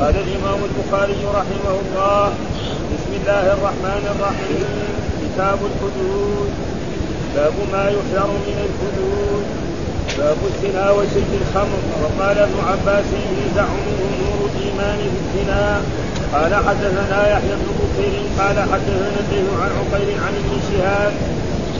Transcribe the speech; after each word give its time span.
قال 0.00 0.14
الإمام 0.16 0.60
البخاري 0.68 1.20
رحمه 1.38 1.74
الله 1.82 2.24
بسم 2.94 3.12
الله 3.20 3.44
الرحمن 3.56 4.02
الرحيم 4.14 4.66
كتاب 5.22 5.58
الحدود 5.70 6.50
باب 7.34 7.56
ما 7.72 7.84
يحذر 7.96 8.30
من 8.46 8.58
الحدود 8.66 9.44
باب 10.18 10.36
الزنا 10.50 10.90
وشرب 10.90 11.32
الخمر. 11.42 11.80
وقال 12.02 12.38
ابن 12.38 12.58
عباس 12.70 13.08
ينزع 13.38 13.68
منه 13.86 14.02
نور 14.22 14.40
الإيمان 14.50 14.98
في 15.12 15.18
الزنا 15.22 15.80
قال 16.34 16.52
حدثنا 16.66 17.18
يحيى 17.32 17.54
بن 17.60 17.68
بكير 17.80 18.14
قال 18.38 18.56
حدثنا 18.72 19.18
الليل 19.22 19.46
عن 19.62 19.70
عقيل 19.78 20.10
عن 20.24 20.32
ابن 20.40 20.52
شهاب 20.68 21.12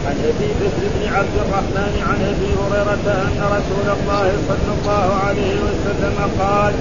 عن 0.06 0.16
أبي 0.30 0.48
بكر 0.60 0.82
بن 0.94 1.02
عبد 1.16 1.36
الرحمن 1.44 1.94
عن 2.08 2.18
أبي 2.32 2.50
هريرة 2.60 3.06
أن 3.28 3.40
رسول 3.56 3.86
الله 3.96 4.26
صلى 4.48 4.72
الله 4.78 5.06
عليه 5.26 5.54
وسلم 5.66 6.16
قال 6.40 6.74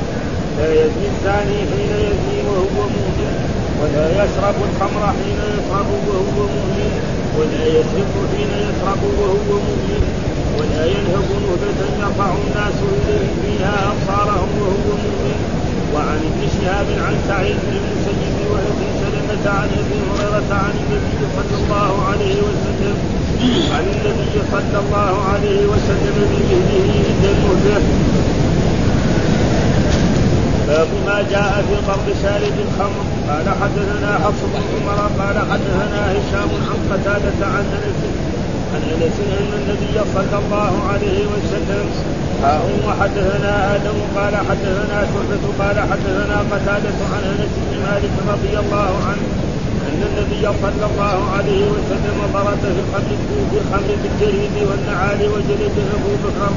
لا 0.58 0.70
يزني 0.74 1.08
الزاني 1.14 1.58
حين 1.72 1.92
يزني 2.08 2.38
وهو 2.50 2.80
مؤمن. 2.96 3.34
ولا 3.80 4.06
يشرب 4.20 4.58
الخمر 4.70 5.04
حين 5.18 5.40
يشرب 5.56 5.90
وهو 6.08 6.38
مؤمن. 6.54 6.92
ولا 7.38 7.64
يسرق 7.78 8.14
حين 8.34 8.52
يسرق 8.68 9.02
وهو 9.20 9.52
مؤمن. 9.68 10.04
ولا 10.58 10.84
ينهب 10.94 11.30
نهبة 11.44 11.80
يرفع 12.00 12.30
الناس 12.44 12.78
إليه 12.96 13.28
فيها 13.42 13.76
أبصارهم 13.92 14.52
وهو 14.62 14.90
مؤمن. 15.06 15.40
وعن 15.94 16.20
ابن 16.30 16.42
شهاب 16.56 16.88
عن 17.06 17.16
سعيد 17.28 17.58
بن 17.66 17.76
المسيب 17.82 18.36
وأبي 18.52 18.90
سلمة 19.02 19.46
عن 19.60 19.70
أبي 19.82 19.98
هريرة 20.08 20.52
عن 20.66 20.76
النبي 20.82 21.20
صلى 21.38 21.56
الله 21.62 21.92
عليه 22.10 22.38
وسلم. 22.48 22.98
عن 23.76 23.86
النبي 23.96 24.36
صلى 24.52 24.78
الله 24.84 25.14
عليه 25.32 25.62
وسلم 25.72 26.16
بمثله 26.32 26.92
عند 27.08 27.24
المهجة 27.34 27.78
باب 30.68 30.88
ما 31.06 31.18
جاء 31.32 31.66
في 31.68 31.76
قرض 31.88 32.08
شارب 32.24 32.56
الخمر 32.68 33.04
قال 33.30 33.48
حدثنا 33.62 34.12
حفص 34.24 34.42
بن 34.54 34.64
عمر 34.72 35.00
قال 35.20 35.38
حدثنا 35.52 36.02
هشام 36.12 36.50
عن 36.70 36.80
قتادة 36.92 37.40
عن 37.56 37.66
أنس 37.78 38.02
عن 38.74 38.82
أنس 38.94 39.18
أن 39.40 39.52
النبي 39.60 39.98
صلى 40.16 40.38
الله 40.42 40.74
عليه 40.92 41.22
وسلم 41.34 41.86
حاء 42.44 42.64
وحدثنا 42.88 43.76
آدم 43.76 43.98
قال 44.16 44.36
حدثنا 44.50 44.98
شعبة 45.12 45.44
قال 45.60 45.78
حدثنا 45.92 46.38
قتادة 46.52 46.98
عن 47.14 47.24
أنس 47.34 47.54
بن 47.68 47.78
مالك 47.88 48.16
رضي 48.34 48.54
الله 48.64 48.92
عنه 49.10 49.28
أن 49.88 50.00
النبي 50.10 50.44
صلى 50.64 50.86
الله 50.92 51.18
عليه 51.38 51.64
وسلم 51.74 52.18
ضرب 52.34 52.60
في 52.62 52.82
الخمر 52.84 53.18
في 53.52 53.58
الخمر 53.62 53.92
بالجريد 54.04 54.56
والنعال 54.70 55.20
وجلده 55.34 55.86
أبو 55.98 56.12
بكر 56.24 56.50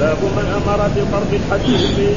باب 0.00 0.18
من 0.36 0.46
أمر 0.58 0.80
بقرض 0.96 1.32
الحج 1.40 1.70
به 1.96 2.16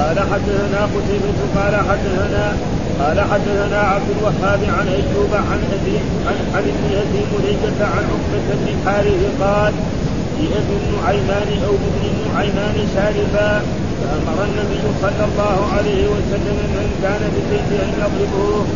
قال 0.00 0.18
حدثنا 0.18 0.80
قتيبة 0.94 1.38
قال 1.56 1.74
حدثنا 1.88 2.56
قال 3.00 3.20
حدثنا 3.20 3.80
عبد 3.80 4.08
الوهاب 4.18 4.60
عن 4.78 4.88
أيوب 4.88 5.32
عن 5.34 5.60
أبي 5.76 5.96
عن, 6.28 6.38
عن 6.54 6.62
ابن 6.72 6.84
ابي 7.02 7.22
مليكة 7.34 7.78
عن 7.94 8.04
عقبة 8.12 8.46
بن 8.60 8.68
الحارث 8.74 9.22
قال 9.42 9.72
جيء 10.40 10.54
بالنعيمان 10.68 11.48
أو 11.66 11.72
بابن 11.82 12.02
النعيمان 12.12 12.74
شاربا 12.94 13.62
فأمر 14.00 14.44
النبي 14.44 14.80
صلى 15.02 15.24
الله 15.28 15.72
عليه 15.76 16.02
وسلم 16.14 16.58
من 16.76 16.88
كان 17.02 17.22
بالبيت 17.32 17.70
أن 17.84 17.90
يضربوه. 18.00 18.66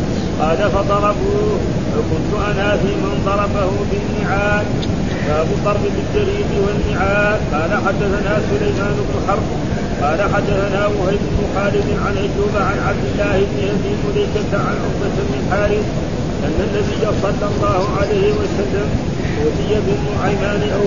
قال 0.41 0.57
فضربوه. 0.57 1.59
فكنت 1.93 2.31
أنا 2.51 2.77
في 2.77 2.87
من 3.03 3.21
ضربه 3.25 3.71
بالنعال. 3.91 4.65
باب 5.27 5.47
ضرب 5.65 5.83
بالجريد 5.95 6.51
والنعال 6.63 7.39
قال 7.53 7.71
حدثنا 7.85 8.33
سليمان 8.49 8.95
بن 9.07 9.15
حرب. 9.27 9.47
قال 10.03 10.19
حدثنا 10.33 10.81
وهيب 10.87 11.19
بن 11.33 11.43
خالد 11.55 11.87
عن 12.05 12.17
ايوب 12.17 12.53
عن 12.69 12.77
عبد 12.87 13.05
الله 13.11 13.37
بن 13.51 13.59
ابي 13.73 13.91
مليكه 14.05 14.51
عن 14.67 14.75
عقبة 14.83 15.15
بن 15.27 15.33
الحارث 15.41 15.85
أن 16.45 16.57
النبي 16.65 17.05
صلى 17.21 17.47
الله 17.51 17.81
عليه 17.99 18.27
وسلم 18.39 18.89
أوتي 19.41 19.71
بنعيمان 19.87 20.61
أو 20.75 20.83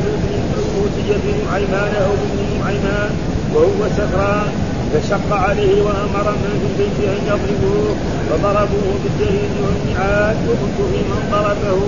أوتي 0.79 1.09
بنعيمان 1.25 1.93
أو 2.05 2.11
بابن 2.21 2.41
نعيمان 2.61 3.11
وهو 3.55 3.81
سكران. 3.97 4.49
فشق 4.93 5.31
عليه 5.33 5.83
وأمر 5.83 6.27
من 6.43 6.53
في 6.61 6.67
البيت 6.71 6.99
أن 7.15 7.21
يضربوه. 7.31 7.97
فضربوه 8.31 8.95
بالجريد 9.03 9.55
والنعال 9.65 10.37
وكنت 10.49 10.79
في 10.91 11.01
من 11.11 11.21
ضربه. 11.33 11.81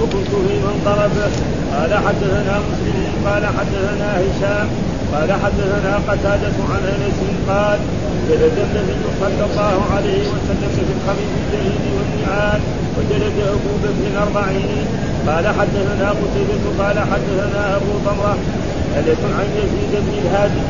وكنت 0.00 0.32
في 0.46 0.54
من 0.64 0.76
ضربه 0.84 1.30
قال 1.74 1.92
حدثنا 2.06 2.54
مسلم 2.68 3.12
قال 3.26 3.44
حدثنا 3.46 4.08
هشام 4.20 4.68
قال 5.14 5.32
حدثنا 5.32 5.92
قتادة 6.08 6.56
عن 6.72 6.82
أنس 6.94 7.18
قال 7.48 7.78
جلد 8.28 8.56
النبي 8.66 9.04
صلى 9.20 9.44
الله 9.50 9.76
عليه 9.94 10.22
وسلم 10.32 10.70
في 10.76 10.82
الخميس 10.96 11.32
الجليد 11.40 11.84
والنعال 11.96 12.60
وجلد 12.96 13.36
أبو 13.56 13.72
بكر 13.82 14.22
أربعين 14.22 14.86
قال 15.28 15.46
حدثنا 15.58 16.08
قتيبة 16.10 16.64
قال 16.84 16.98
حدثنا 16.98 17.76
أبو 17.76 17.92
ضمرة 18.06 18.36
حدث 18.96 19.20
عن 19.38 19.46
يزيد 19.60 19.92
بن 20.04 20.14
الهادي. 20.22 20.62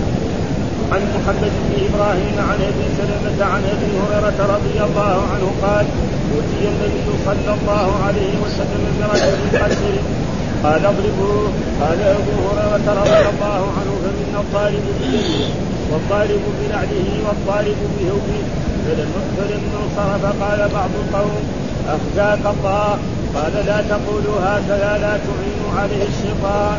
عن 0.92 1.02
محمد 1.16 1.52
بن 1.64 1.72
إبراهيم 1.88 2.36
عن 2.50 2.58
أبي 2.70 2.86
سلمة 2.98 3.38
عن 3.52 3.62
أبي 3.74 3.90
هريرة 4.00 4.38
رضي 4.54 4.76
الله 4.86 5.16
عنه 5.32 5.46
قال 5.62 5.86
أوتي 6.34 6.62
النبي 6.72 7.06
صلى 7.26 7.52
الله 7.56 7.86
عليه 8.06 8.32
وسلم 8.44 8.82
برجل 9.00 9.58
قتل. 9.62 9.96
قال 10.64 10.86
اضربوه. 10.86 11.48
قال 11.80 12.00
أبو 12.18 12.34
هريرة 12.48 12.86
رضي 13.02 13.22
الله 13.32 13.60
عنه 13.76 13.92
فمنا 14.02 14.40
الطالب 14.44 14.84
بيده 15.00 15.46
والطالب 15.90 16.42
بنعله 16.58 17.08
والطالب 17.26 17.78
بهوبه 17.96 18.42
فلما 19.36 19.78
انصرف 19.84 20.42
قال 20.42 20.60
بعض 20.78 20.90
القوم 21.02 21.44
أخزاك 21.96 22.44
الله. 22.54 22.98
قال 23.34 23.54
لا 23.66 23.78
تقولوا 23.92 24.38
هكذا 24.44 24.92
لا 25.04 25.12
تعينوا 25.26 25.70
عليه 25.80 26.02
الشيطان. 26.12 26.78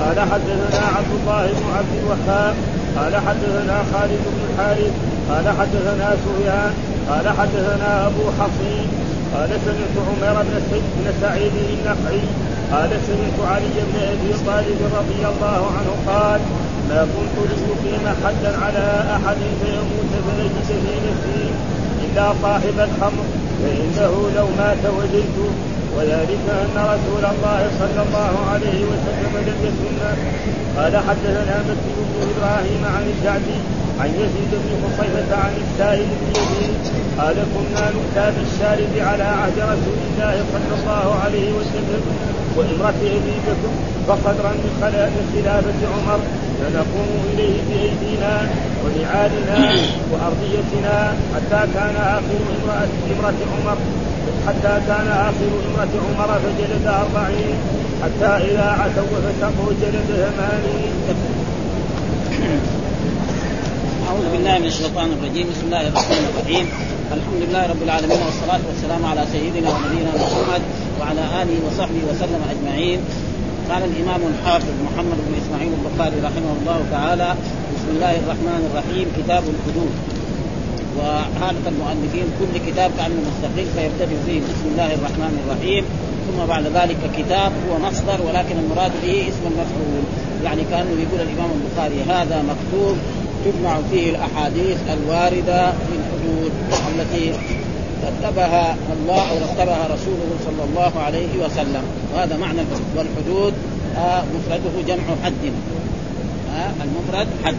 قال 0.00 0.20
حدثنا 0.20 0.82
عبد 0.96 1.12
الله 1.20 1.46
بن 1.46 1.64
عبد 1.76 1.92
الوهاب 2.00 2.54
قال 2.96 3.16
حدثنا 3.16 3.76
خالد 3.92 4.22
بن 4.34 4.40
الحارث 4.48 4.92
قال 5.30 5.46
حدثنا 5.58 6.16
سفيان 6.24 6.72
قال 7.08 7.28
حدثنا 7.38 8.06
أبو 8.06 8.24
حصين 8.38 8.86
قال 9.34 9.50
سمعت 9.64 9.96
عمر 10.08 10.42
بن 10.42 11.12
سعيد 11.20 11.52
النخعي 11.72 12.22
قال 12.72 12.90
سمعت 13.06 13.38
علي 13.52 13.76
بن 13.88 13.96
أبي 14.12 14.32
طالب 14.46 14.80
رضي 14.98 15.22
الله 15.32 15.60
عنه 15.76 15.92
قال 16.06 16.40
ما 16.88 17.06
كنت 17.14 17.36
لأقيم 17.50 18.16
حدا 18.24 18.58
على 18.64 19.04
أحد 19.16 19.36
فيموت 19.60 20.12
فنجد 20.26 20.66
في 20.66 20.94
نفسي 21.08 21.50
إلا 22.04 22.32
صاحب 22.42 22.78
الخمر 22.78 23.24
فإنه 23.62 24.30
لو 24.36 24.46
مات 24.58 24.84
وجدت 24.98 25.38
وذلك 25.96 26.44
أن 26.62 26.76
رسول 26.94 27.24
الله 27.32 27.60
صلى 27.80 28.00
الله 28.06 28.34
عليه 28.52 28.80
وسلم 28.90 29.32
لم 29.48 29.58
يسن 29.66 29.98
قال 30.76 30.96
حدثنا 30.96 31.56
مكي 31.68 31.92
بن 31.98 32.16
إبراهيم 32.32 32.82
عن 32.96 33.04
الجعدي 33.12 33.58
عن 34.00 34.08
يزيد 34.22 34.52
بن 34.52 34.70
خصيفة 34.84 35.36
عن 35.44 35.52
السائل 35.64 36.06
بن 36.20 36.30
يزيد 36.40 36.74
قال 37.18 37.34
كنا 37.54 37.84
نؤتى 37.96 38.26
بالشارب 38.36 38.92
على 39.08 39.22
عهد 39.22 39.58
رسول 39.58 39.98
الله 40.08 40.34
صلى 40.52 40.72
الله 40.80 41.20
عليه 41.24 41.52
وسلم 41.52 42.02
وامرأة 42.56 43.00
أبي 43.18 43.36
بكر 43.46 43.70
فصدرا 44.08 44.50
من 44.62 44.72
خلافة 45.34 45.80
عمر 45.94 46.20
فنقوم 46.60 47.10
إليه 47.34 47.56
بأيدينا 47.68 48.34
ونعالنا 48.84 49.60
وأرضيتنا 50.12 51.14
حتى 51.34 51.60
كان 51.74 51.96
آخر 51.96 52.38
امرأة 53.12 53.38
عمر 53.54 53.76
حتى 54.46 54.74
كان 54.88 55.08
آخر 55.28 55.50
امرأة 55.68 55.94
عمر 56.04 56.30
فجلد 56.44 56.86
أربعين 56.86 57.56
حتى 58.02 58.30
إذا 58.48 58.66
عتوا 58.80 59.18
فسقوا 59.24 59.72
جلد 59.82 60.08
ثمانين. 60.08 60.94
أعوذ 64.08 64.26
بالله 64.32 64.58
من 64.58 64.66
الشيطان 64.66 65.08
الرجيم. 65.16 65.46
بسم 65.52 65.64
الله 65.66 65.82
الرحمن 65.88 66.24
الرحيم. 66.30 66.66
الحمد 67.16 67.40
لله 67.44 67.62
رب 67.72 67.82
العالمين 67.82 68.20
والصلاة 68.26 68.62
والسلام 68.68 69.02
على 69.10 69.22
سيدنا 69.32 69.68
ونبينا 69.70 70.12
محمد 70.24 70.62
وعلى 71.00 71.22
آله 71.42 71.56
وصحبه 71.66 72.02
وسلم 72.10 72.42
أجمعين. 72.52 73.00
قال 73.70 73.82
الإمام 73.90 74.20
الحافظ 74.32 74.74
محمد 74.86 75.18
بن 75.26 75.32
إسماعيل 75.42 75.72
البخاري 75.78 76.18
رحمه 76.28 76.52
الله 76.60 76.78
تعالى 76.90 77.28
بسم 77.74 77.88
الله 77.94 78.14
الرحمن 78.22 78.60
الرحيم. 78.68 79.06
كتاب 79.18 79.44
الحدود. 79.54 79.92
وهذا 80.98 81.68
المؤلفين 81.74 82.26
كل 82.40 82.70
كتاب 82.70 82.90
كأنه 82.98 83.20
مستقل 83.30 83.66
فيبتدئ 83.74 84.16
فيه. 84.26 84.40
بسم 84.40 84.66
الله 84.72 84.94
الرحمن 84.94 85.34
الرحيم. 85.42 85.84
ثم 86.26 86.46
بعد 86.46 86.64
ذلك 86.66 87.00
كتاب 87.18 87.52
هو 87.68 87.78
مصدر 87.88 88.18
ولكن 88.26 88.56
المراد 88.58 88.92
به 89.02 89.28
اسم 89.28 89.44
المفعول. 89.52 90.04
يعني 90.44 90.62
كأنه 90.70 90.90
يقول 91.04 91.20
الإمام 91.20 91.50
البخاري 91.58 92.02
هذا 92.02 92.44
مكتوب 92.52 92.96
تجمع 93.44 93.78
فيه 93.90 94.10
الأحاديث 94.10 94.78
الواردة 94.92 95.70
في 95.70 95.92
الحدود 96.00 96.52
التي 96.94 97.32
رتبها 98.06 98.76
الله 98.92 99.30
أو 99.30 99.36
رتبها 99.36 99.84
رسوله 99.94 100.30
صلى 100.44 100.64
الله 100.68 100.92
عليه 101.06 101.32
وسلم. 101.44 101.82
وهذا 102.14 102.36
معنى 102.36 102.60
والحدود 102.96 103.54
آه 103.96 104.22
مفرده 104.34 104.74
جمع 104.88 105.04
حد. 105.24 105.52
المفرد 106.82 107.26
حد 107.44 107.56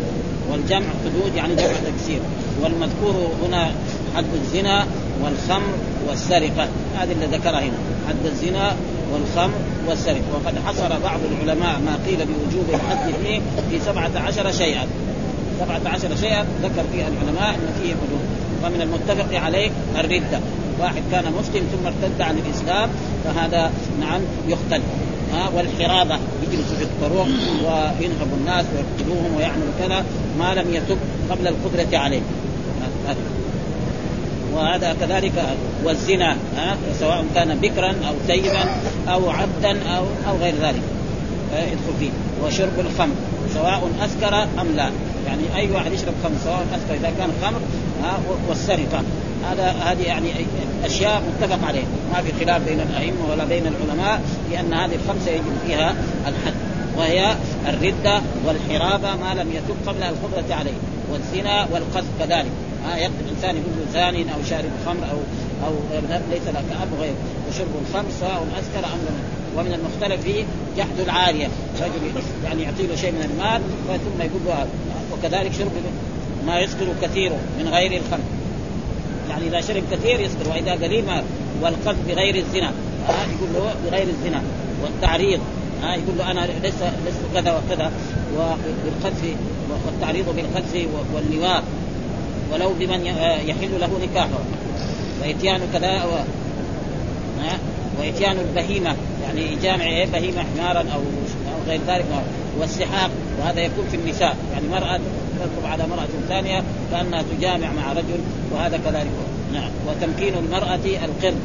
والجمع 0.52 0.86
حدود 1.06 1.36
يعني 1.36 1.56
جمع 1.56 1.68
تكسير 1.68 2.20
والمذكور 2.62 3.32
هنا 3.44 3.72
حد 4.16 4.26
الزنا 4.34 4.86
والخمر 5.24 5.74
والسرقة 6.10 6.68
هذه 6.98 7.12
اللي 7.12 7.26
ذكرها 7.38 7.60
هنا 7.60 7.78
حد 8.08 8.26
الزنا 8.26 8.76
والخمر 9.14 9.54
والسرقة. 9.88 10.22
وقد 10.34 10.60
حصر 10.68 11.00
بعض 11.00 11.20
العلماء 11.32 11.80
ما 11.80 11.98
قيل 12.06 12.18
بوجوب 12.18 12.66
الحد 12.74 13.14
فيه 13.24 13.42
في 13.70 13.80
سبعة 13.86 14.12
عشر 14.28 14.52
شيئا. 14.52 14.88
سبعة 15.60 15.82
عشر 15.94 16.16
شيئا 16.16 16.46
ذكر 16.64 16.84
فيها 16.92 17.08
العلماء 17.08 17.50
أن 17.50 17.74
فيه 17.82 17.90
حدود. 17.94 18.26
ومن 18.64 18.82
المتفق 18.82 19.40
عليه 19.40 19.70
الردة. 20.00 20.40
واحد 20.80 21.02
كان 21.12 21.24
مسلم 21.24 21.64
ثم 21.72 21.88
ارتد 21.88 22.22
عن 22.22 22.38
الإسلام 22.38 22.90
فهذا 23.24 23.72
نعم 24.00 24.22
يقتل 24.48 24.82
ها 25.34 25.50
والحرابة. 25.56 26.20
يجلسوا 26.44 26.76
في 26.78 26.84
الطرق 26.84 27.28
وينهبوا 27.64 28.38
الناس 28.38 28.66
ويقتلوهم 28.76 29.36
ويعملوا 29.38 29.72
كذا 29.80 30.06
ما 30.40 30.54
لم 30.54 30.74
يتب 30.74 30.98
قبل 31.30 31.48
القدرة 31.48 31.98
عليه. 31.98 32.22
وهذا 34.54 34.96
كذلك 35.02 35.32
والزنا 35.84 36.38
سواء 37.00 37.26
كان 37.36 37.58
بكرا 37.62 37.90
أو 38.08 38.14
سيبا 38.28 38.66
أو 39.08 39.30
عبدا 39.30 39.84
أو 39.98 40.04
أو 40.30 40.38
غير 40.38 40.54
ذلك. 40.62 40.82
يدخل 41.54 41.94
فيه. 42.00 42.10
وشرب 42.44 42.80
الخمر 42.80 43.16
سواء 43.54 43.92
أسكر 44.02 44.44
أم 44.62 44.68
لا. 44.76 44.92
يعني 45.28 45.44
أي 45.56 45.72
واحد 45.72 45.94
يشرب 45.94 46.14
خمر 46.24 46.36
سواء 46.44 46.66
أسكر 46.76 46.94
إذا 46.94 47.14
كان 47.18 47.30
خمر 47.42 47.60
والسرقة. 48.50 49.04
هذا 49.52 49.72
هذه 49.72 50.02
يعني 50.02 50.30
أشياء 50.86 51.22
متفق 51.22 51.68
عليه 51.68 51.84
ما 52.14 52.22
في 52.22 52.46
خلاف 52.46 52.62
بين 52.66 52.80
الأئمة 52.80 53.32
ولا 53.32 53.46
بين 53.46 53.64
العلماء 53.68 54.22
لأن 54.52 54.74
هذه 54.74 54.96
الخمسة 54.96 55.32
يجب 55.32 55.58
فيها 55.68 55.96
الحد 56.28 56.54
وهي 56.98 57.36
الردة 57.68 58.22
والحرابة 58.46 59.16
ما 59.16 59.34
لم 59.34 59.52
يتب 59.52 59.76
قبل 59.88 60.04
القدرة 60.04 60.56
عليه 60.56 60.78
والزنا 61.12 61.68
والقذف 61.72 62.10
كذلك. 62.20 62.52
ها 62.86 62.98
يقتل 62.98 63.14
الإنسان 63.26 63.56
يقول 63.56 63.88
زان 63.94 64.16
أو 64.16 64.44
شارب 64.50 64.72
خمر 64.86 65.04
أو 65.12 65.18
أو 65.68 65.74
ليس 66.32 66.48
لك 66.48 66.64
أب 66.82 67.00
غيره 67.00 67.16
وشرب 67.50 67.68
الخمر 67.88 68.10
سواء 68.20 68.48
اسكر 68.60 68.86
أم 68.94 69.00
لم. 69.00 69.16
ومن 69.58 69.74
المختلف 69.74 70.22
فيه 70.22 70.44
جحد 70.78 71.00
العارية. 71.00 71.48
رجل 71.82 72.24
يعني 72.46 72.64
يعطي 72.64 72.88
له 72.88 72.96
شيء 72.96 73.12
من 73.12 73.30
المال 73.32 73.62
ثم 73.88 74.22
يقول 74.22 74.68
وكذلك 75.14 75.54
شرب 75.54 75.72
ما 76.48 76.60
يسكر 76.60 76.86
كثيره 77.02 77.38
من 77.60 77.68
غير 77.68 77.92
الخمر. 77.92 78.43
يعني 79.30 79.48
اذا 79.48 79.62
شرب 79.62 79.84
كثير 79.92 80.20
يسكر 80.20 80.50
وإذا 80.50 80.72
قليل 80.72 81.06
ما 81.06 81.24
والقذف 81.62 82.08
بغير 82.08 82.36
الزنا. 82.36 82.72
ها 83.08 83.26
يقول 83.34 83.54
له 83.54 83.74
بغير 83.86 84.08
الزنا 84.08 84.42
والتعريض. 84.84 85.40
ها 85.84 85.96
يقول 85.96 86.18
له 86.18 86.32
أنا 86.32 86.48
لست 86.64 86.84
لست 87.08 87.22
كذا 87.34 87.58
وكذا 87.58 87.92
وبالقذف 88.38 89.36
والتعريض 89.86 90.36
بالقذف 90.36 90.88
واللواء 91.16 91.64
ولو 92.54 92.74
بمن 92.80 93.08
آه، 93.08 93.38
يحل 93.38 93.80
له 93.80 93.90
نكاحه. 94.04 94.40
وإتيان 95.22 95.62
كذا 95.74 96.04
و... 96.04 96.10
وإتيان 98.00 98.38
البهيمة. 98.40 98.96
يعني 99.24 99.56
جامع 99.64 99.84
إيه؟ 99.84 100.06
بهيمة 100.06 100.44
حمارا 100.44 100.80
أو 100.80 101.02
غير 101.68 101.80
ذلك 101.88 102.06
والسحاق. 102.60 103.10
وهذا 103.40 103.62
يكون 103.62 103.86
في 103.92 103.98
النساء. 103.98 104.38
يعني 104.54 104.68
مرأة 104.68 105.00
تركب 105.44 105.72
على 105.72 105.84
مرأة 105.88 106.08
ثانية 106.30 106.64
كأنها 106.92 107.24
تجامع 107.38 107.68
مع 107.72 107.94
رجل 107.94 108.20
وهذا 108.52 108.78
كذلك. 108.78 109.12
نعم. 109.54 109.72
وتمكين 109.88 110.34
المرأة 110.34 110.80
القرد. 111.06 111.40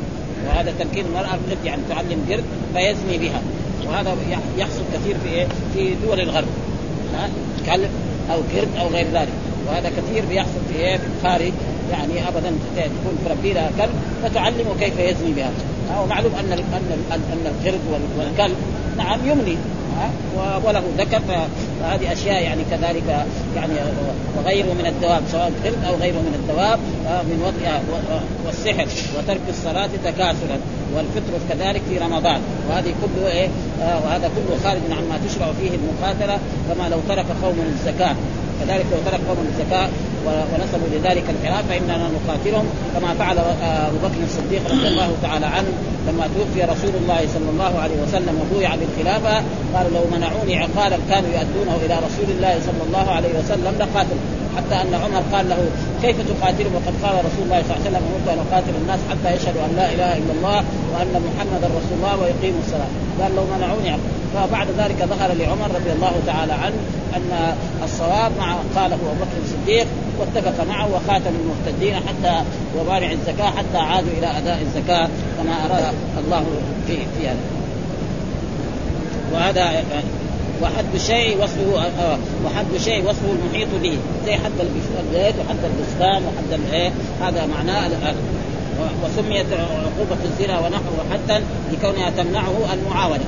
وهذا 0.46 0.74
تمكين 0.78 1.06
المرأة 1.06 1.34
القرد 1.34 1.64
يعني 1.64 1.82
تعلم 1.88 2.26
قرد 2.30 2.44
فيزني 2.74 3.18
بها. 3.18 3.40
وهذا 3.86 4.16
يحصل 4.58 4.82
كثير 4.94 5.16
في 5.24 5.28
إيه؟ 5.28 5.46
في 5.74 5.94
دول 6.06 6.20
الغرب. 6.20 6.48
ها؟ 7.14 7.28
كلب 7.66 7.90
أو 8.30 8.36
قرد 8.36 8.68
أو 8.80 8.88
غير 8.88 9.06
ذلك. 9.12 9.32
وهذا 9.66 9.90
كثير 9.90 10.24
بيحصل 10.30 10.60
في 10.72 10.78
إيه؟ 10.78 10.96
في 10.96 11.04
الخارج. 11.18 11.52
يعني 11.92 12.28
ابدا 12.28 12.52
تكون 12.76 13.18
تربي 13.24 13.52
لها 13.52 13.70
كلب 13.78 13.94
فتعلمه 14.22 14.74
كيف 14.80 14.98
يزني 14.98 15.32
بها. 15.32 15.50
ومعلوم 16.02 16.32
أن 16.34 16.52
أن 16.52 17.20
أن 17.32 17.46
القرد 17.46 17.80
والكلب 18.18 18.56
نعم 18.98 19.20
يمني. 19.26 19.56
وله 20.64 20.82
ذكر 20.98 21.20
فهذه 21.80 22.12
أشياء 22.12 22.42
يعني 22.42 22.62
كذلك 22.70 23.26
يعني 23.56 23.72
وغيره 24.36 24.72
من 24.72 24.86
الدواب 24.86 25.22
سواء 25.32 25.52
قرد 25.64 25.84
أو 25.88 25.94
غيره 25.94 26.18
من 26.18 26.34
الدواب 26.42 26.78
من 27.24 27.42
وضعها 27.46 27.80
والسحر 28.46 28.86
وترك 29.18 29.40
الصلاة 29.48 29.90
تكاسلا 30.04 30.58
والفطر 30.94 31.32
كذلك 31.48 31.82
في 31.88 31.98
رمضان. 31.98 32.40
وهذه 32.70 32.94
كله 33.02 33.28
إيه؟ 33.32 33.48
وهذا 34.04 34.30
كله 34.36 34.58
خارج 34.64 34.80
عما 34.90 35.18
تشرع 35.28 35.52
فيه 35.60 35.70
المقاتلة 35.70 36.38
كما 36.68 36.88
لو 36.88 36.98
ترك 37.08 37.26
قوم 37.42 37.56
الزكاة. 37.74 38.16
كذلك 38.60 38.86
لو 38.92 38.98
ترك 39.10 39.20
قوم 39.28 39.38
الزكاة 39.52 39.88
ونسبوا 40.26 40.88
لذلك 40.94 41.24
الحراب 41.34 41.64
فإننا 41.68 42.06
نقاتلهم 42.16 42.66
كما 42.94 43.14
فعل 43.18 43.38
أبو 43.88 43.98
بكر 44.04 44.20
الصديق 44.24 44.62
رضي 44.70 44.88
الله 44.88 45.10
تعالى 45.22 45.46
عنه 45.46 45.72
لما 46.08 46.28
توفي 46.34 46.62
رسول 46.72 46.94
الله 47.00 47.20
صلى 47.34 47.50
الله 47.54 47.72
عليه 47.82 47.98
وسلم 48.04 48.34
وبويع 48.40 48.70
بالخلافة. 48.74 49.36
قال 49.74 49.86
لو 49.94 50.04
منعوني 50.16 50.54
عقالا 50.56 50.98
كانوا 51.10 51.30
يؤدونه 51.36 51.76
إلى 51.84 51.94
رسول 52.06 52.28
الله 52.36 52.54
صلى 52.66 52.82
الله 52.86 53.10
عليه 53.10 53.32
وسلم 53.38 53.72
لقاتل 53.80 54.18
حتى 54.56 54.74
أن 54.82 54.94
عمر 54.94 55.22
قال 55.32 55.48
له 55.48 55.60
كيف 56.02 56.16
تقاتلهم؟ 56.30 56.74
وقد 56.74 56.94
قال 57.04 57.14
رسول 57.28 57.42
الله 57.46 57.60
صلى 57.62 57.70
الله 57.70 57.80
عليه 57.80 57.88
وسلم 57.88 58.02
أمرت 58.08 58.28
أن 58.34 58.38
أقاتل 58.46 58.74
الناس 58.82 59.00
حتى 59.10 59.28
يشهدوا 59.36 59.62
أن 59.68 59.72
لا 59.76 59.86
إله 59.94 60.10
إلا 60.20 60.32
الله 60.36 60.58
وأن 60.92 61.14
محمدا 61.28 61.66
رسول 61.78 61.94
الله 61.98 62.14
ويقيموا 62.20 62.60
الصلاة. 62.66 62.92
قال 63.20 63.30
لو 63.36 63.44
منعوني 63.54 63.90
فبعد 64.34 64.66
ذلك 64.78 65.04
ظهر 65.04 65.32
لعمر 65.32 65.74
رضي 65.74 65.92
الله 65.92 66.12
تعالى 66.26 66.52
عنه 66.52 66.76
أن 67.16 67.54
الصواب 67.84 68.32
مع 68.38 68.56
قاله 68.76 68.94
أبو 68.94 69.14
بكر 69.20 69.38
الصديق 69.44 69.86
واتفق 70.18 70.64
معه 70.68 70.88
وخاتم 70.94 71.30
المهتدين 71.40 71.94
حتى 71.94 72.44
ومانع 72.78 73.12
الزكاة 73.12 73.50
حتى 73.50 73.78
عادوا 73.78 74.10
إلى 74.18 74.38
أداء 74.38 74.62
الزكاة 74.62 75.08
كما 75.38 75.52
أراد 75.64 75.94
الله 76.24 76.44
في 76.86 76.96
في 76.96 77.28
هذا. 77.28 77.36
وهذا 79.32 79.84
وحد 80.62 80.84
الشيء 80.94 81.42
وصفه 81.42 81.88
وحد 82.46 82.66
الشيء 82.74 83.08
وصفه 83.08 83.32
المحيط 83.32 83.68
به 83.82 83.98
زي 84.26 84.32
حد 84.32 84.52
البيت 85.00 85.34
وحد 85.40 85.56
البستان 85.64 86.22
وحد 86.22 86.60
الايه 86.60 86.90
هذا 87.20 87.46
معناه 87.46 87.90
وسميت 89.04 89.46
عقوبة 89.52 90.24
الزنا 90.24 90.58
ونحوه 90.58 91.04
حدا 91.12 91.42
لكونها 91.72 92.10
تمنعه 92.10 92.54
المعاونة. 92.72 93.24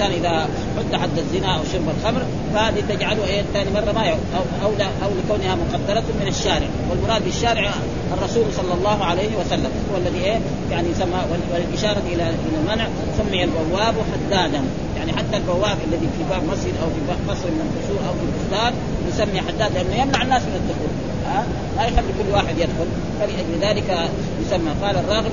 والإنسان 0.00 0.24
إذا 0.24 0.48
حد 0.78 1.00
حد 1.02 1.18
الزنا 1.18 1.58
أو 1.58 1.64
شرب 1.72 1.88
الخمر 1.98 2.22
فهذه 2.54 2.82
تجعله 2.88 3.24
إيه 3.24 3.42
ثاني 3.54 3.70
مرة 3.70 3.92
ما 3.92 4.04
يعود 4.04 4.20
أو, 4.62 4.72
لا 4.78 4.86
أو 5.04 5.10
لكونها 5.18 5.54
مقدرة 5.54 6.04
من 6.20 6.26
الشارع. 6.28 6.68
والمراد 6.90 7.24
بالشارع 7.24 7.70
الرسول 8.18 8.44
صلى 8.56 8.74
الله 8.74 9.04
عليه 9.04 9.36
وسلم 9.40 9.70
هو 9.92 9.96
الذي 9.96 10.24
إيه 10.24 10.40
يعني 10.70 10.88
سمى 10.98 11.20
والإشارة 11.52 12.02
إلى 12.06 12.22
إلى 12.22 12.56
المنع 12.60 12.86
سمي 13.18 13.44
البواب 13.44 13.94
حدادا. 14.12 14.62
يعني 15.00 15.12
حتى 15.12 15.36
البواب 15.36 15.78
الذي 15.88 16.08
في 16.16 16.22
باب 16.30 16.42
مسجد 16.52 16.74
أو 16.82 16.88
في 16.94 17.00
باب 17.08 17.18
قصر 17.28 17.48
من 17.56 17.62
القصور 17.66 18.00
أو 18.08 18.12
في 18.18 18.24
البستان 18.28 18.72
يسمي 19.08 19.40
حداد 19.40 19.70
لأنه 19.74 20.02
يمنع 20.02 20.22
الناس 20.22 20.42
من 20.42 20.56
الدخول. 20.60 20.92
ها؟ 21.26 21.46
لا 21.76 21.82
يخلي 21.88 22.12
كل 22.18 22.28
واحد 22.34 22.54
يدخل. 22.58 22.88
فلأجل 23.18 23.54
ذلك 23.66 24.10
يسمى 24.42 24.72
قال 24.82 24.96
الراغب 24.96 25.32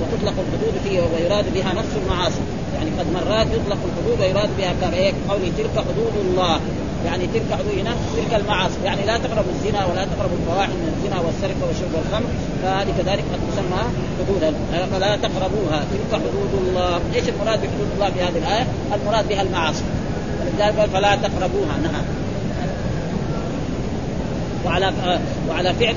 وتطلق 0.00 0.34
الحدود 0.44 0.74
فيه 0.84 1.00
ويراد 1.00 1.44
بها 1.54 1.72
نفس 1.80 1.92
المعاصي. 2.02 2.44
يعني 2.76 2.90
قد 2.98 3.06
مرات 3.14 3.46
يطلق 3.46 3.78
الحدود 3.88 4.20
ويراد 4.20 4.50
بها 4.58 4.72
كقوله 4.80 5.50
تلك 5.58 5.74
حدود 5.88 6.14
الله. 6.24 6.60
يعني 7.04 7.26
تلك 7.26 7.42
هنا 7.80 7.94
تلك 8.16 8.40
المعاصي. 8.40 8.74
يعني 8.84 9.06
لا 9.06 9.18
تقربوا 9.18 9.52
الزنا 9.52 9.86
ولا 9.86 10.04
تقربوا 10.04 10.36
الفواحش 10.40 10.70
من 10.70 10.88
الزنا 10.96 11.20
والسرقة 11.20 11.64
وشرب 11.70 11.94
الخمر 12.06 12.30
فهذه 12.62 12.92
كذلك 12.98 13.24
قد 13.32 13.40
تسمى 13.52 13.82
حدودا. 14.18 14.54
فلا 14.92 15.16
تقربوها. 15.16 15.84
تلك 15.92 16.20
حدود 16.20 16.52
الله. 16.66 17.00
إيش 17.14 17.28
المراد 17.28 17.58
بحدود 17.58 17.88
الله 17.94 18.10
في 18.10 18.20
هذه 18.22 18.38
الآية؟ 18.38 18.66
المراد 18.94 19.28
بها 19.28 19.42
المعاصي. 19.42 19.82
ولذلك 20.40 20.78
قال 20.78 20.90
فلا 20.90 21.16
تقربوها. 21.16 21.76
نهى 21.82 22.02
وعلى 24.66 24.92
وعلى 25.48 25.74
فعل 25.74 25.94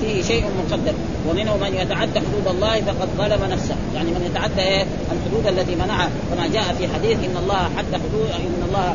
فيه 0.00 0.22
شيء 0.22 0.44
مقدر 0.44 0.92
ومنه 1.28 1.56
من 1.56 1.74
يتعدى 1.74 2.20
حدود 2.20 2.46
الله 2.54 2.80
فقد 2.80 3.08
ظلم 3.18 3.52
نفسه. 3.52 3.74
يعني 3.94 4.10
من 4.10 4.30
يتعدى 4.30 4.62
إيه؟ 4.62 4.84
الحدود 5.12 5.46
التي 5.46 5.74
منعها. 5.74 6.08
كما 6.34 6.46
جاء 6.46 6.74
في 6.78 6.88
حديث 6.94 7.18
إن 7.18 7.36
الله 7.42 7.70
حد 7.76 7.94
حدود 7.94 8.30
إن 8.30 8.62
الله 8.68 8.94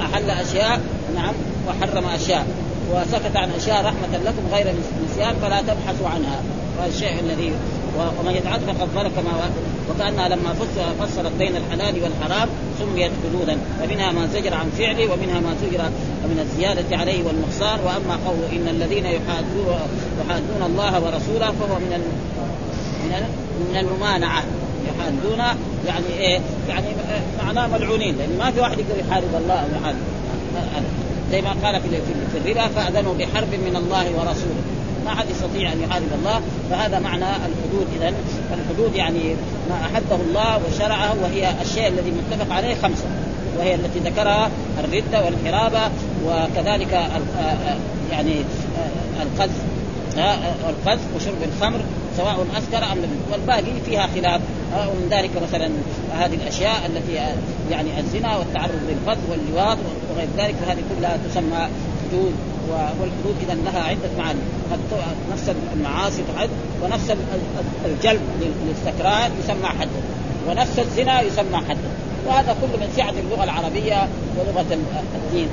أحل 0.00 0.30
أشياء 0.30 0.80
نعم 1.14 1.34
وحرم 1.68 2.06
أشياء 2.06 2.46
وسكت 2.92 3.36
عن 3.36 3.50
أشياء 3.50 3.84
رحمة 3.84 4.18
لكم 4.24 4.42
غير 4.52 4.74
نسيان 5.04 5.34
فلا 5.42 5.60
تبحثوا 5.60 6.08
عنها. 6.08 6.40
هذا 6.78 6.88
الشيء 6.88 7.20
الذي 7.20 7.52
ومن 8.20 8.34
يتعدى 8.34 8.64
فقد 8.64 8.88
ظلم 8.94 9.10
كما 9.16 9.50
وكأنها 9.90 10.28
لما 10.28 10.54
فصلت 11.00 11.32
بين 11.38 11.56
الحلال 11.56 12.02
والحرام 12.02 12.48
سميت 12.78 13.10
حدودا. 13.24 13.58
فمنها 13.80 14.12
ما 14.12 14.26
زجر 14.26 14.54
عن 14.54 14.70
فعله 14.78 15.12
ومنها 15.12 15.40
ما 15.40 15.54
زجر 15.62 15.82
من 16.24 16.38
الزيادة 16.40 16.96
عليه 16.96 17.24
والنقصان 17.24 17.78
وأما 17.84 18.18
قوله 18.26 18.48
إن 18.52 18.68
الذين 18.68 19.06
يحادون 19.06 19.78
يحادون 20.20 20.62
الله 20.66 21.00
ورسوله 21.00 21.52
فهو 21.60 21.78
من 21.78 22.00
من 23.04 23.22
من 23.70 23.76
الممانعة. 23.76 24.42
يحادون 24.86 25.38
يعني 25.86 26.06
إيه؟ 26.18 26.40
يعني 26.68 26.86
معناه 27.44 27.66
ملعونين 27.66 28.16
لأن 28.18 28.38
ما 28.38 28.50
في 28.50 28.60
واحد 28.60 28.78
يقدر 28.78 28.98
يحارب 29.08 29.34
الله 29.34 29.54
أو 29.54 29.66
يحارب. 29.80 29.96
زي 31.30 31.42
ما 31.42 31.50
قال 31.62 31.80
في 31.80 31.88
في 32.32 32.38
الربا 32.38 32.68
فاذنوا 32.68 33.14
بحرب 33.14 33.48
من 33.48 33.76
الله 33.76 34.04
ورسوله. 34.04 34.62
ما 35.04 35.14
حد 35.14 35.30
يستطيع 35.30 35.72
أن 35.72 35.80
يحارب 35.80 36.12
الله 36.18 36.40
فهذا 36.70 36.98
معنى 36.98 37.24
الحدود. 37.24 37.86
اذا 37.96 38.12
الحدود 38.54 38.94
يعني 38.94 39.34
ما 39.70 39.74
احده 39.86 40.16
الله 40.28 40.60
وشرعه 40.68 41.14
وهي 41.22 41.52
الشيء 41.62 41.88
الذي 41.88 42.10
متفق 42.10 42.54
عليه 42.54 42.74
خمسة. 42.82 43.04
وهي 43.58 43.74
التي 43.74 43.98
ذكرها 43.98 44.50
الردة 44.84 45.24
والحرابة 45.24 45.90
وكذلك 46.26 46.92
يعني 48.12 48.34
القذف. 49.22 49.62
القذف 50.68 51.02
وشرب 51.16 51.42
الخمر 51.42 51.80
سواء 52.16 52.46
اسكر 52.58 52.92
أم 52.92 52.98
لم 52.98 53.20
والباقي 53.32 53.80
فيها 53.86 54.06
خلاف. 54.06 54.40
ومن 54.76 55.08
ذلك 55.10 55.30
مثلا 55.42 55.70
هذه 56.12 56.34
الأشياء 56.34 56.86
التي 56.86 57.12
يعني 57.70 58.00
الزنا 58.00 58.36
والتعرض 58.36 58.80
للقذف 58.88 59.30
واللواط 59.30 59.78
وغير 60.10 60.28
ذلك 60.36 60.54
فهذه 60.54 60.82
كلها 60.96 61.18
تسمى 61.28 61.68
حدود 62.08 62.32
والحدود 63.00 63.36
اذا 63.42 63.54
لها 63.54 63.82
عدة 63.82 64.08
معاني. 64.18 64.40
نفس 65.32 65.50
المعاصي 65.72 66.22
تحد 66.34 66.48
ونفس 66.82 67.14
الجلب 67.84 68.20
للسكران 68.68 69.30
يسمى 69.44 69.68
حدا 69.80 69.90
ونفس 70.48 70.78
الزنا 70.78 71.20
يسمى 71.20 71.56
حدا 71.56 71.88
وهذا 72.26 72.56
كله 72.60 72.76
من 72.86 72.92
سعة 72.96 73.14
اللغة 73.24 73.44
العربية 73.44 74.08
ولغة 74.38 74.78
الدين. 75.14 75.48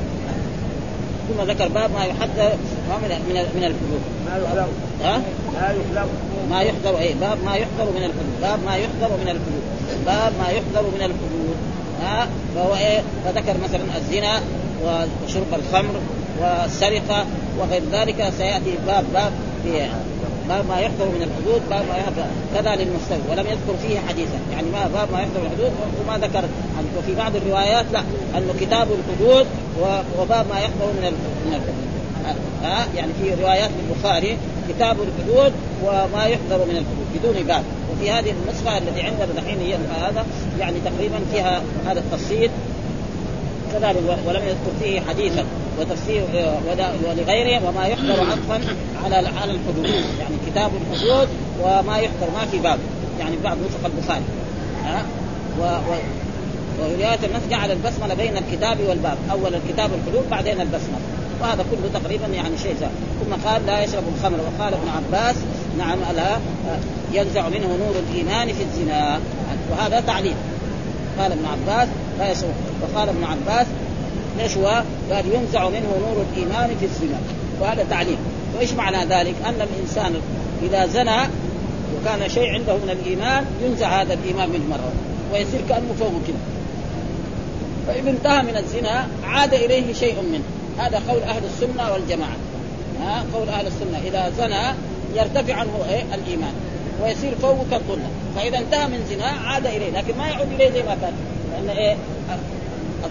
ثم 1.28 1.52
ذكر 1.52 1.68
باب 1.68 1.92
ما 1.92 2.06
يحذر 2.06 2.52
من 2.90 3.10
من 3.28 3.36
من 3.56 3.64
الحدود 3.64 4.02
ما 4.26 4.38
يحذر. 4.38 4.68
ها؟ 5.04 5.22
ما 5.54 5.72
يحذر. 5.72 6.08
ما 6.50 6.62
يحذر 6.62 7.00
اي 7.00 7.14
باب 7.14 7.38
ما 7.46 7.56
يحذر 7.56 7.92
من 7.96 8.04
الحدود 8.04 8.42
باب 8.42 8.60
ما 8.66 8.76
يحذر 8.76 9.10
من 9.24 9.30
الحدود 9.30 9.64
باب 10.06 10.32
ما 10.40 10.50
يحذر 10.50 10.82
من 10.82 11.02
الحدود 11.02 11.56
ها؟ 12.04 12.28
فهو 12.56 12.76
إيه؟ 12.76 13.02
فذكر 13.26 13.56
مثلا 13.64 13.98
الزنا 13.98 14.42
وشرب 14.86 15.54
الخمر 15.54 15.96
والسرقة 16.42 17.26
وغير 17.60 17.82
ذلك. 17.92 18.34
سيأتي 18.38 18.78
باب 18.88 19.04
باب 19.14 19.32
في 19.64 19.88
باب 20.50 20.66
ما 20.70 20.80
يحضر 20.80 21.06
من 21.06 21.22
الحدود 21.28 21.62
باب 21.70 21.86
ما 21.90 21.98
يحضر 21.98 22.26
كذا 22.56 22.76
للمستوي 22.76 23.24
ولم 23.32 23.46
يذكر 23.46 23.76
فيه 23.88 24.00
حديثا. 24.00 24.40
يعني 24.52 24.68
ما 24.70 24.88
باب 24.94 25.12
ما 25.12 25.20
يحضر 25.22 25.40
من 25.40 25.46
الحدود 25.46 25.72
وما 26.02 26.18
ذكر. 26.18 26.44
وفي 26.98 27.16
بعض 27.16 27.36
الروايات 27.36 27.86
لا 27.94 28.00
أنه 28.38 28.54
كتاب 28.62 28.88
الحدود 28.92 29.48
وباب 30.20 30.46
ما 30.50 30.60
يحضر 30.60 30.88
من 30.98 31.14
من 31.46 31.54
الحدود 31.54 31.94
ها 32.64 32.88
يعني 32.96 33.12
في 33.22 33.44
روايات 33.44 33.70
البخاري 33.84 34.38
كتاب 34.70 34.98
الحدود 35.02 35.54
وما 35.84 36.26
يحضر 36.26 36.66
من 36.66 36.78
الحدود 36.78 37.08
بدون 37.16 37.44
باب. 37.48 37.64
وفي 37.92 38.12
هذه 38.12 38.32
النسخة 38.32 38.78
التي 38.78 39.02
عندنا 39.02 39.42
دحين 39.42 39.60
هي 39.60 39.76
هذا 39.76 40.26
يعني 40.60 40.76
تقريبا 40.86 41.20
فيها 41.32 41.62
هذا 41.86 42.00
التفصيل. 42.00 42.52
كذلك 43.74 43.98
ولم 44.28 44.42
يذكر 44.44 44.72
فيه 44.82 45.02
حديثا. 45.02 45.46
وتفسير 45.80 46.24
ولغيره 47.08 47.68
وما 47.68 47.88
يحضر 47.88 48.32
عطفا 48.32 48.62
على 49.04 49.16
على 49.16 49.52
الحدود. 49.52 49.86
يعني 50.20 50.36
كتاب 50.48 50.72
الحدود 50.82 51.28
وما 51.62 51.98
يحضر 51.98 52.28
ما 52.36 52.46
في 52.52 52.60
باب. 52.60 52.80
يعني 53.20 53.36
بعض 53.44 53.58
نسخ 53.58 53.86
البخاري. 53.86 54.24
ها؟ 54.86 55.06
و, 55.60 55.64
و 55.64 55.96
ورواية 56.80 57.20
الناس 57.24 57.42
جعل 57.50 57.72
البسملة 57.72 58.14
بين 58.14 58.38
الكتاب 58.38 58.78
والباب، 58.90 59.18
أول 59.32 59.56
الكتاب 59.56 59.90
الحدود 59.94 60.30
بعدين 60.32 60.62
البسملة، 60.62 61.00
وهذا 61.42 61.66
كله 61.72 62.00
تقريبا 62.02 62.28
يعني 62.28 62.58
شيء 62.58 62.76
زاد. 62.80 62.92
ثم 63.26 63.50
قال 63.50 63.66
لا 63.66 63.84
يشرب 63.84 64.04
الخمر. 64.18 64.38
وقال 64.38 64.74
ابن 64.74 64.90
عباس 64.90 65.36
نعم 65.78 65.98
ألا 66.12 66.38
ينزع 67.14 67.50
منه 67.50 67.68
نور 67.68 67.96
الإيمان 68.10 68.48
في 68.48 68.64
الزنا. 68.64 69.20
وهذا 69.72 70.00
تعليل. 70.00 70.36
قال 71.20 71.32
ابن 71.32 71.46
عباس 71.46 71.88
لا 72.20 72.32
يشرب. 72.32 72.54
وقال 72.82 73.10
ابن 73.10 73.24
عباس 73.24 73.68
هو؟ 74.42 74.84
قال 75.12 75.26
ينزع 75.34 75.70
منه 75.70 75.98
نور 76.00 76.26
الإيمان 76.32 76.76
في 76.80 76.86
الزنا 76.86 77.20
وهذا 77.62 77.86
تعليم. 77.90 78.18
وإيش 78.56 78.74
معنى 78.74 79.06
ذلك؟ 79.06 79.36
أن 79.46 79.62
الإنسان 79.62 80.16
إذا 80.64 80.86
زنى 80.86 81.20
وكان 81.96 82.30
شيء 82.30 82.54
عنده 82.54 82.74
من 82.74 82.90
الإيمان 82.90 83.46
ينزع 83.66 84.02
هذا 84.02 84.14
الإيمان 84.14 84.50
من 84.50 84.70
مرة 84.70 84.92
ويصير 85.34 85.62
كأنه 85.70 85.94
فوق 86.00 86.12
كده. 86.28 86.38
فإذا 87.88 88.10
انتهى 88.10 88.42
من 88.44 88.58
الزنا 88.58 89.08
عاد 89.24 89.54
إليه 89.54 89.94
شيء 89.94 90.22
منه. 90.22 90.44
هذا 90.78 91.02
قول 91.10 91.22
أهل 91.22 91.42
السنة 91.46 91.92
والجماعة. 91.92 92.38
ها؟ 93.02 93.26
قول 93.34 93.50
أهل 93.50 93.68
السنة. 93.68 94.02
إذا 94.08 94.32
زنى 94.38 94.74
يرتفع 95.16 95.54
عنه 95.54 95.86
إيه؟ 95.90 96.04
الإيمان 96.16 96.54
ويصير 97.04 97.36
فوق 97.42 97.58
كالظلة 97.72 98.10
فإذا 98.36 98.58
انتهى 98.58 98.88
من 98.88 99.06
زنا 99.10 99.26
عاد 99.26 99.66
إليه 99.66 99.92
لكن 99.92 100.18
ما 100.18 100.28
يعود 100.28 100.48
إليه 100.52 100.72
زي 100.72 100.84
ما 100.84 100.98
كان. 101.02 101.14
لأن 101.52 101.78
إيه؟ 101.78 101.96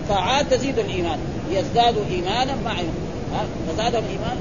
الطاعات 0.02 0.54
تزيد 0.54 0.78
الإيمان. 0.78 1.18
ليزدادوا 1.50 2.02
إيمانا 2.10 2.54
مع 2.64 2.74
فزادهم 3.68 4.04
ايمان 4.10 4.36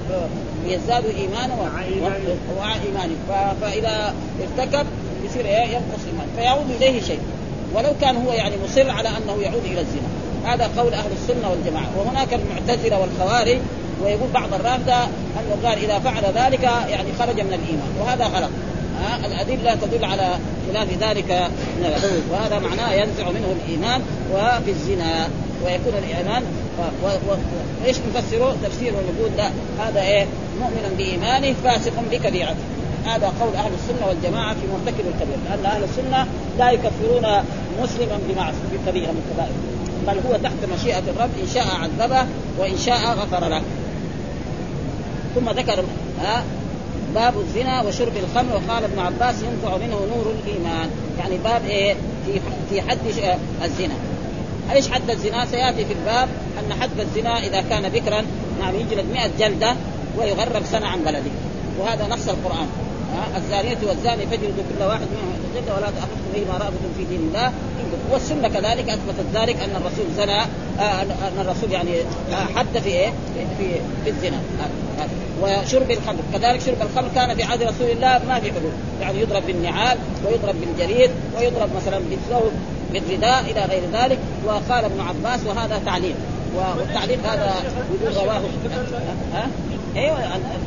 ليزدادوا 0.67 1.09
إيمانا 1.09 1.53
ومع 1.53 2.73
ايمانهم 2.73 3.17
فإذا 3.61 4.15
ارتكب 4.41 4.85
يصير 5.25 5.45
إيه؟ 5.45 5.65
ينقص 5.65 6.03
إيمان. 6.11 6.27
فيعود 6.37 6.71
إليه 6.71 7.01
شيء. 7.01 7.19
ولو 7.75 7.89
كان 8.01 8.15
هو 8.15 8.31
يعني 8.33 8.55
مصر 8.63 8.89
على 8.89 9.09
أنه 9.09 9.41
يعود 9.41 9.65
إلى 9.65 9.79
الزنا. 9.79 10.07
هذا 10.45 10.71
قول 10.77 10.93
أهل 10.93 11.11
السنة 11.11 11.49
والجماعة. 11.49 11.87
وهناك 11.97 12.33
المعتزلة 12.33 12.99
والخوارج 12.99 13.57
ويقول 14.03 14.29
بعض 14.33 14.53
الرافضة 14.53 15.03
أنه 15.03 15.67
قال 15.69 15.83
إذا 15.83 15.99
فعل 15.99 16.23
ذلك 16.23 16.63
يعني 16.63 17.09
خرج 17.19 17.41
من 17.41 17.53
الإيمان. 17.53 17.89
وهذا 18.01 18.25
غلط. 18.25 18.49
الادله 19.25 19.75
تدل 19.75 20.05
على 20.05 20.35
خلاف 20.67 20.87
ذلك. 21.01 21.49
من 21.77 21.85
العدو 21.85 22.15
وهذا 22.31 22.59
معناه 22.59 22.93
ينزع 22.93 23.29
منه 23.29 23.55
الإيمان 23.65 24.01
وفي 24.33 24.71
الزنا 24.71 25.27
ويكون 25.65 25.93
الإيمان 26.03 26.43
وإيش 27.03 27.97
نفسره؟ 28.15 28.55
تفسيره 28.63 28.95
نقول 28.95 29.31
لا 29.37 29.49
هذا 29.79 30.01
إيه؟ 30.01 30.25
مؤمن 30.59 30.95
بإيمانه 30.97 31.55
فاسق 31.63 31.93
بكبيرته. 32.11 32.65
هذا 33.05 33.33
قول 33.41 33.55
أهل 33.55 33.71
السنة 33.73 34.07
والجماعة 34.07 34.53
في 34.53 34.59
مرتكب 34.73 35.05
الكبير 35.07 35.37
لأن 35.49 35.65
أهل 35.65 35.83
السنة 35.83 36.27
لا 36.59 36.71
يكفرون 36.71 37.43
مسلما 37.83 38.19
بمعصيه 38.29 38.57
بكبيره 38.73 39.11
من 39.11 39.21
الكبائر 39.27 39.51
بل 40.07 40.29
هو 40.29 40.37
تحت 40.43 40.79
مشيئة 40.79 40.99
الرب 40.99 41.29
إن 41.43 41.47
شاء 41.53 41.67
عذبه 41.67 42.25
وإن 42.59 42.77
شاء 42.77 42.97
غفر 42.97 43.47
له. 43.47 43.61
ثم 45.35 45.49
ذكر 45.49 45.83
ها؟ 46.21 46.43
باب 47.15 47.33
الزنا 47.39 47.81
وشرب 47.81 48.13
الخمر. 48.17 48.53
وقال 48.55 48.83
ابن 48.83 48.99
عباس 48.99 49.35
ينفع 49.35 49.77
منه 49.77 49.95
نور 50.15 50.33
الإيمان. 50.43 50.89
يعني 51.19 51.37
باب 51.37 51.65
إيه؟ 51.65 51.95
في 52.25 52.39
في 52.69 52.81
حد 52.81 52.97
الزنا. 53.63 53.93
إيش 54.71 54.91
حد 54.91 55.09
الزنا؟ 55.09 55.45
سيأتي 55.45 55.85
في 55.85 55.93
الباب 55.93 56.29
أن 56.59 56.73
حد 56.81 56.99
الزنا 56.99 57.39
إذا 57.39 57.61
كان 57.61 57.89
بكرا 57.89 58.25
نعم 58.59 58.75
يجلد 58.75 59.05
100 59.13 59.29
جلدة 59.39 59.75
ويغرب 60.17 60.63
سنة 60.71 60.87
عن 60.87 61.03
بلده. 61.03 61.31
وهذا 61.79 62.07
نص 62.07 62.29
القرآن. 62.29 62.67
الزانية 63.37 63.77
والزاني 63.87 64.27
فاجلدوا 64.27 64.63
كل 64.77 64.83
واحد 64.83 65.01
منهم 65.01 65.33
جلدة 65.55 65.75
ولا 65.75 65.85
تأخذكم 65.85 66.31
بهما 66.35 66.53
رأفة 66.53 66.71
في 66.97 67.03
دين 67.03 67.19
الله. 67.19 67.51
والسنة 68.11 68.47
كذلك 68.47 68.89
أثبتت 68.89 69.25
ذلك 69.33 69.59
أن 69.59 69.75
الرسول 69.75 70.05
زنى 70.17 70.41
آه 70.79 71.01
أن 71.01 71.39
الرسول 71.39 71.71
يعني 71.71 71.91
آه 72.31 72.45
حد 72.55 72.77
في 72.83 72.89
إيه؟ 72.89 73.09
في 73.57 73.73
في 74.03 74.09
الزنا. 74.09 74.37
آه 74.37 74.80
وشرب 75.41 75.91
الخمر. 75.91 76.19
كذلك 76.33 76.61
شرب 76.61 76.81
الخمر 76.81 77.09
كان 77.15 77.35
في 77.35 77.43
عهد 77.43 77.63
رسول 77.63 77.89
الله 77.91 78.21
ما 78.27 78.39
في 78.39 78.51
حدود. 78.51 78.73
يعني 79.01 79.19
يضرب 79.19 79.43
بالنعال 79.47 79.97
ويضرب 80.25 80.55
بالجريد 80.61 81.11
ويضرب 81.37 81.69
مثلا 81.75 81.99
بالثوب 81.99 82.51
بالرداء 82.93 83.41
إلى 83.41 83.65
غير 83.65 83.81
ذلك. 83.93 84.19
وقال 84.45 84.85
ابن 84.85 84.99
عباس 84.99 85.39
وهذا 85.45 85.81
تعليل 85.85 86.15
والتعليق 86.55 87.19
هذا 87.25 87.53
يقول 88.01 88.17
رواه. 88.17 88.41
ها؟ 89.33 89.47
أيوه 89.95 90.17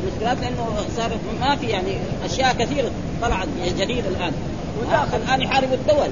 المشكلات 0.05 0.37
لأنه 0.41 0.67
صار 0.97 1.11
ما 1.41 1.57
في 1.57 1.67
يعني 1.67 1.97
أشياء 2.25 2.55
كثيرة 2.55 2.91
طلعت 3.23 3.49
جديده 3.67 4.09
الآن. 4.09 4.33
الآن 5.15 5.43
يحارب 5.43 5.73
الدول. 5.73 6.09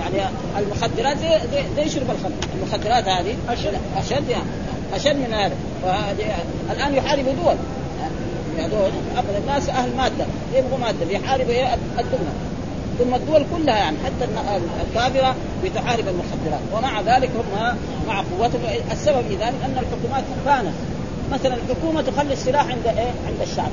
يعني 0.00 0.28
المخدرات 0.58 1.18
زي 1.18 1.28
زي, 1.28 1.62
زي 1.76 1.90
شرب 1.90 2.10
الخمر. 2.10 2.32
المخدرات 2.54 3.08
هذه 3.08 3.34
أشد. 3.48 3.78
أشد 3.96 4.28
يعني. 4.28 4.44
أشد 4.96 5.16
من 5.16 5.34
هذا. 5.34 5.56
الآن 6.72 6.94
يحاربوا 6.94 7.32
دول. 7.32 7.56
هذول 8.58 8.90
أبدا 9.16 9.38
الناس 9.38 9.68
أهل 9.68 9.96
مادة 9.96 10.24
يبغوا 10.54 10.78
مادة 10.78 11.06
بيحاربوا 11.08 11.52
الدنيا 11.98 12.32
ثم 12.98 13.14
الدول 13.14 13.44
كلها 13.56 13.76
يعني 13.76 13.96
حتى 14.04 14.28
الكافرة 14.88 15.34
بتحارب 15.64 16.04
المخدرات. 16.08 16.60
ومع 16.72 17.00
ذلك 17.00 17.30
هم 17.30 17.76
مع 18.08 18.18
قوتهم. 18.18 18.60
السبب 18.92 19.22
في 19.28 19.34
ذلك 19.34 19.54
أن 19.64 19.78
الحكومات 19.78 20.24
فانت 20.46 20.74
مثلا 21.32 21.54
الحكومة 21.54 22.02
تخلي 22.02 22.32
السلاح 22.32 22.66
عند 22.66 22.86
إيه؟ 22.86 23.10
عند 23.26 23.40
الشعب. 23.42 23.70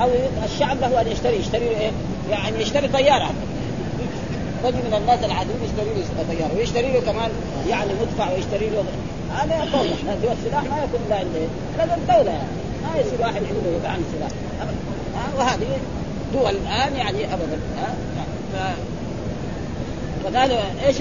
أو 0.00 0.08
الشعب 0.44 0.80
له 0.80 1.00
أن 1.00 1.08
يشتري 1.08 1.36
يشتري 1.36 1.68
إيه؟ 1.68 1.90
يعني 2.30 2.62
يشتري 2.62 2.88
طيارة. 2.88 3.30
رجل 4.64 4.76
من 4.76 4.94
الناس 5.00 5.24
العاديين 5.24 5.56
يشتري 5.64 5.90
له 5.94 6.34
طيارة 6.34 6.56
ويشتري 6.56 6.92
له 6.92 7.00
كمان 7.00 7.30
يعني 7.68 7.90
مدفع 8.00 8.32
ويشتري 8.32 8.68
له 8.68 8.84
هذا 9.34 9.54
يقول 9.54 9.88
دول 10.22 10.32
السلاح 10.32 10.62
ما 10.62 10.84
يكون 10.84 11.00
إلا 11.10 11.84
هذا 11.84 11.94
الدولة 11.94 12.30
يعني 12.30 12.48
ما 12.82 13.00
يصير 13.00 13.20
واحد 13.20 13.34
عنده 13.34 13.76
يبيع 13.76 13.90
عن 13.90 14.02
السلاح 14.08 14.30
وهذه 15.38 15.78
دول 16.32 16.50
الآن 16.50 16.96
يعني 16.96 17.34
ابدا. 17.34 17.58
ف... 18.52 18.56
فقال 20.24 20.50
إيش 20.86 20.96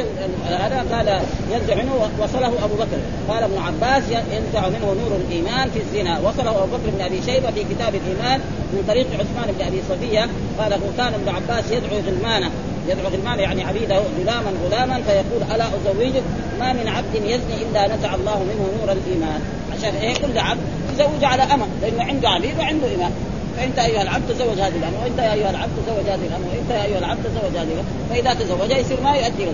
هذا؟ 0.45 0.85
قال 0.91 1.21
ينزع 1.51 1.75
منه 1.75 2.09
وصله 2.19 2.65
أبو 2.65 2.75
بكر. 2.75 2.97
قال 3.29 3.43
ابن 3.43 3.57
عباس 3.57 4.03
ينزع 4.09 4.69
منه 4.69 4.85
نور 4.85 5.19
الإيمان 5.27 5.69
في 5.69 5.79
الزنا. 5.79 6.19
وصله 6.19 6.63
أبو 6.63 6.77
بكر 6.77 6.89
بن 6.97 7.01
أبي 7.01 7.21
شيبة 7.25 7.51
في 7.51 7.63
كتاب 7.63 7.95
الإيمان 7.95 8.39
من 8.73 8.83
طريق 8.87 9.07
عثمان 9.13 9.55
بن 9.59 9.65
أبي 9.65 9.81
صفية. 9.89 10.29
قال 10.59 10.79
كان 10.97 11.13
ابن 11.13 11.29
عباس 11.29 11.71
يدعو 11.71 11.99
غلمانه. 12.07 12.51
يدعو 12.89 13.07
غلمان 13.07 13.39
يعني 13.39 13.63
عبيده 13.63 13.97
غلاما 14.19 14.51
غلاما 14.65 15.01
فيقول 15.01 15.55
الا 15.55 15.65
ازوجك؟ 15.67 16.23
ما 16.59 16.73
من 16.73 16.87
عبد 16.87 17.15
يزني 17.15 17.55
الا 17.61 17.95
نزع 17.95 18.15
الله 18.15 18.43
منه 18.43 18.69
نور 18.79 18.91
الايمان. 18.91 19.41
عشان 19.77 19.95
إيه 19.95 20.13
كل 20.13 20.39
عبد 20.39 20.61
يزوج 20.93 21.23
على 21.23 21.43
امه 21.43 21.65
لأنه 21.81 22.03
عنده 22.03 22.29
عبيد 22.29 22.59
وعنده 22.59 22.95
امام 22.95 23.11
فانت 23.57 23.79
ايها 23.79 24.01
العبد 24.01 24.27
تزوج 24.29 24.59
هذه 24.59 24.77
الامه 24.81 24.97
وانت 25.03 25.19
يا 25.19 25.33
ايها 25.33 25.49
العبد 25.49 25.71
تزوج 25.85 26.05
هذه 26.13 26.27
الامه 26.27 26.47
وانت 26.51 26.69
يا 26.69 26.83
ايها 26.83 26.99
العبد 26.99 27.23
تزوج 27.23 27.57
هذه 27.57 27.71
الامه. 27.75 27.91
فاذا 28.09 28.33
تزوج 28.33 28.71
يصير 28.71 29.01
ما 29.01 29.15
يؤدي 29.15 29.45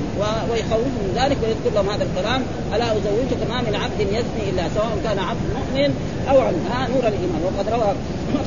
ويخوف 0.52 0.92
من 1.04 1.12
ذلك 1.16 1.38
ويذكر 1.44 1.72
لهم 1.76 1.90
هذا 1.90 2.04
الكلام 2.04 2.42
الا 2.76 2.92
ازوجك؟ 2.92 3.42
ما 3.50 3.62
من 3.62 3.76
عبد 3.84 4.00
يزني 4.00 4.44
الا 4.50 4.64
سواء 4.76 4.98
كان 5.04 5.20
عبد 5.20 5.46
مؤمن 5.58 5.90
أو 6.30 6.42
عبد 6.42 6.62
ها 6.72 6.88
نور 6.94 7.04
الايمان. 7.12 7.42
وقد 7.46 7.70
روى 7.70 7.90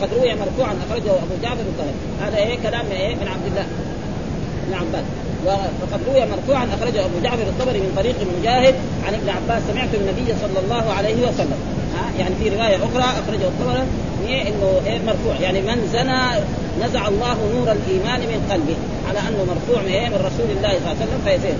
قد 0.02 0.10
روي 0.18 0.34
مرفوعا 0.34 0.74
أخرجه 0.88 1.10
أبو 1.10 1.34
جعفر 1.42 1.64
هذا 2.22 2.36
إيه 2.36 2.58
كلام 2.62 2.86
إيه 2.92 3.14
من 3.14 3.28
عبد 3.28 3.46
الله. 3.46 3.66
بن 4.68 4.74
عباس 4.74 5.04
وقد 5.46 6.00
روي 6.08 6.26
مرفوعا 6.26 6.64
أخرجه 6.74 7.04
أبو 7.04 7.18
جعفر 7.22 7.42
الطبري 7.42 7.78
من 7.78 7.92
طريق 7.96 8.14
مجاهد 8.40 8.74
عن 9.06 9.14
ابن 9.14 9.28
عباس 9.28 9.62
سمعت 9.72 9.88
النبي 9.94 10.34
صلى 10.42 10.58
الله 10.64 10.92
عليه 10.92 11.28
وسلم. 11.28 11.58
ها؟ 11.96 12.04
يعني 12.18 12.34
في 12.42 12.48
رواية 12.48 12.76
أخرى 12.76 13.04
أخرجه 13.22 13.48
الطبري 13.52 13.84
إيه؟ 14.26 14.42
إنه 14.42 14.80
إيه؟ 14.86 14.98
مرفوع. 15.06 15.34
يعني 15.40 15.60
من 15.60 15.88
زنى 15.92 16.44
نزع 16.86 17.08
الله 17.08 17.36
نور 17.54 17.72
الإيمان 17.72 18.20
من 18.20 18.48
قلبه 18.52 18.76
على 19.08 19.18
أنه 19.18 19.44
مرفوع 19.52 19.82
من 19.82 20.14
رسول 20.14 20.48
الله 20.56 20.72
صلى 20.78 20.92
الله 20.92 20.96
عليه 21.00 21.04
وسلم 21.04 21.20
فيزيد 21.24 21.58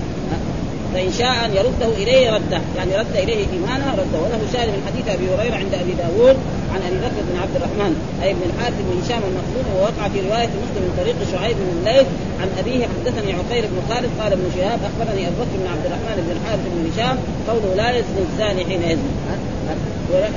فإن 0.95 1.11
شاء 1.11 1.45
أن 1.45 1.51
يرده 1.59 1.91
إليه 2.03 2.31
رده 2.31 2.61
يعني 2.77 2.91
رد 2.97 3.15
إليه 3.15 3.45
إيمانه 3.53 3.87
رده 4.01 4.17
وله 4.23 4.41
شاهد 4.53 4.67
من 4.67 4.81
حديث 4.87 5.05
أبي 5.15 5.25
هريرة 5.33 5.55
عند 5.55 5.73
أبي 5.83 5.93
داود 6.03 6.37
عن 6.73 6.79
أبي 6.87 6.97
بكر 7.05 7.21
بن 7.29 7.35
عبد 7.43 7.55
الرحمن 7.59 7.93
أي 8.23 8.33
بن 8.33 8.43
الحارث 8.49 8.77
بن 8.85 8.91
هشام 9.01 9.21
المخزومي 9.29 9.71
ووقع 9.77 10.03
في 10.13 10.19
رواية 10.27 10.51
مسلم 10.63 10.81
من 10.87 10.93
طريق 11.01 11.17
شعيب 11.31 11.55
بن 11.63 11.69
الليث 11.77 12.07
عن 12.41 12.49
أبيه 12.59 12.83
حدثني 12.93 13.29
عقيل 13.39 13.63
بن 13.71 13.79
خالد 13.89 14.11
قال 14.19 14.31
ابن 14.37 14.47
شهاب 14.55 14.79
أخبرني 14.89 15.27
أبو 15.27 15.37
بكر 15.41 15.55
بن 15.61 15.67
عبد 15.73 15.85
الرحمن 15.89 16.17
بن 16.25 16.31
الحارث 16.37 16.63
بن 16.73 16.81
هشام 16.89 17.17
قوله 17.49 17.69
لا 17.81 17.89
يزني 17.97 18.21
الزاني 18.29 18.61
حين 18.69 18.81
يزني. 18.91 19.13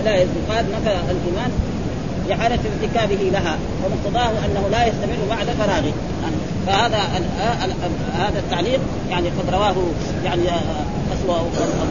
لا 0.04 0.14
يزني. 0.22 0.40
قال 0.50 0.64
نفى 0.74 0.92
الإيمان؟ 1.14 1.50
لحالة 2.28 2.58
ارتكابه 2.70 3.22
لها 3.36 3.54
ومقتضاه 3.82 4.32
أنه 4.46 4.64
لا 4.74 4.86
يستمر 4.86 5.20
بعد 5.30 5.46
فراغه. 5.60 5.94
فهذا 6.66 6.98
هذا 8.14 8.38
التعليق 8.38 8.80
يعني 9.10 9.28
قد 9.28 9.54
رواه 9.54 9.74
يعني 10.24 10.42
أسوأ 11.14 11.38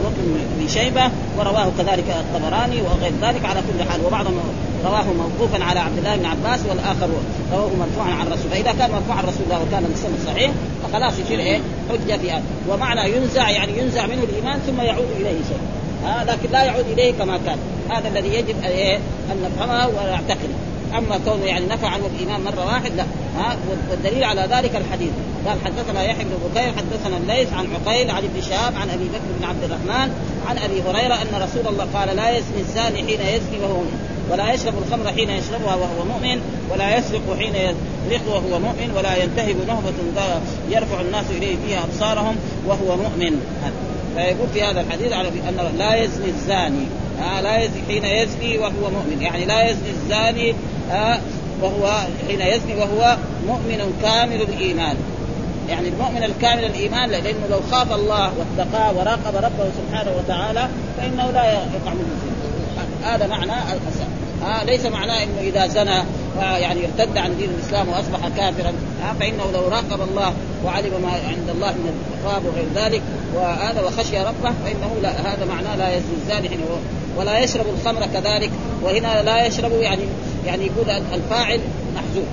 بكر 0.04 0.42
بن 0.58 0.68
شيبة 0.68 1.10
ورواه 1.38 1.70
كذلك 1.78 2.04
الطبراني 2.08 2.82
وغير 2.82 3.12
ذلك 3.22 3.44
على 3.44 3.60
كل 3.60 3.90
حال. 3.90 4.04
وبعضهم 4.06 4.40
رواه 4.84 5.04
موقوفا 5.04 5.64
على 5.64 5.80
عبد 5.80 5.98
الله 5.98 6.16
بن 6.16 6.24
عباس 6.24 6.60
والآخر 6.68 7.08
رواه 7.52 7.70
مرفوعا 7.80 8.14
عن 8.14 8.26
الرسول 8.26 8.50
فإذا 8.50 8.72
كان 8.72 8.90
مرفوعا 8.90 9.18
عن 9.18 9.24
الرسول 9.24 9.42
الله 9.44 9.62
وكان 9.62 9.84
السند 9.92 10.14
صحيح 10.26 10.50
فخلاص 10.82 11.18
يصير 11.18 11.38
إيه؟ 11.38 11.60
حجة 11.90 12.16
في 12.16 12.40
ومعنى 12.68 13.16
ينزع 13.16 13.50
يعني 13.50 13.78
ينزع 13.78 14.06
منه 14.06 14.22
الإيمان 14.22 14.58
ثم 14.58 14.80
يعود 14.80 15.08
إليه 15.16 15.38
شيء. 15.48 15.60
آه 16.06 16.24
لكن 16.24 16.50
لا 16.52 16.62
يعود 16.62 16.84
إليه 16.92 17.12
كما 17.12 17.38
كان. 17.46 17.58
هذا 17.90 18.08
الذي 18.08 18.34
يجب 18.34 18.64
إيه؟ 18.64 18.96
أن 19.32 19.36
نفهمه 19.44 19.88
ونعتقده. 19.88 20.67
أما 20.98 21.20
كونه 21.24 21.44
يعني 21.44 21.66
نفى 21.66 21.86
عنه 21.86 22.06
الإيمان 22.06 22.40
مرة 22.40 22.66
واحد 22.66 22.92
لا. 22.96 23.04
ها 23.36 23.56
والدليل 23.90 24.24
على 24.24 24.40
ذلك 24.50 24.76
الحديث. 24.76 25.10
قال 25.46 25.58
حدثنا 25.64 26.02
يحيى 26.02 26.24
بن 26.24 26.30
بكير 26.48 26.72
حدثنا 26.72 27.16
الليث 27.16 27.52
عن 27.52 27.66
عقيل 27.74 28.10
عن 28.10 28.22
ابن 28.24 28.42
شهاب 28.42 28.76
عن 28.76 28.90
أبي 28.90 29.04
بكر 29.04 29.30
بن 29.40 29.44
عبد 29.44 29.64
الرحمن 29.64 30.10
عن 30.48 30.58
أبي 30.58 30.82
هريرة 30.82 31.14
أن 31.14 31.42
رسول 31.42 31.72
الله 31.72 31.86
قال 31.94 32.16
لا 32.16 32.30
يزني 32.30 32.60
الزاني 32.60 32.96
حين 32.96 33.20
يزني 33.20 33.58
وهو 33.62 33.74
مؤمن 33.74 34.18
ولا 34.30 34.52
يشرب 34.52 34.74
الخمر 34.78 35.12
حين 35.12 35.30
يشربها 35.30 35.74
وهو 35.74 36.04
مؤمن 36.04 36.40
ولا 36.70 36.98
يسرق 36.98 37.36
حين 37.38 37.54
يسرق 37.54 38.28
وهو 38.28 38.58
مؤمن 38.58 38.92
ولا 38.96 39.22
ينتهب 39.22 39.56
نهبة 39.68 39.92
يرفع 40.70 41.00
الناس 41.00 41.24
إليه 41.30 41.56
فيها 41.66 41.84
أبصارهم 41.84 42.36
وهو 42.66 42.96
مؤمن. 42.96 43.40
فيقول 44.16 44.48
في 44.54 44.62
هذا 44.62 44.80
الحديث 44.80 45.12
على 45.12 45.28
أن 45.28 45.78
لا 45.78 45.94
يزني 45.94 46.28
الزاني 46.28 46.86
لا 47.42 47.58
يزني 47.58 47.82
حين 47.88 48.04
يزني 48.04 48.58
وهو 48.58 48.90
مؤمن. 48.90 49.18
يعني 49.20 49.44
لا 49.44 49.70
يزني 49.70 49.90
الزاني 49.90 50.54
آه 50.92 51.18
وهو 51.62 52.00
حين 52.28 52.40
يزني 52.40 52.74
وهو 52.74 53.16
مؤمن 53.46 53.92
كامل 54.02 54.42
الإيمان. 54.42 54.96
يعني 55.68 55.88
المؤمن 55.88 56.22
الكامل 56.24 56.64
الإيمان 56.64 57.10
لأنه 57.10 57.46
لو 57.50 57.60
خاف 57.72 57.92
الله 57.92 58.32
واتقاه 58.38 58.92
وراقب 58.92 59.36
ربه 59.36 59.70
سبحانه 59.78 60.10
وتعالى 60.18 60.68
فإنه 60.96 61.30
لا 61.30 61.52
يقع 61.52 61.94
منه 61.94 62.08
الزنا 62.16 63.14
هذا 63.14 63.26
معنى 63.26 63.52
الاساس 63.52 64.08
آه 64.46 64.64
ليس 64.64 64.86
معناه 64.86 65.22
إنه 65.22 65.40
إذا 65.40 65.66
زنى 65.66 66.02
يعني 66.38 66.80
ارتد 66.84 67.18
عن 67.18 67.36
دين 67.36 67.50
الإسلام 67.50 67.88
وأصبح 67.88 68.28
كافرا. 68.36 68.72
آه 69.02 69.12
فإنه 69.20 69.44
لو 69.52 69.68
راقب 69.68 70.00
الله 70.10 70.32
وعلم 70.64 70.92
ما 71.02 71.10
عند 71.28 71.50
الله 71.54 71.72
من 71.72 72.04
العقاب 72.24 72.42
وغير 72.44 72.66
ذلك 72.74 73.02
وهذا 73.34 73.82
وخشي 73.82 74.18
ربه 74.18 74.52
فإنه 74.64 74.96
لا 75.02 75.10
هذا 75.10 75.44
معناه 75.44 75.76
لا 75.76 75.96
يزني 75.96 76.14
الزاني 76.22 76.48
حين 76.48 76.60
ولا 77.16 77.38
يشرب 77.38 77.66
الخمر 77.78 78.06
كذلك 78.14 78.50
وهنا 78.82 79.22
لا 79.22 79.46
يشرب 79.46 79.72
يعني 79.72 80.02
يعني 80.46 80.66
يقول 80.66 80.90
الفاعل 80.90 81.60
محذوف. 81.94 82.24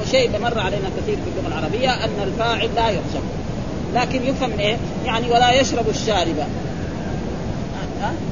وشيء 0.00 0.38
مر 0.38 0.58
علينا 0.58 0.90
كثير 0.96 1.16
في 1.16 1.40
اللغة 1.40 1.58
العربية 1.58 2.04
أن 2.04 2.10
الفاعل 2.22 2.68
لا 2.76 2.88
يحسب 2.88 3.22
لكن 3.94 4.22
يفهم 4.26 4.58
إيه؟ 4.58 4.76
يعني 5.06 5.30
ولا 5.30 5.60
يشرب 5.60 5.88
الشارب. 5.88 6.36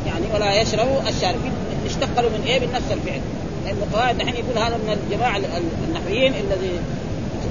يعني 0.06 0.24
ولا 0.34 0.60
يشرب 0.60 0.88
الشارب. 1.08 1.40
اشتق 1.86 2.20
له 2.20 2.28
من 2.28 2.44
إيه؟ 2.46 2.60
من 2.60 2.72
نفس 2.72 2.92
الفعل. 2.92 3.20
لأن 3.64 3.76
القواعد 3.82 4.20
الحين 4.20 4.34
يقول 4.34 4.58
هذا 4.58 4.76
من 4.76 4.98
الجماعه 5.04 5.40
النحويين 5.88 6.34
الذي 6.34 6.70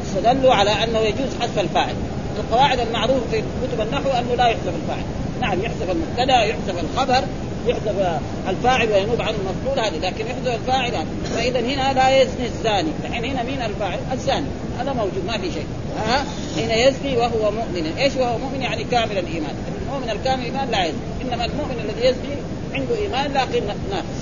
استدلوا 0.05 0.53
على 0.53 0.71
أنه 0.71 0.99
يجوز 0.99 1.29
حذف 1.41 1.59
الفاعل. 1.59 1.95
القواعد 2.39 2.79
المعروفة 2.79 3.21
في 3.31 3.41
كتب 3.41 3.81
النحو 3.81 4.09
أنه 4.09 4.35
لا 4.37 4.47
يحذف 4.47 4.73
الفاعل. 4.81 5.03
نعم 5.41 5.61
يحذف 5.61 5.91
المبتدأ 5.91 6.43
يحذف 6.43 6.75
الخبر 6.79 7.23
يحذف 7.67 8.19
الفاعل 8.49 8.91
وينوب 8.91 9.21
عن 9.21 9.33
المفعول 9.33 9.79
هذه 9.85 9.97
لكن 10.07 10.25
يحذف 10.27 10.61
الفاعل 10.61 10.95
هذا. 10.95 11.05
فإذا 11.35 11.59
هنا 11.59 11.93
لا 11.93 12.21
يزني 12.21 12.45
الزاني. 12.45 12.89
الحين 13.05 13.25
هنا 13.25 13.43
مين 13.43 13.61
الفاعل؟ 13.61 13.99
الزاني. 14.13 14.45
هذا 14.79 14.93
موجود 14.93 15.25
ما 15.27 15.37
في 15.37 15.51
شيء. 15.51 15.65
ها 16.07 16.25
حين 16.55 16.71
يزني 16.71 17.17
وهو 17.17 17.51
مؤمن. 17.51 17.93
إيش 17.97 18.15
وهو 18.15 18.37
مؤمن؟ 18.37 18.61
يعني 18.61 18.83
كامل 18.83 19.17
الإيمان. 19.17 19.55
المؤمن 19.81 20.09
الكامل 20.09 20.41
الإيمان 20.41 20.71
لا 20.71 20.85
يزني. 20.85 20.99
إنما 21.21 21.45
المؤمن 21.45 21.75
الذي 21.79 22.07
يزني 22.07 22.35
عنده 22.73 22.95
إيمان 22.95 23.33
لكن 23.33 23.63
ناقص. 23.67 24.17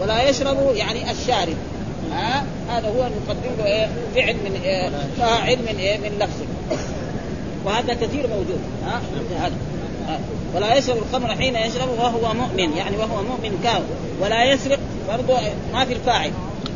ولا 0.00 0.28
يشرب 0.28 0.76
يعني 0.76 1.10
الشارب. 1.10 1.56
ها؟ 2.12 2.44
هذا 2.68 2.88
هو 2.88 3.08
نقدم 3.08 3.50
له 3.58 3.66
إيه؟ 3.66 3.88
فعل 4.14 4.34
من 4.34 4.60
إيه؟ 4.64 4.90
فاعل 5.18 5.58
من 5.58 5.78
إيه؟ 5.78 5.98
من 5.98 6.18
لفظه. 6.18 6.46
وهذا 7.64 7.94
كثير 7.94 8.26
موجود. 8.26 8.60
ها؟ 8.86 9.00
هذا. 9.38 9.54
ولا 10.54 10.76
يشرب 10.76 10.96
الخمر 10.96 11.36
حين 11.36 11.56
يشرب 11.56 11.88
وهو 11.98 12.34
مؤمن. 12.34 12.76
يعني 12.76 12.96
وهو 12.96 13.22
مؤمن 13.22 13.60
كامل 13.64 13.84
ولا 14.20 14.44
يسرق 14.44 14.78
برضه 15.08 15.38
ما 15.72 15.84
في 15.84 15.92
الفاعل. 15.92 16.30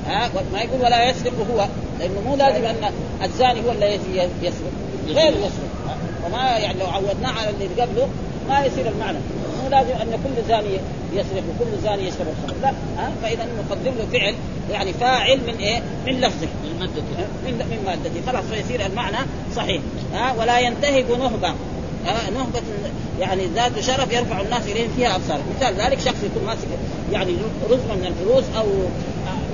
ها؟ 0.07 0.31
ما 0.53 0.61
يقول 0.61 0.81
ولا 0.81 1.11
يسرق 1.11 1.33
هو. 1.53 1.67
لأنه 1.99 2.21
مو 2.27 2.37
لازم 2.37 2.65
أن 2.65 2.93
الزاني 3.23 3.61
هو 3.67 3.73
الذي 3.73 3.99
يسرق. 4.43 4.73
غير 5.09 5.33
يسرق. 5.33 5.71
وما 6.27 6.59
يعني 6.59 6.79
لو 6.79 6.87
عودناه 6.87 7.33
على 7.33 7.51
اللي 7.51 7.83
قبله 7.83 8.09
ما 8.49 8.65
يصير 8.65 8.89
المعنى. 8.89 9.19
مو 9.63 9.69
لازم 9.71 9.91
أن 9.91 10.11
كل 10.25 10.49
زاني 10.49 10.79
يسرق 11.13 11.43
وكل 11.51 11.83
زاني 11.83 12.09
يشرب 12.09 12.27
الخمر. 12.29 12.55
لا. 12.63 12.69
ها؟ 12.69 13.11
فإذا 13.23 13.47
نقدم 13.59 13.93
له 13.99 14.07
فعل. 14.13 14.35
يعني 14.71 14.93
فاعل 14.93 15.39
من 15.47 15.57
إيه؟ 15.57 15.83
من 16.07 16.21
لفظه. 16.21 16.49
من 16.65 16.79
مادته. 16.81 17.03
من 17.47 17.83
مادته. 17.87 18.33
خلاص 18.33 18.45
فيصير 18.45 18.87
المعنى 18.87 19.17
صحيح. 19.57 19.83
ها؟ 20.15 20.35
ولا 20.39 20.59
ينتهب 20.59 21.11
نهبة. 21.11 21.55
آه 22.07 22.31
نهبة 22.31 22.61
يعني 23.21 23.47
ذات 23.47 23.81
شرف 23.81 24.13
يرفع 24.13 24.41
الناس 24.41 24.63
إليهم 24.67 24.89
فيها 24.97 25.17
أبصارهم 25.17 25.45
مثال 25.57 25.75
ذلك 25.75 26.01
شخص 26.01 26.17
يكون 26.25 26.47
ماسك 26.47 26.69
يعني 27.13 27.37
رزمة 27.71 27.95
من 27.95 28.07
الفلوس 28.07 28.45
أو 28.57 28.67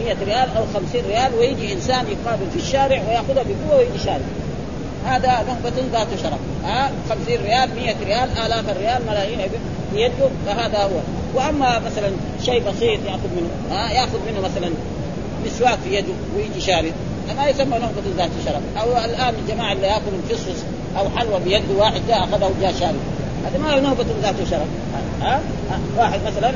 100 0.05 0.17
ريال 0.25 0.57
أو 0.57 0.65
50 0.75 1.03
ريال 1.09 1.35
ويجي 1.35 1.73
إنسان 1.73 2.07
يقابل 2.07 2.51
في 2.51 2.57
الشارع 2.57 3.03
ويأخذها 3.09 3.43
بقوة 3.43 3.79
ويجي 3.79 3.99
شارع. 4.05 4.27
هذا 5.07 5.29
نهبة 5.29 5.73
ذات 5.93 6.09
شرف. 6.23 6.39
ها 6.65 6.91
50 7.09 7.27
ريال 7.29 7.75
100 7.75 7.95
ريال 8.05 8.29
آلاف 8.47 8.71
الريال 8.71 9.03
ملايين 9.07 9.39
بيده 9.95 10.29
فهذا 10.47 10.79
هو. 10.79 11.01
وأما 11.35 11.79
مثلا 11.79 12.11
شيء 12.45 12.63
بسيط 12.69 13.01
يأخذ 13.07 13.29
منه 13.37 13.51
ها 13.71 13.93
يأخذ 13.93 14.19
منه 14.27 14.41
مثلا 14.41 14.71
مسواك 15.47 15.79
في 15.85 15.95
يده 15.95 16.15
ويجي 16.37 16.61
شارب 16.61 16.93
ما 17.37 17.49
يسمى 17.49 17.79
نهبة 17.79 18.03
ذات 18.17 18.31
شرف. 18.45 18.63
أو 18.81 19.05
الآن 19.05 19.35
الجماعة 19.35 19.73
اللي 19.73 19.87
ياكلوا 19.87 20.19
الفصفص 20.29 20.65
أو 20.99 21.09
حلوى 21.17 21.41
بيده 21.45 21.75
واحد 21.79 22.01
جاء 22.09 22.25
أخذه 22.25 22.51
وجاء 22.59 22.75
شارب. 22.81 23.01
هذا 23.47 23.59
ما 23.59 23.75
هو 23.75 23.81
نهبة 23.81 24.05
ذات 24.23 24.35
شرف. 24.51 24.69
ها؟ 25.23 25.41
واحد 25.97 26.21
مثلا 26.27 26.53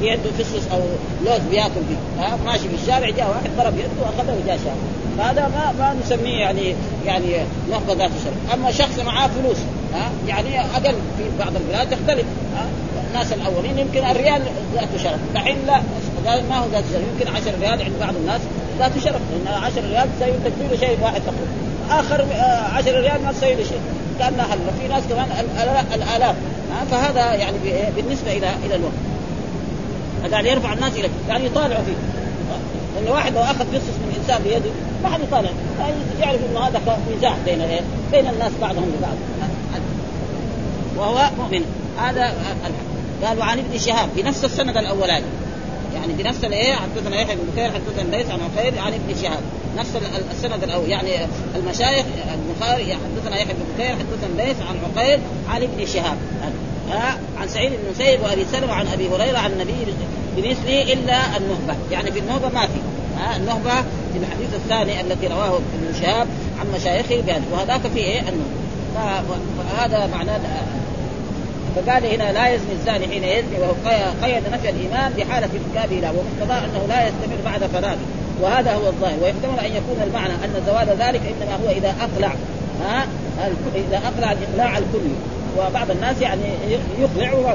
في 0.00 0.06
يده 0.06 0.30
فصفص 0.38 0.72
أو 0.72 0.80
لوز 1.24 1.40
بيأكل 1.50 1.70
فيه 1.88 2.22
ها؟ 2.22 2.38
ماشي 2.44 2.68
في 2.68 2.74
الشارع 2.82 3.10
جاء 3.10 3.28
واحد 3.28 3.50
ضرب 3.58 3.78
يده 3.78 3.88
وأخذه 4.00 4.36
وجاء 4.42 4.58
شارب. 4.64 4.76
فهذا 5.18 5.42
ما 5.48 5.72
ما 5.78 5.96
نسميه 6.04 6.38
يعني 6.38 6.74
يعني 7.06 7.36
نهبة 7.70 7.92
ذات 7.92 8.10
شرف، 8.24 8.54
أما 8.54 8.70
شخص 8.70 8.98
معاه 8.98 9.28
فلوس 9.28 9.56
ها؟ 9.94 10.10
يعني 10.28 10.60
أقل 10.60 10.94
في 11.18 11.24
بعض 11.38 11.52
البلاد 11.56 11.90
تختلف 11.90 12.26
ها؟ 12.56 12.66
الناس 13.10 13.32
الأولين 13.32 13.78
يمكن 13.78 14.04
الريال 14.04 14.42
ذات 14.74 14.88
شرف، 15.02 15.18
دحين 15.34 15.56
لا 15.66 15.80
ما 16.50 16.58
هو 16.58 16.66
ذات 16.72 16.84
شرف. 16.92 17.02
يمكن 17.12 17.36
10 17.36 17.52
ريال 17.60 17.82
عند 17.82 17.92
بعض 18.00 18.14
الناس 18.16 18.40
ذات 18.78 18.92
شرف. 19.04 19.20
لأن 19.46 19.54
10 19.54 19.82
ريال 19.90 20.08
تساوي 20.16 20.32
تكفي 20.44 20.86
شيء 20.86 20.98
واحد 21.02 21.20
تقريبا 21.20 21.71
آخر 21.90 22.24
10 22.74 22.90
آه، 22.90 23.00
ريال 23.00 23.22
ما 23.22 23.32
تساوي 23.32 23.54
له 23.54 23.64
شيء. 23.64 23.80
كانها 24.18 24.46
هلا 24.46 24.72
في 24.80 24.88
ناس 24.88 25.02
كمان 25.08 25.26
الآلاف. 25.94 26.36
فهذا 26.90 27.34
يعني 27.34 27.56
بالنسبة 27.96 28.32
إلى 28.32 28.50
إلى 28.66 28.74
الوقت. 28.74 28.92
قاعد 30.32 30.44
يرفع 30.44 30.72
الناس 30.72 30.92
اليه 30.92 31.08
يعني 31.28 31.46
يطالعوا 31.46 31.84
فيه. 31.84 31.94
إن 32.98 33.12
واحد 33.12 33.34
لو 33.34 33.40
أخذ 33.40 33.64
قصص 33.74 33.96
من 34.02 34.16
إنسان 34.20 34.42
بيده 34.42 34.70
ما 35.02 35.08
حد 35.08 35.20
يطالع. 35.20 35.50
يعني 35.80 35.94
يعرف 36.20 36.40
إنه 36.50 36.60
هذا 36.60 36.80
مزاح 37.16 37.36
بين 37.44 37.60
إيه؟ 37.60 37.80
بين 38.12 38.26
الناس 38.26 38.52
بعضهم 38.60 38.92
لبعض 38.98 39.16
وهو 40.96 41.30
مؤمن. 41.38 41.64
هذا 41.98 42.32
قال 43.24 43.38
وعن 43.38 43.58
ابن 43.58 43.78
شهاب 43.78 44.08
بنفس 44.16 44.44
السند 44.44 44.76
الأولاني. 44.76 45.26
يعني 45.94 46.12
بنفس 46.12 46.44
الإيه؟ 46.44 46.74
حدثنا 46.74 47.20
يحيى 47.20 47.36
بن 47.36 47.42
بكير 47.52 47.70
حدثنا 47.70 48.16
ليس 48.16 48.26
عن 48.30 48.38
عقيل 48.40 48.78
عن 48.78 48.92
ابن 48.92 49.22
شهاب. 49.22 49.40
نفس 49.76 49.90
السند 50.30 50.62
الأول. 50.62 50.88
يعني 50.88 51.10
المشايخ 51.56 52.06
البخاري 52.34 52.84
حدثنا 52.94 53.36
يحيى 53.36 53.54
بن 53.54 53.64
بكير 53.74 53.96
حدثنا 53.96 54.42
ليس 54.42 54.56
عن 54.68 54.76
عقيل 54.84 55.20
عن 55.48 55.62
ابن 55.62 55.86
شهاب. 55.86 56.16
عن 57.40 57.48
سعيد 57.48 57.72
بن 57.72 57.90
مسيب 57.94 58.20
وأبي 58.22 58.44
سلمة 58.52 58.72
عن 58.72 58.86
أبي 58.86 59.08
هريرة 59.08 59.38
عن 59.38 59.52
النبي 59.52 59.72
بمثله 60.36 60.82
إلا 60.92 61.36
النهبه 61.36 61.76
يعني 61.90 62.12
في 62.12 62.18
النهبه 62.18 62.48
ما 62.48 62.66
في. 62.66 62.80
النهبه 63.36 63.82
في 64.12 64.18
الحديث 64.18 64.54
الثاني 64.54 65.00
الذي 65.00 65.26
رواه 65.26 65.56
ابن 65.56 66.00
شهاب 66.00 66.26
عن 66.60 66.66
مشايخه 66.80 67.20
بهذا 67.20 67.42
وهذاك 67.52 67.80
في 67.80 67.98
إيه؟ 67.98 68.20
النهبه 68.20 69.36
فهذا 69.58 70.06
معناه 70.06 70.40
فقال 71.76 72.06
هنا 72.06 72.32
لا 72.32 72.48
يزني 72.48 72.72
الزاني 72.72 73.08
حين 73.08 73.24
يزني 73.24 73.58
وهو 73.60 73.72
قيد 74.22 74.42
نفي 74.52 74.70
الإيمان 74.70 75.12
بحالة 75.12 75.48
ارتكابه 75.54 75.96
له 75.96 76.10
ومقتضى 76.10 76.66
أنه 76.66 76.86
لا 76.88 77.08
يستمر 77.08 77.36
بعد 77.44 77.64
فراغه. 77.66 77.98
وهذا 78.42 78.72
هو 78.74 78.86
الظاهر. 78.86 79.18
ويحتمل 79.22 79.58
أن 79.60 79.72
يكون 79.72 80.02
المعنى 80.06 80.32
أن 80.32 80.62
زوال 80.66 80.88
ذلك 80.88 81.20
إنما 81.26 81.54
هو 81.64 81.70
إذا 81.70 81.94
أقلع 82.00 82.32
ها؟ 82.84 83.06
إذا 83.74 83.96
أقلع 83.96 84.32
الإقلاع 84.32 84.78
الكلي. 84.78 85.14
وبعض 85.58 85.90
الناس 85.90 86.20
يعني 86.20 86.42
يقلع 87.00 87.54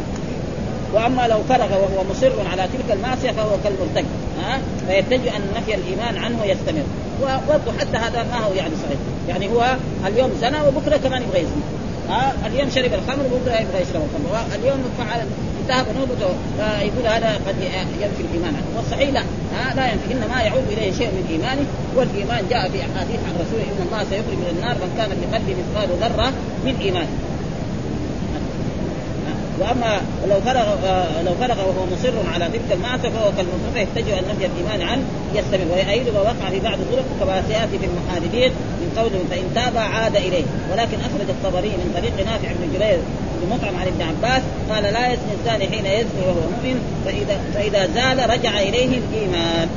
وأما 0.93 1.27
لو 1.27 1.43
فرغ 1.49 1.71
وهو 1.71 2.03
مصر 2.09 2.31
على 2.51 2.67
تلك 2.73 2.97
المعصية 2.97 3.31
فهو 3.31 3.57
كالمرتد 3.63 4.05
ها؟ 4.43 4.59
فيتجه 4.87 5.35
أن 5.35 5.41
نفي 5.57 5.75
الإيمان 5.75 6.17
عنه 6.17 6.45
يستمر 6.45 6.83
وبرضه 7.21 7.79
حتى 7.79 7.97
هذا 7.97 8.23
ما 8.23 8.37
هو 8.37 8.53
يعني 8.53 8.71
صحيح. 8.85 8.97
يعني 9.29 9.49
هو 9.49 9.75
اليوم 10.07 10.31
زنى 10.41 10.57
وبكرة 10.67 10.97
كمان 10.97 11.21
يبغى 11.21 11.39
يزني 11.39 11.61
ها؟ 12.09 12.33
اليوم 12.45 12.69
شرب 12.69 12.93
الخمر 12.93 13.25
وبكرة 13.25 13.53
يبغى 13.53 13.81
يشرب 13.81 14.01
الخمر. 14.01 14.55
اليوم 14.55 14.83
فعل 14.97 15.19
انتهى 15.67 15.93
بنوبته 15.93 16.31
فيقول 16.57 17.07
هذا 17.07 17.39
قد 17.47 17.55
ينفي 18.01 18.21
الإيمان. 18.21 18.55
عنه 18.55 18.77
والصحيح 18.77 19.09
لا 19.09 19.23
لا 19.75 19.91
ينفي. 19.91 20.13
إنما 20.13 20.41
يعود 20.41 20.63
إليه 20.71 20.91
شيء 20.91 21.07
من 21.07 21.27
إيمانه 21.31 21.65
والإيمان 21.95 22.43
جاء 22.49 22.69
في 22.69 22.79
أحاديث 22.81 23.19
عن 23.27 23.33
رسوله 23.41 23.63
إن 23.63 23.85
الله 23.85 24.03
سيخرج 24.09 24.37
من 24.41 24.49
النار 24.57 24.75
من 24.75 24.91
كان 24.97 25.09
بقلبه 25.09 25.55
مثقال 25.59 25.89
ذرة 26.01 26.33
من 26.65 26.75
إيمانه. 26.81 27.13
وأما 29.59 30.01
لو 30.29 30.41
فرغ 30.41 30.67
آه 30.85 31.21
لو 31.21 31.33
فرغ 31.41 31.59
وهو 31.59 31.85
مصر 31.85 32.13
على 32.33 32.45
تلك 32.45 32.71
المعصيه 32.71 33.09
فهو 33.09 33.31
كالمصر 33.37 33.77
يتجه 33.77 34.19
أن 34.19 34.23
نفي 34.29 34.45
الإيمان 34.45 34.81
عنه 34.89 35.03
يستمر. 35.35 35.73
ويؤيد 35.73 36.13
ما 36.13 36.21
وقع 36.21 36.49
في 36.49 36.59
بعض 36.59 36.79
الطرق 36.79 37.05
كما 37.19 37.43
سيأتي 37.47 37.79
في 37.79 37.85
المحاربين 37.85 38.51
من 38.81 38.89
قوله 38.97 39.19
فإن 39.29 39.45
تاب 39.55 39.77
عاد 39.77 40.15
إليه. 40.15 40.43
ولكن 40.71 40.97
أخرج 41.07 41.29
الطبري 41.29 41.69
من 41.69 41.93
طريق 41.97 42.15
نافع 42.25 42.49
بن 42.59 42.79
جرير 42.79 42.99
بن 43.41 43.49
مطعم 43.55 43.75
عن 43.75 43.87
ابن 43.87 44.01
عباس 44.01 44.41
قال 44.69 44.83
لا 44.83 45.07
يزني 45.07 45.33
الزاني 45.39 45.67
حين 45.67 45.85
يزني 45.85 46.21
وهو 46.27 46.33
مؤمن 46.33 46.77
فإذا 47.05 47.39
فإذا 47.53 47.87
زال 47.95 48.29
رجع 48.29 48.59
إليه 48.59 48.99
الإيمان. 49.01 49.69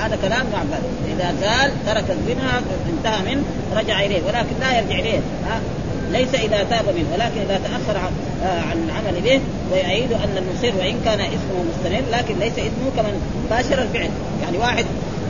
هذا 0.00 0.18
كلام 0.22 0.40
ابن 0.40 0.54
عباس. 0.54 0.82
إذا 1.16 1.34
زال 1.40 1.72
ترك 1.86 2.04
الزنا 2.10 2.60
انتهى 2.90 3.34
منه 3.34 3.44
رجع 3.76 4.00
إليه. 4.00 4.22
ولكن 4.26 4.54
لا 4.60 4.78
يرجع 4.78 4.98
إليه. 4.98 5.20
ها؟ 5.46 5.60
ليس 6.12 6.34
إذا 6.34 6.66
تاب 6.70 6.84
منه 6.84 7.06
ولكن 7.12 7.40
إذا 7.40 7.60
تأخر 7.64 7.98
عن, 7.98 8.12
آه 8.42 8.60
عن 8.60 8.88
العمل 8.88 9.20
به 9.20 9.40
ويعيد 9.72 10.12
أن 10.12 10.36
المصر 10.36 10.78
وإن 10.78 11.00
كان 11.04 11.20
اسمه 11.20 11.64
مستمر 11.70 12.02
لكن 12.12 12.34
ليس 12.38 12.52
اسمه 12.52 12.90
كمن 12.96 13.22
باشر 13.50 13.82
الفعل. 13.82 14.10
يعني 14.42 14.58
واحد 14.58 14.84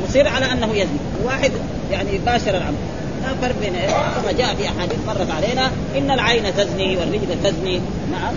مصر 0.08 0.28
على 0.28 0.52
أنه 0.52 0.70
يزني 0.74 0.98
وواحد 1.24 1.52
يعني 1.92 2.18
باشر 2.26 2.56
العمل. 2.56 2.76
لا 3.22 3.28
فرق 3.42 3.54
بين 3.60 3.72
كما 4.16 4.32
جاء 4.32 4.54
في 4.54 4.68
أحاديث 4.68 4.98
مرت 5.06 5.30
علينا 5.30 5.70
إن 5.98 6.10
العين 6.10 6.54
تزني 6.56 6.96
والرجل 6.96 7.42
تزني 7.44 7.80
نعم 8.12 8.34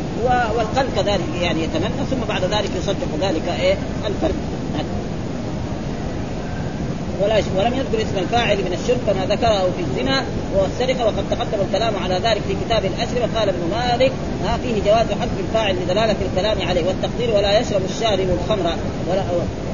والقلب 0.56 0.90
كذلك 0.96 1.42
يعني 1.42 1.64
يتمنى 1.64 2.06
ثم 2.12 2.28
بعد 2.30 2.44
ذلك 2.44 2.70
يصدق 2.78 3.08
ذلك 3.22 3.60
إيه؟ 3.60 3.76
الفرق. 4.08 4.36
ولا 7.22 7.36
ولم 7.36 7.74
يذكر 7.74 8.02
اسم 8.02 8.18
الفاعل 8.18 8.58
من 8.58 8.78
الشرك 8.82 8.98
كما 9.08 9.26
ذكره 9.26 9.70
في 9.78 9.82
الزنا 9.84 10.24
والسرقه 10.56 11.06
وقد 11.06 11.24
تقدم 11.32 11.62
الكلام 11.68 11.94
على 12.04 12.16
ذلك 12.16 12.42
في 12.48 12.56
كتاب 12.66 12.86
الاسر 12.86 13.18
وقال 13.18 13.50
ابن 13.50 13.64
مالك 13.72 14.12
ها 14.44 14.58
فيه 14.64 14.92
جواز 14.92 15.08
حذف 15.22 15.40
الفاعل 15.40 15.76
لدلالة 15.76 16.16
الكلام 16.32 16.68
عليه 16.68 16.84
والتقدير 16.88 17.36
ولا 17.36 17.60
يشرب 17.60 17.82
الشارب 17.90 18.28
الخمر 18.30 18.76
ولا 19.10 19.24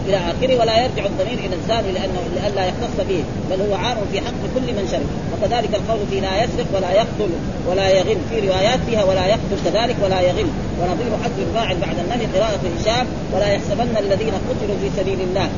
إلى 0.07 0.17
آخره 0.17 0.59
ولا 0.59 0.83
يرجع 0.83 1.05
الضمير 1.05 1.39
إلى 1.45 1.55
الزاني 1.55 1.91
لأنه 1.91 2.21
لئلا 2.35 2.65
يختص 2.65 2.97
به 3.09 3.23
بل 3.49 3.61
هو 3.61 3.75
عام 3.75 3.97
في 4.11 4.19
حق 4.21 4.41
كل 4.55 4.67
من 4.77 4.87
شرب. 4.91 5.09
وكذلك 5.33 5.69
القول 5.75 5.99
في 6.11 6.19
لا 6.19 6.43
يسرق 6.43 6.67
ولا 6.73 6.91
يقتل 6.91 7.31
ولا 7.69 7.89
يغل 7.89 8.17
في 8.29 8.47
روايات 8.47 8.79
فيها 8.89 9.03
ولا 9.03 9.25
يقتل 9.27 9.57
كذلك 9.65 9.95
ولا 10.03 10.21
يغل. 10.21 10.49
ونظير 10.79 11.11
حذف 11.23 11.39
الفاعل 11.47 11.77
بعد 11.77 11.95
النهي 12.03 12.25
قراءة 12.35 12.63
هشام 12.79 13.05
ولا 13.33 13.47
يحسبن 13.47 13.97
الذين 13.99 14.33
قتلوا 14.49 14.77
في 14.81 14.89
سبيل 14.97 15.21
الله. 15.21 15.49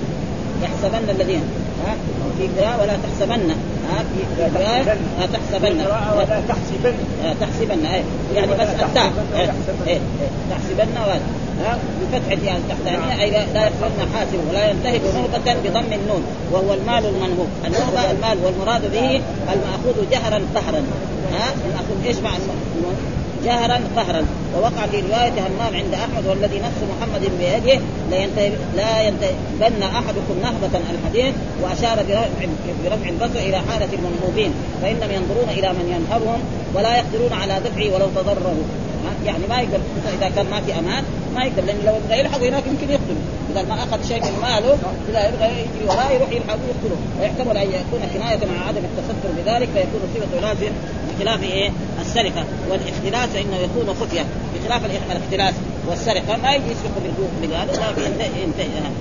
يحسبن 0.64 1.10
الذين 1.10 1.44
ها؟ 1.86 1.96
في 2.38 2.48
قراءة 2.48 2.82
ولا 2.82 2.98
تحسبن. 3.04 3.50
ها؟ 3.90 4.04
في 4.14 4.44
قراءة 4.58 4.98
لا 5.20 5.26
تحسبن. 5.26 5.82
ولا 6.18 6.42
تحسبن. 6.48 6.96
تحسبن. 7.42 7.86
إيه 7.86 8.04
يعني 8.36 8.52
بس 8.54 8.68
التاء 8.68 9.12
تحسبن 10.52 10.98
ها؟ 11.64 11.78
بفتح 12.02 12.32
الياء 12.32 12.58
التحتانية 12.58 13.22
أي 13.22 13.30
لا 13.32 13.66
يحسبن 13.66 14.16
حاسب 14.16 14.40
ولا 14.50 14.70
ينتهب 14.70 15.02
نهبة 15.16 15.54
بضم 15.64 15.94
النون 15.94 16.24
وهو 16.52 16.74
المال 16.74 17.06
المنهوب. 17.06 17.48
النهبة 17.68 18.12
المال 18.12 18.38
والمراد 18.46 18.92
به 18.92 19.22
المأخوذ 19.54 20.10
جهرا 20.12 20.42
قهرا 20.56 20.84
ها؟ 21.34 21.54
المأخوذ 21.66 22.06
إيش 22.08 22.18
معنى؟ 22.18 22.44
جهرا 23.46 23.80
قهرا. 23.96 24.26
ووقع 24.56 24.86
في 24.92 25.00
رواية 25.00 25.32
همام 25.32 25.76
عند 25.76 25.94
أحمد 25.94 26.28
والذي 26.28 26.60
نفس 26.60 26.80
محمد 26.92 27.32
بيده 27.40 27.80
لا 28.76 29.02
ينتهبن 29.02 29.84
أحدكم 29.84 30.36
نهبة 30.42 30.80
الحديث 30.94 31.34
وأشار 31.62 32.04
برفع, 32.04 32.48
برفع 32.84 33.10
البصر 33.10 33.40
إلى 33.40 33.58
حالة 33.58 33.90
المنهوبين 33.94 34.54
فإنهم 34.82 35.12
ينظرون 35.12 35.50
إلى 35.50 35.70
من 35.70 35.86
ينهبهم 35.96 36.40
ولا 36.74 36.98
يقدرون 36.98 37.34
على 37.34 37.60
دفعه 37.66 37.96
ولو 37.96 38.08
تضرروا. 38.16 38.64
يعني 39.26 39.48
ما 39.50 39.62
يقدر 39.62 39.80
إذا 40.20 40.30
كان 40.36 40.46
ما 40.52 40.62
في 40.62 40.80
أمان 40.80 41.04
ما 41.36 41.44
يقدر 41.44 41.64
لأن 41.64 41.78
لو 41.86 41.94
يبغى 41.96 42.20
يلحق 42.20 42.40
هناك 42.44 42.64
يمكن 42.68 42.90
يقتله 42.90 43.22
إذا 43.52 43.62
ما 43.62 43.84
أخذ 43.84 44.08
شيء 44.08 44.22
من 44.24 44.40
ماله 44.42 44.78
إذا 45.10 45.28
يبغى 45.28 45.46
يجري 45.46 45.86
وراه 45.88 46.12
يروح 46.12 46.30
يلحق 46.32 46.58
ويقتله 46.66 46.98
ويحتمل 47.20 47.58
أن 47.58 47.68
يكون 47.68 48.02
كنايه 48.14 48.40
مع 48.52 48.68
عدم 48.68 48.82
التستر 48.90 49.30
بذلك 49.38 49.70
فيكون 49.74 50.02
صفه 50.16 50.42
لازم 50.42 50.72
بخلاف 51.20 51.44
إيه؟ 51.44 51.70
السرقة 52.02 52.46
والاختلاس 52.70 53.30
فإنه 53.30 53.58
يكون 53.58 53.96
خفيه 54.02 54.26
بخلاف 54.56 54.82
الاختلاس 55.12 55.54
والسرقة 55.90 56.38
ما 56.44 56.54
يجي 56.54 56.66
يسرق 56.72 56.98
لا 58.18 58.26
ينتهي 58.44 58.92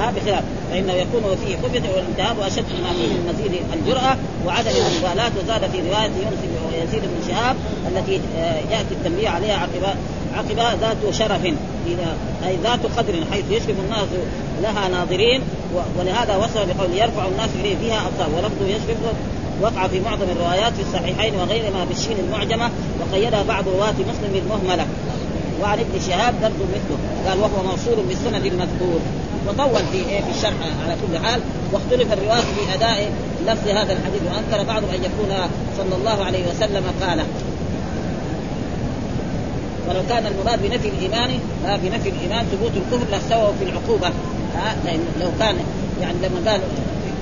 ها؟ 0.00 0.10
بخلاف. 0.10 0.44
فإنه 0.70 0.92
يكون 0.92 1.36
فيه 1.46 1.56
خفيه 1.56 1.82
والالتهاب 1.96 2.40
أشد 2.40 2.64
ما 2.82 2.92
فيه 2.92 3.08
من 3.08 3.32
مزيد 3.34 3.60
الجرأة 3.72 4.16
وعدم 4.46 4.70
المبالاة. 4.70 5.30
وزاد 5.42 5.70
في 5.70 5.78
رواية 5.78 6.10
يونس 6.22 6.40
ويزيد 6.72 7.02
بن 7.02 7.28
شهاب 7.28 7.56
التي 7.88 8.20
آه، 8.36 8.60
يأتي 8.70 8.94
التنبيه 8.94 9.28
عليها 9.28 9.56
عقب 9.56 9.96
عقب 10.34 10.78
ذات 10.80 11.14
شرف. 11.14 11.44
أي 12.46 12.56
ذات 12.62 12.80
قدر 12.96 13.14
حيث 13.32 13.44
يشرف 13.50 13.76
الناس 13.84 14.08
لها 14.62 14.88
ناظرين 14.88 15.40
ولهذا 15.98 16.36
وصل 16.36 16.66
بقول 16.66 16.94
يرفع 16.94 17.26
الناس 17.26 17.50
إليه 17.60 17.76
فيها 17.76 18.00
أبصار. 18.08 18.28
ولفظه 18.36 18.66
يشرف 18.66 18.98
وقع 19.62 19.86
في 19.86 20.00
معظم 20.00 20.26
الروايات 20.36 20.72
في 20.72 20.82
الصحيحين 20.82 21.34
وغيرهما 21.34 21.84
بالشين 21.84 22.16
المعجمة 22.18 22.70
وقيدها 23.00 23.42
بعض 23.42 23.68
رواة 23.68 23.92
مسلم 23.92 24.32
بالمهمله 24.32 24.86
وعن 25.62 25.78
ابن 25.78 26.00
شهاب 26.06 26.34
درد 26.42 26.52
مثله 26.52 27.28
قال 27.28 27.38
وهو 27.40 27.62
موصول 27.62 28.04
بالسند 28.08 28.46
المذكور. 28.46 29.00
وطول 29.48 29.82
في 29.92 29.98
إيه؟ 30.08 30.20
في 30.20 30.30
الشرح 30.30 30.52
على 30.84 30.96
كل 31.06 31.26
حال. 31.26 31.40
واختلف 31.72 32.12
الرواة 32.12 32.40
في 32.40 32.74
أداء 32.74 33.12
لفظ 33.46 33.68
هذا 33.68 33.92
الحديث 33.92 34.22
وأنكر 34.26 34.72
بعضهم 34.72 34.90
أن 34.90 35.04
يكون 35.04 35.50
صلى 35.78 35.96
الله 35.96 36.24
عليه 36.24 36.48
وسلم 36.48 36.84
قاله 37.00 37.26
ولو 39.88 40.00
كان 40.08 40.26
المراد 40.26 40.62
بنفي 40.62 40.88
الإيمان 40.88 41.30
بنفي 41.64 42.08
الإيمان 42.08 42.46
ثبوت 42.46 42.72
الكفر 42.76 43.10
لاستووا 43.10 43.52
في 43.58 43.64
العقوبة. 43.64 44.10
لأن 44.84 45.00
لو 45.20 45.28
كان 45.38 45.56
يعني 46.00 46.18
لما 46.22 46.50
قال 46.50 46.60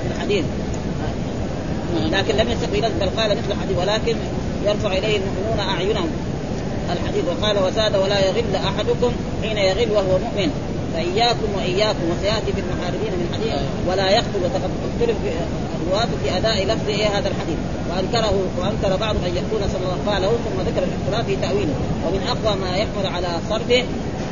في 0.02 0.14
الحديث 0.14 0.44
لكن 1.96 2.36
لم 2.36 2.50
يستقبل 2.50 2.90
بل 3.00 3.20
قال 3.20 3.30
مثل 3.30 3.50
الحديث 3.50 3.78
ولكن 3.78 4.16
يرفع 4.66 4.92
إليه 4.92 5.16
المؤمنون 5.16 5.60
أعينهم. 5.68 6.10
الحديث 6.92 7.24
وقال 7.24 7.56
وزاد 7.58 7.96
ولا 7.96 8.18
يغل 8.26 8.56
أحدكم 8.56 9.12
حين 9.42 9.58
يغل 9.58 9.90
وهو 9.90 10.18
مؤمن. 10.18 10.50
فإياكم 10.94 11.48
وإياكم 11.56 12.04
وسيأتي 12.10 12.52
في 12.52 12.60
المحاربين 12.60 13.12
من 13.20 13.28
حديث 13.34 13.52
ولا 13.88 14.10
يقتل 14.10 14.40
وقد 14.44 14.62
اختلف 14.88 15.16
الرواة 15.82 16.08
في 16.22 16.36
أداء 16.36 16.66
لفظ 16.66 16.88
إيه 16.88 17.06
هذا 17.06 17.28
الحديث. 17.28 17.58
وأنكره 17.90 18.34
وأنكر 18.58 18.96
بعضهم 18.96 19.24
ان 19.24 19.36
يكون 19.36 19.62
صلى 19.72 19.84
الله 19.84 20.14
عليه 20.14 20.26
وسلم 20.26 20.38
ثم 20.46 20.60
ذكر 20.70 20.82
الاختلاف 20.88 21.26
في 21.26 21.36
تأويله. 21.36 21.74
ومن 22.06 22.22
أقوى 22.28 22.60
ما 22.60 22.76
يحمل 22.76 23.06
على 23.14 23.28
صرفه 23.50 23.84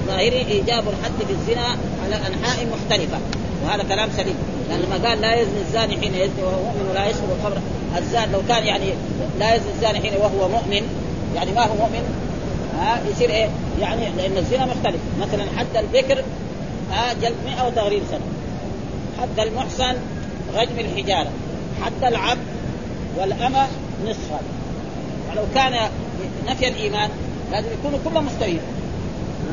ظاهره 0.06 0.46
إيجاب 0.54 0.84
الحد 0.92 1.18
في 1.28 1.32
الزنا 1.32 1.66
على 2.04 2.14
أنحاء 2.14 2.66
مختلفة. 2.74 3.18
وهذا 3.64 3.82
كلام 3.82 4.08
سليم. 4.16 4.55
لأن 4.68 4.80
لما 4.80 5.08
قال 5.08 5.20
لا 5.20 5.34
يزني 5.34 5.60
الزاني 5.60 5.96
حين 6.00 6.14
يزني 6.14 6.42
وهو 6.42 6.62
مؤمن 6.62 6.88
ولا 6.90 7.06
يشرب 7.06 7.28
الخمر. 7.38 7.58
الزان 7.98 8.32
لو 8.32 8.40
كان 8.48 8.66
يعني 8.66 8.92
لا 9.38 9.54
يزني 9.54 9.70
الزاني 9.74 10.00
حين 10.00 10.20
وهو 10.20 10.48
مؤمن 10.48 10.82
يعني 11.34 11.52
ما 11.52 11.62
هو 11.62 11.74
مؤمن 11.74 12.02
ها 12.78 13.00
يصير 13.10 13.30
إيه؟ 13.30 13.48
يعني 13.80 14.08
لأن 14.16 14.36
الزنا 14.36 14.66
مختلف. 14.66 15.00
مثلا 15.20 15.44
حد 15.56 15.76
البكر 15.76 16.24
ها 16.92 17.12
جلد 17.12 17.34
100 17.44 17.66
وتغريب 17.66 18.02
سنة. 18.10 18.20
حد 19.20 19.40
المحسن 19.40 19.96
رجم 20.54 20.78
الحجارة. 20.78 21.30
حد 21.82 22.04
العبد 22.04 22.46
والأمة 23.18 23.66
نصفا. 24.04 24.40
ولو 25.30 25.42
كان 25.54 25.88
نفي 26.48 26.68
الإيمان 26.68 27.10
لازم 27.52 27.68
يكونوا 27.80 27.98
كلهم 28.04 28.26
مستويين. 28.26 28.60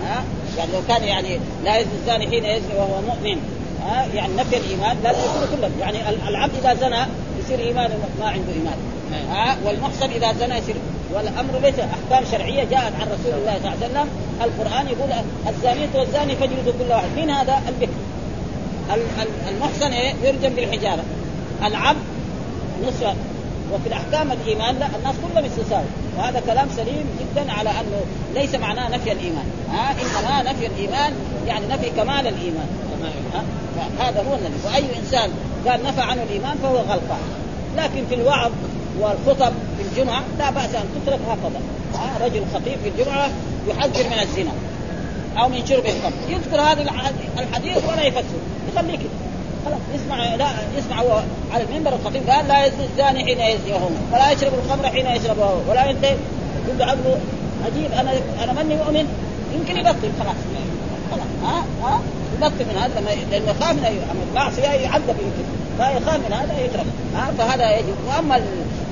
ها 0.03 0.23
يعني 0.57 0.71
لو 0.73 0.79
كان 0.87 1.03
يعني 1.03 1.39
لا 1.63 1.77
يزني 1.77 1.93
الزاني 2.01 2.27
حين 2.27 2.45
يزني 2.45 2.75
وهو 2.75 3.01
مؤمن. 3.01 3.37
ها 3.85 4.05
يعني 4.13 4.33
نفي 4.33 4.57
الإيمان 4.57 4.97
لازم 5.03 5.19
يكونوا 5.19 5.47
كلهم. 5.55 5.71
يعني 5.79 6.09
العبد 6.29 6.53
إذا 6.63 6.73
زنى 6.73 7.05
يصير 7.39 7.59
ايمانه 7.59 7.95
ما 8.19 8.25
عنده 8.25 8.53
إيمان. 8.53 8.77
ها 9.31 9.57
والمحسن 9.65 10.09
إذا 10.09 10.33
زنى 10.33 10.57
يصير 10.57 10.75
والأمر 11.13 11.59
ليس 11.63 11.75
أحكام 11.79 12.25
شرعية 12.31 12.63
جاءت 12.63 12.93
عن 13.01 13.07
رسول 13.07 13.33
الله 13.39 13.59
صلى 13.63 13.73
الله 13.73 13.77
عليه 13.81 13.85
وسلم. 13.85 14.07
القرآن 14.41 14.87
يقول 14.87 15.09
الزانية 15.49 15.89
والزاني 15.95 16.35
فاجلدوا 16.35 16.73
كل 16.79 16.91
واحد. 16.91 17.09
من 17.17 17.29
هذا؟ 17.29 17.61
البكر. 17.67 17.93
المحسن 19.49 19.93
إيه؟ 19.93 20.13
يرجم 20.23 20.55
بالحجارة. 20.55 21.03
العبد 21.65 21.99
نصف 22.87 23.15
وفي 23.73 23.87
الأحكام 23.87 24.31
الإيمان 24.31 24.79
لا 24.79 24.87
الناس 24.99 25.15
كلهم 25.23 25.45
يستساووا 25.45 25.85
وهذا 26.17 26.39
كلام 26.39 26.67
سليم 26.75 27.05
جدا 27.19 27.51
على 27.51 27.69
أنه 27.69 28.01
ليس 28.35 28.55
معناه 28.55 28.89
نفي 28.89 29.11
الإيمان. 29.11 29.45
ها؟ 29.71 29.91
إنما 29.91 30.51
نفي 30.51 30.65
الإيمان 30.67 31.13
يعني 31.47 31.65
نفي 31.67 31.89
كمال 31.89 32.27
الإيمان. 32.27 32.67
هذا 33.99 34.19
هو 34.29 34.35
النبي 34.35 34.55
وأي 34.65 34.99
إنسان 34.99 35.29
قال 35.67 35.83
نفى 35.83 36.01
عنه 36.01 36.23
الإيمان 36.23 36.57
فهو 36.63 36.77
غلطان. 36.77 37.19
لكن 37.77 38.05
في 38.09 38.15
الوعظ 38.15 38.51
والخطب 38.99 39.53
في 39.77 39.83
الجمعة 39.91 40.23
لا 40.39 40.49
بأس 40.49 40.75
أن 40.75 40.85
تترك 40.95 41.19
هكذا. 41.29 41.61
رجل 42.21 42.43
خطيب 42.53 42.77
في 42.83 42.89
الجمعة 42.89 43.29
يحذر 43.67 44.03
من 44.03 44.19
الزنا 44.21 44.51
أو 45.37 45.49
من 45.49 45.65
شرب 45.65 45.85
الخمر. 45.85 46.13
يذكر 46.29 46.61
هذا 46.61 46.81
الحديث 47.39 47.77
ولا 47.89 48.03
يفسر. 48.03 48.39
يخليه 48.73 48.97
كده 48.97 49.09
خلاص 49.65 49.79
يسمع 49.95 50.35
لا 50.35 50.47
يسمع 50.77 51.01
هو 51.01 51.21
على 51.53 51.63
المنبر 51.63 51.93
الخطيب 51.93 52.29
قال 52.29 52.47
لا 52.47 52.65
يزني 52.65 52.85
الزاني 52.85 53.25
حين 53.25 53.39
يزني 53.39 53.73
ولا 54.13 54.31
يشرب 54.31 54.51
الخمر 54.65 54.89
حين 54.89 55.07
يشرب 55.07 55.37
وهو 55.37 55.57
ولا 55.69 55.85
ينتهي. 55.85 56.15
يقول 56.67 56.89
عبده 56.89 57.15
عجيب 57.65 57.91
أنا 57.91 58.11
أنا 58.43 58.53
ماني 58.53 58.75
مؤمن. 58.75 59.07
يمكن 59.55 59.77
يبطل 59.77 60.11
خلاص. 60.19 60.35
خلاص 61.11 61.27
ها 61.43 61.65
ها 61.83 61.99
يبطل 62.37 62.65
من 62.65 62.77
هذا 62.81 63.01
لأنه 63.31 63.51
يخاف 63.51 63.71
من 63.71 63.85
المعصيه 64.29 64.63
يعذب 64.63 65.09
يمكن. 65.09 65.45
فيخاف 65.77 66.17
من 66.17 66.33
هذا 66.33 66.59
يترك 66.65 66.85
ها 67.15 67.31
فهذا 67.37 67.77
يجب. 67.77 67.95
وأما 68.07 68.41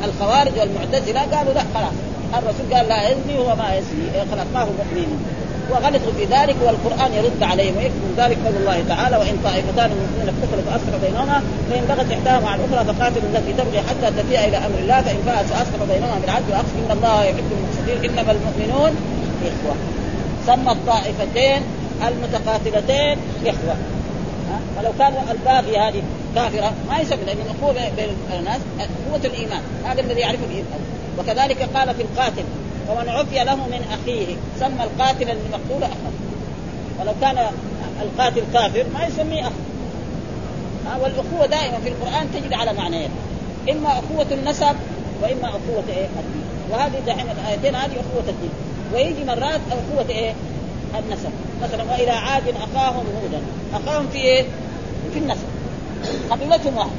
الخوارج 0.03 0.51
والمعتزلة 0.59 1.21
قالوا 1.21 1.53
لا 1.53 1.63
خلاص. 1.75 1.93
الرسول 2.37 2.73
قال 2.73 2.87
لا 2.87 3.09
يزني 3.09 3.39
وهو 3.39 3.55
ما 3.55 3.75
يزني 3.75 4.31
خلاص 4.31 4.47
ما 4.53 4.61
هو 4.61 4.65
مؤمن. 4.65 5.40
وغلطوا 5.71 6.13
في 6.17 6.25
ذلك 6.25 6.55
والقرآن 6.65 7.13
يرد 7.13 7.43
عليهم 7.43 7.77
ويكفي 7.77 8.11
ذلك 8.17 8.37
قول 8.45 8.55
الله 8.55 8.83
تعالى 8.89 9.17
وإن 9.17 9.37
طائفتان 9.43 9.89
من 9.89 10.27
المؤمنين 10.29 10.65
فاصلحوا 10.65 10.99
بينهما 11.05 11.43
فإن 11.69 11.83
بغت 11.89 12.11
إحداهما 12.11 12.49
على 12.49 12.61
الأخرى 12.65 12.93
فقاتلوا 12.93 13.29
التي 13.33 13.53
تبغي 13.53 13.79
حتى 13.79 14.07
تفيء 14.17 14.39
إلى 14.47 14.57
أمر 14.57 14.79
الله 14.79 15.01
فإن 15.01 15.17
فاءت 15.25 15.45
فاصلحوا 15.45 15.87
بينهما 15.93 16.19
بالعدل 16.21 16.51
واقسطوا 16.51 16.81
إن 16.85 16.91
الله 16.97 17.23
يحب 17.23 17.43
المقسطين. 17.51 18.09
إنما 18.09 18.31
المؤمنون 18.31 18.91
إخوة. 19.49 19.75
سمى 20.47 20.71
الطائفتين 20.71 21.61
المتقاتلتين 22.07 23.17
إخوة. 23.45 23.75
فلو 24.77 24.91
كان 24.99 25.13
الباغي 25.31 25.77
هذه 25.77 26.01
كافرة 26.35 26.73
ما 26.89 26.99
يسمى 26.99 27.23
لأن 27.25 27.37
الاخوه 27.45 27.71
بين 27.73 28.09
الناس 28.39 28.61
قوة 29.11 29.21
الإيمان. 29.25 29.61
هذا 29.85 30.01
الذي 30.01 30.19
يعرفه 30.19 30.45
الإيمان. 30.45 30.81
وكذلك 31.19 31.69
قال 31.75 31.95
في 31.95 32.01
القاتل 32.01 32.43
ومن 32.91 33.09
عفي 33.09 33.43
له 33.43 33.55
من 33.55 33.85
أخيه. 33.91 34.35
سمى 34.59 34.83
القاتل 34.83 35.29
المقتول 35.29 35.83
اخا 35.83 36.11
ولو 36.99 37.13
كان 37.21 37.51
القاتل 38.01 38.43
كافر 38.53 38.85
ما 38.93 39.05
يسميه 39.05 39.47
أخ. 39.47 39.51
والأخوة 41.01 41.45
دائما 41.45 41.77
في 41.83 41.89
القرآن 41.89 42.27
تجد 42.33 42.53
على 42.53 42.73
معنيين 42.73 43.09
إما 43.71 43.89
أخوة 43.89 44.25
النسب 44.31 44.75
وإما 45.21 45.49
أخوة 45.49 45.83
إيه؟ 45.89 46.05
الدين. 46.05 46.43
وهذه 46.71 47.01
دحين 47.07 47.25
الآيتين 47.31 47.75
هذه 47.75 47.91
أخوة 47.91 48.23
الدين. 48.27 48.51
ويجي 48.93 49.23
مرات 49.23 49.61
أخوة 49.71 50.09
إيه؟ 50.09 50.33
النسب. 50.99 51.31
مثلا 51.63 51.83
وإلى 51.83 52.11
عاد 52.11 52.43
أخاهم 52.47 53.05
هودا. 53.21 53.41
أخاهم 53.73 54.07
في 54.07 54.17
إيه؟ 54.17 54.45
في 55.13 55.19
النسب. 55.19 55.47
قبيلتهم 56.29 56.77
واحدة. 56.77 56.91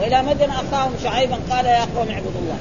وإلى 0.00 0.22
مدن 0.22 0.50
أخاهم 0.50 0.92
شعيبا 1.02 1.38
قال 1.50 1.66
يا 1.66 1.86
قوم 1.96 2.08
اعبدوا 2.08 2.40
الله. 2.42 2.56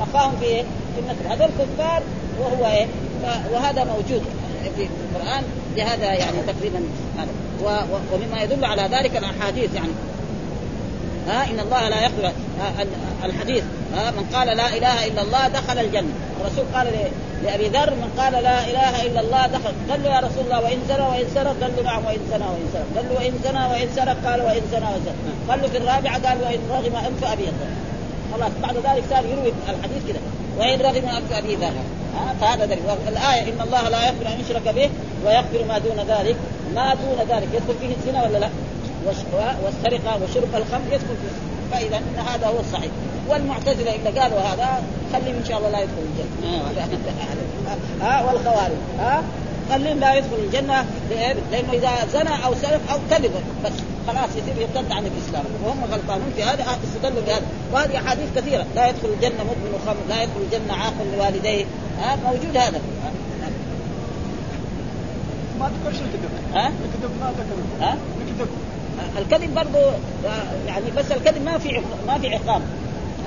أخاهم 0.00 0.32
في 0.40 0.44
إيه؟ 0.44 0.64
النسب 0.98 1.26
هذول 1.30 1.50
كفار 1.58 2.02
وهو 2.40 2.66
إيه؟ 2.72 2.86
وهذا 3.52 3.84
موجود 3.84 4.22
في 4.76 4.88
القرآن 5.14 5.42
بهذا 5.76 6.12
يعني 6.12 6.36
تقريبا 6.46 6.80
هذا. 7.18 7.28
ومما 8.12 8.42
يدل 8.42 8.64
على 8.64 8.82
ذلك 8.82 9.16
الأحاديث 9.16 9.74
يعني. 9.74 9.92
ها 11.28 11.44
إن 11.50 11.60
الله 11.60 11.88
لا 11.88 12.02
يغفر 12.02 12.32
الحديث. 13.24 13.64
ها 13.96 14.10
من 14.10 14.26
قال 14.34 14.56
لا 14.56 14.76
إله 14.76 15.06
إلا 15.06 15.22
الله 15.22 15.48
دخل 15.48 15.78
الجنة. 15.78 16.14
الرسول 16.40 16.64
قال 16.74 16.86
لأبي 17.44 17.68
ذر 17.68 17.90
من 17.90 18.10
قال 18.18 18.32
لا 18.32 18.64
إله 18.64 19.06
إلا 19.06 19.20
الله 19.20 19.46
دخل. 19.46 19.72
قال 19.90 20.02
له 20.02 20.10
يا 20.10 20.20
رسول 20.20 20.44
الله 20.44 20.60
وإن 20.60 20.78
زنى 20.88 21.02
وإن 21.02 21.24
سرق؟ 21.34 21.56
قال 21.60 21.72
له 21.76 21.82
نعم 21.82 22.04
وإن 22.04 22.20
زنى 22.30 22.44
وإن 22.44 22.68
سرق. 22.72 22.86
قال 22.96 23.08
له 23.08 23.14
وان 23.14 23.32
زنى 23.44 23.64
وإن 23.70 23.88
سرق 23.96 24.16
قال 24.26 24.40
وإن 24.42 24.62
زنى 24.72 24.84
وإن 24.84 25.02
سرق. 25.04 25.16
قال 25.48 25.62
له 25.62 25.68
في 25.68 25.76
الرابعة 25.76 26.28
قال 26.28 26.38
وإن 26.42 26.60
رغم 26.70 26.96
أنف 26.96 27.24
أبي 27.32 27.44
ذر. 27.44 27.70
خلاص 28.34 28.52
بعد 28.62 28.76
ذلك 28.76 29.04
صار 29.10 29.24
يروي 29.24 29.52
الحديث 29.68 30.02
كذا 30.08 30.20
وإن 30.58 30.80
رغم 30.80 31.08
انف 31.08 31.32
ابي 31.32 31.54
ذر 31.54 31.72
فهذا 32.40 32.64
دليل. 32.64 32.78
الايه 33.08 33.42
إن 33.42 33.60
الله 33.60 33.88
لا 33.88 34.06
يغفر 34.06 34.26
أن 34.26 34.40
يشرك 34.40 34.68
به 34.68 34.90
ويغفر 35.26 35.64
ما 35.68 35.78
دون 35.78 35.96
ذلك. 36.08 36.36
ما 36.74 36.94
دون 36.94 37.18
ذلك 37.28 37.48
يدخل 37.54 37.74
فيه 37.80 37.94
الزنا 37.96 38.24
ولا 38.24 38.38
لا؟ 38.38 38.48
والسرقة 39.64 40.18
وشرب 40.22 40.54
الخمر 40.54 40.86
يدخل 40.92 41.06
فيه. 41.06 41.34
فإذا 41.72 41.96
ان 41.96 42.18
هذا 42.26 42.46
هو 42.46 42.60
الصحيح. 42.60 42.90
والمعتزلة 43.28 43.90
إذا 43.94 44.20
قالوا 44.22 44.38
هذا 44.38 44.82
خليهم 45.12 45.36
إن 45.36 45.44
شاء 45.48 45.58
الله 45.58 45.70
لا 45.70 45.80
يدخل 45.80 46.02
الجنة. 46.02 46.28
ها 48.00 48.22
والخوارج 48.22 48.76
ها 48.98 49.22
خليهم 49.70 50.00
لا 50.00 50.14
يدخل 50.14 50.36
الجنة 50.46 50.84
لأنه 51.50 51.72
إذا 51.72 51.90
زنى 52.12 52.44
أو 52.44 52.54
سرق 52.62 52.80
أو 52.92 52.98
كذب 53.10 53.32
بس. 53.64 53.72
خلاص 54.06 54.30
يصير 54.30 54.56
يرتد 54.60 54.92
عن 54.92 55.06
الإسلام. 55.06 55.44
وهم 55.64 55.84
غلطانون 55.92 56.32
في 56.36 56.42
هذا 56.42 56.64
استدلوا 56.84 57.22
بهذا. 57.26 57.46
وهذه 57.72 57.96
أحاديث 57.96 58.28
كثيرة. 58.36 58.66
لا 58.74 58.88
يدخل 58.88 59.08
الجنة 59.08 59.44
مدمن 59.44 59.80
خمر 59.86 59.96
لا 60.08 60.22
يدخل 60.22 60.40
الجنة 60.40 60.74
عاق 60.74 60.94
لوالديه. 61.16 61.64
ها 62.00 62.16
موجود 62.16 62.56
هذا. 62.56 62.80
ما 65.60 65.66
ذكر 65.66 65.96
شيء 65.96 66.06
الكذب 66.06 66.30
ها؟ 66.54 66.66
الكذب 66.66 67.10
ما 67.20 67.32
ذكر 67.38 67.84
ها؟ 67.84 67.96
الكذب. 68.20 68.48
الكذب 69.18 69.54
برضه 69.54 69.92
يعني 70.66 70.90
بس 70.96 71.12
الكذب 71.12 71.44
ما 71.44 71.58
في 71.58 71.82
ما 72.06 72.18
في 72.18 72.34
عقاب. 72.34 72.62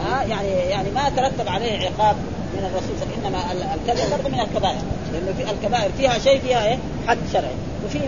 ها 0.05 0.23
يعني 0.23 0.47
يعني 0.47 0.91
ما 0.91 1.09
ترتب 1.09 1.49
عليه 1.49 1.87
عقاب 1.87 2.15
من 2.53 2.65
الرسول 2.65 2.95
صلى 2.99 3.27
الله 3.27 3.37
عليه 3.37 3.59
وسلم. 3.59 3.69
إنما 3.69 3.75
الكذب 3.75 4.11
برضه 4.11 4.29
من 4.29 4.39
الكبائر. 4.39 4.81
لأنه 5.13 5.33
في 5.37 5.51
الكبائر 5.51 5.91
فيها 5.97 6.19
شيء 6.19 6.41
فيها 6.41 6.67
إيه؟ 6.67 6.77
حد 7.07 7.17
شرعي. 7.33 7.55
وفي 7.85 7.99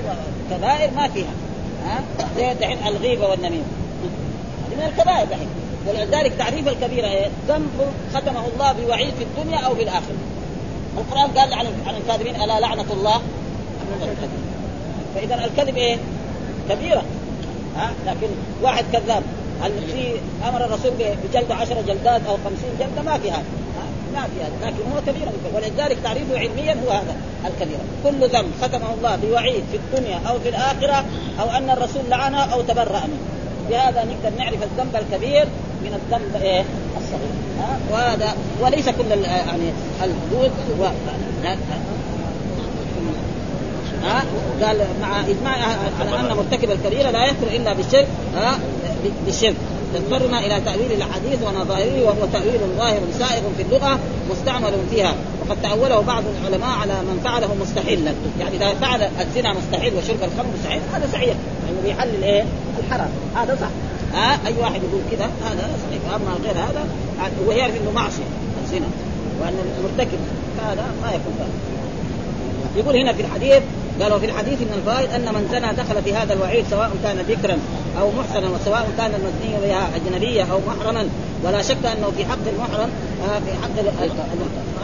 كبائر 0.52 0.92
ما 0.96 1.08
فيها. 1.08 1.34
ها؟ 1.86 2.04
زي 2.38 2.54
دحين 2.54 2.78
الغيبة 2.88 3.30
والنميمة. 3.30 3.64
من 4.72 4.84
الكبائر 4.88 5.26
دحين. 5.26 5.48
ولذلك 5.88 6.34
تعريف 6.38 6.68
الكبيرة 6.68 7.08
إيه؟ 7.08 7.30
ذنب 7.48 7.70
ختمه 8.14 8.44
الله 8.54 8.72
بوعيد 8.72 9.14
في 9.14 9.24
الدنيا 9.24 9.60
أو 9.60 9.76
في 9.76 9.84
الآخرة. 9.84 10.16
القرآن 10.98 11.32
قال 11.32 11.54
عن 11.54 11.66
عن 11.88 11.96
الكاذبين 11.96 12.36
ألا 12.36 12.60
لعنة 12.60 12.86
الله؟ 12.92 13.22
فإذا 15.16 15.46
الكذب 15.46 15.78
إيه؟ 15.78 15.98
كبيرة. 16.70 17.04
ها؟ 17.78 17.92
لكن 18.06 18.28
واحد 18.62 18.86
كذاب. 18.94 19.24
هل 19.62 19.72
في 19.94 20.14
أمر 20.50 20.66
الرسول 20.66 20.92
بجلد 21.00 21.52
عشر 21.52 21.82
جلدات 21.88 22.22
أو 22.28 22.38
خمسين 22.46 22.70
جلدة؟ 22.80 23.02
ما 23.12 23.18
في 23.18 23.32
هذا. 23.32 23.44
ما 24.16 24.24
في 24.24 24.44
هذا. 24.44 24.72
لكن 24.72 24.92
هو 24.92 25.02
كبيرة 25.08 25.32
ولذلك 25.56 25.98
تعريفه 26.04 26.40
علميا 26.40 26.76
هو 26.86 26.92
هذا 26.92 27.16
الكبيرة 27.46 27.80
كل 28.04 28.28
ذنب 28.28 28.52
ختمه 28.62 28.94
الله 28.94 29.16
بوعيد 29.16 29.64
في 29.72 29.78
الدنيا 29.78 30.20
أو 30.30 30.40
في 30.40 30.50
الآخرة 30.50 31.06
أو 31.42 31.50
أن 31.50 31.70
الرسول 31.70 32.02
لعنه 32.10 32.54
أو 32.54 32.62
تبرأ 32.62 33.02
منه. 33.08 33.20
بهذا 33.70 34.04
نقدر 34.04 34.38
نعرف 34.38 34.60
الذنب 34.64 34.96
الكبير 34.96 35.46
من 35.84 35.94
الذنب 35.94 36.44
إيه؟ 36.44 36.64
الصغير. 36.98 37.34
ها؟ 37.60 37.80
وهذا 37.92 38.36
وليس 38.62 38.90
كل 38.90 39.22
يعني 39.22 39.72
الحدود 40.04 40.52
و... 40.80 40.84
ها؟ 44.04 44.24
قال 44.64 44.78
مع 45.02 45.20
إجماع 45.20 45.58
على 46.00 46.20
أن 46.20 46.38
مرتكب 46.38 46.72
الكبيره 46.72 47.10
لا 47.10 47.26
يكفر 47.26 47.48
إلا 47.48 47.74
بالشرك. 47.74 48.08
ها؟ 48.36 48.60
بالشرك. 49.26 49.56
تضطرنا 49.94 50.40
إلى 50.40 50.62
تأويل 50.62 50.92
الاحاديث 50.92 51.40
ونظائره 51.44 52.04
وهو 52.04 52.26
تأويل 52.34 52.60
ظاهر 52.78 53.00
سائغ 53.20 53.42
في 53.58 53.64
اللغة 53.64 54.00
مستعمل 54.32 54.74
فيها. 54.92 55.16
وقد 55.42 55.62
تأوله 55.62 56.02
بعض 56.02 56.24
العلماء 56.40 56.70
على 56.70 56.94
من 56.94 57.22
فعله 57.24 57.56
مستحيلا 57.62 58.14
يعني 58.40 58.56
إذا 58.56 58.74
فعل 58.74 59.02
الزنا 59.02 59.54
مستحيل 59.54 59.94
وشرب 59.94 60.24
الخمر 60.24 60.50
مستحيل 60.60 60.82
هذا 60.94 61.08
صحيح. 61.14 61.36
يعني 61.66 61.82
بيحلل 61.84 62.24
إيه 62.24 62.44
الحرام. 62.80 63.10
هذا 63.36 63.58
صح. 63.62 63.70
ها؟ 64.18 64.48
أي 64.48 64.54
واحد 64.62 64.82
يقول 64.84 65.02
كذا 65.12 65.26
هذا 65.26 65.70
صحيح. 65.88 66.16
أما 66.16 66.38
غير 66.44 66.54
هذا 66.54 66.86
هو 67.48 67.52
يعرف 67.52 67.74
إنه 67.82 67.92
معصية 67.92 68.24
الزنا 68.64 68.88
وأن 69.42 69.54
المرتكب 69.78 70.20
هذا 70.68 70.86
ما 71.02 71.08
يكون 71.08 71.34
فعلا 71.40 71.52
يقول 72.76 72.96
هنا 72.96 73.14
في 73.14 73.22
الحديث 73.22 73.64
قال 74.02 74.14
وفي 74.14 74.26
الحديث 74.26 74.62
من 74.62 74.74
الفائد 74.74 75.10
أن 75.12 75.34
من 75.34 75.48
زنى 75.52 75.74
دخل 75.74 76.04
في 76.04 76.14
هذا 76.16 76.34
الوعيد 76.34 76.66
سواء 76.70 76.92
كان 77.04 77.18
ذكرا 77.18 77.58
أو 78.00 78.12
محسنا 78.12 78.50
وسواء 78.50 78.90
كان 78.98 79.12
المزني 79.16 79.68
بها 79.68 79.90
اجنبيه 79.96 80.44
أو 80.52 80.60
محرما. 80.68 81.10
ولا 81.44 81.62
شك 81.62 81.86
أنه 81.86 82.12
في 82.18 82.26
حق 82.26 82.46
المحرم 82.48 82.90
آه، 83.24 83.40
في 83.40 83.52
حق 83.62 83.80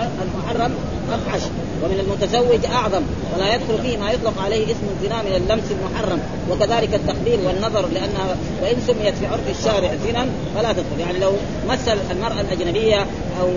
المحرم 0.01 0.71
أفحش 1.11 1.41
ومن 1.83 1.99
المتزوج 1.99 2.65
أعظم 2.65 3.01
ولا 3.35 3.55
يدخل 3.55 3.81
فيه 3.83 3.97
ما 3.97 4.11
يطلق 4.11 4.41
عليه 4.41 4.65
اسم 4.65 4.87
الزنا 4.97 5.21
من 5.21 5.35
اللمس 5.35 5.63
المحرم 5.71 6.19
وكذلك 6.51 6.93
التقبيل 6.93 7.39
والنظر 7.45 7.87
لأنها 7.87 8.35
وإن 8.61 8.75
سميت 8.87 9.15
في 9.15 9.27
عرف 9.27 9.59
الشارع 9.59 9.91
زنا 10.07 10.25
فلا 10.55 10.73
تدخل. 10.73 10.99
يعني 10.99 11.19
لو 11.19 11.31
مس 11.69 11.87
المرأة 12.11 12.41
الأجنبية 12.41 13.05
أو 13.41 13.49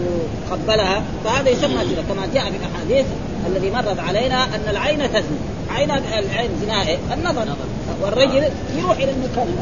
قبلها 0.50 1.02
فهذا 1.24 1.48
يسمى 1.50 1.84
زنا. 1.84 2.02
كما 2.08 2.26
جاء 2.34 2.44
في 2.44 2.56
الأحاديث 2.56 3.06
الذي 3.46 3.70
مرت 3.70 3.98
علينا 3.98 4.44
أن 4.44 4.68
العين 4.68 5.12
تزني. 5.12 5.38
عين 5.70 5.90
العين 5.90 6.50
زنا؟ 6.62 6.82
النظر. 7.14 7.46
والرجل 8.02 8.44
يروح 8.78 8.96
إلى 8.96 9.10
المكلف. 9.10 9.60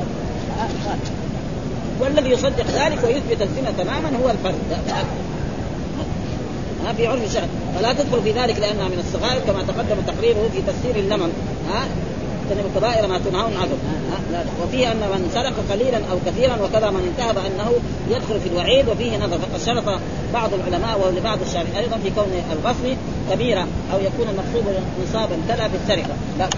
والذي 2.00 2.30
يصدق 2.30 2.66
ذلك 2.66 2.98
ويثبت 3.04 3.42
الزنا 3.42 3.70
تماما 3.78 4.18
هو 4.24 4.30
الفرد. 4.30 4.54
ها 6.86 6.92
في 6.92 7.06
عرف 7.06 7.24
الشرع 7.24 7.46
فلا 7.78 7.92
تدخل 7.92 8.22
في 8.22 8.32
ذلك 8.32 8.58
لأنها 8.58 8.88
من 8.88 8.98
الصغائر 8.98 9.40
كما 9.40 9.62
تقدم 9.62 10.00
تقريره 10.06 10.48
في 10.52 10.62
تفسير 10.62 10.96
اللمم 10.96 11.30
ها؟ 11.70 11.86
اجتنبوا 12.48 12.70
الكبائر 12.70 13.08
ما 13.08 13.18
تنهون 13.18 13.52
عنه. 13.56 13.76
وفيه 14.62 14.92
أن 14.92 14.96
من 14.96 15.30
سرق 15.34 15.54
قليلا 15.70 15.98
أو 16.10 16.16
كثيرا 16.26 16.56
وكذا 16.62 16.90
من 16.90 17.12
انتهب 17.12 17.38
انه 17.38 17.72
يدخل 18.10 18.40
في 18.40 18.48
الوعيد 18.48 18.88
وفيه 18.88 19.16
نظر 19.16 19.38
فقد 19.38 19.60
شرط 19.66 20.00
بعض 20.34 20.50
العلماء 20.54 21.00
ولبعض 21.06 21.38
الشافعيين 21.40 21.76
أيضا 21.76 21.98
في 22.02 22.10
كون 22.10 22.26
الغصب 22.52 22.96
كبيره 23.30 23.66
أو 23.92 23.98
يكون 23.98 24.26
المقصود 24.28 24.64
نصابا 25.04 25.36
تلا 25.48 25.68
في 25.68 25.76
السرقة. 25.82 26.16
لا. 26.38 26.48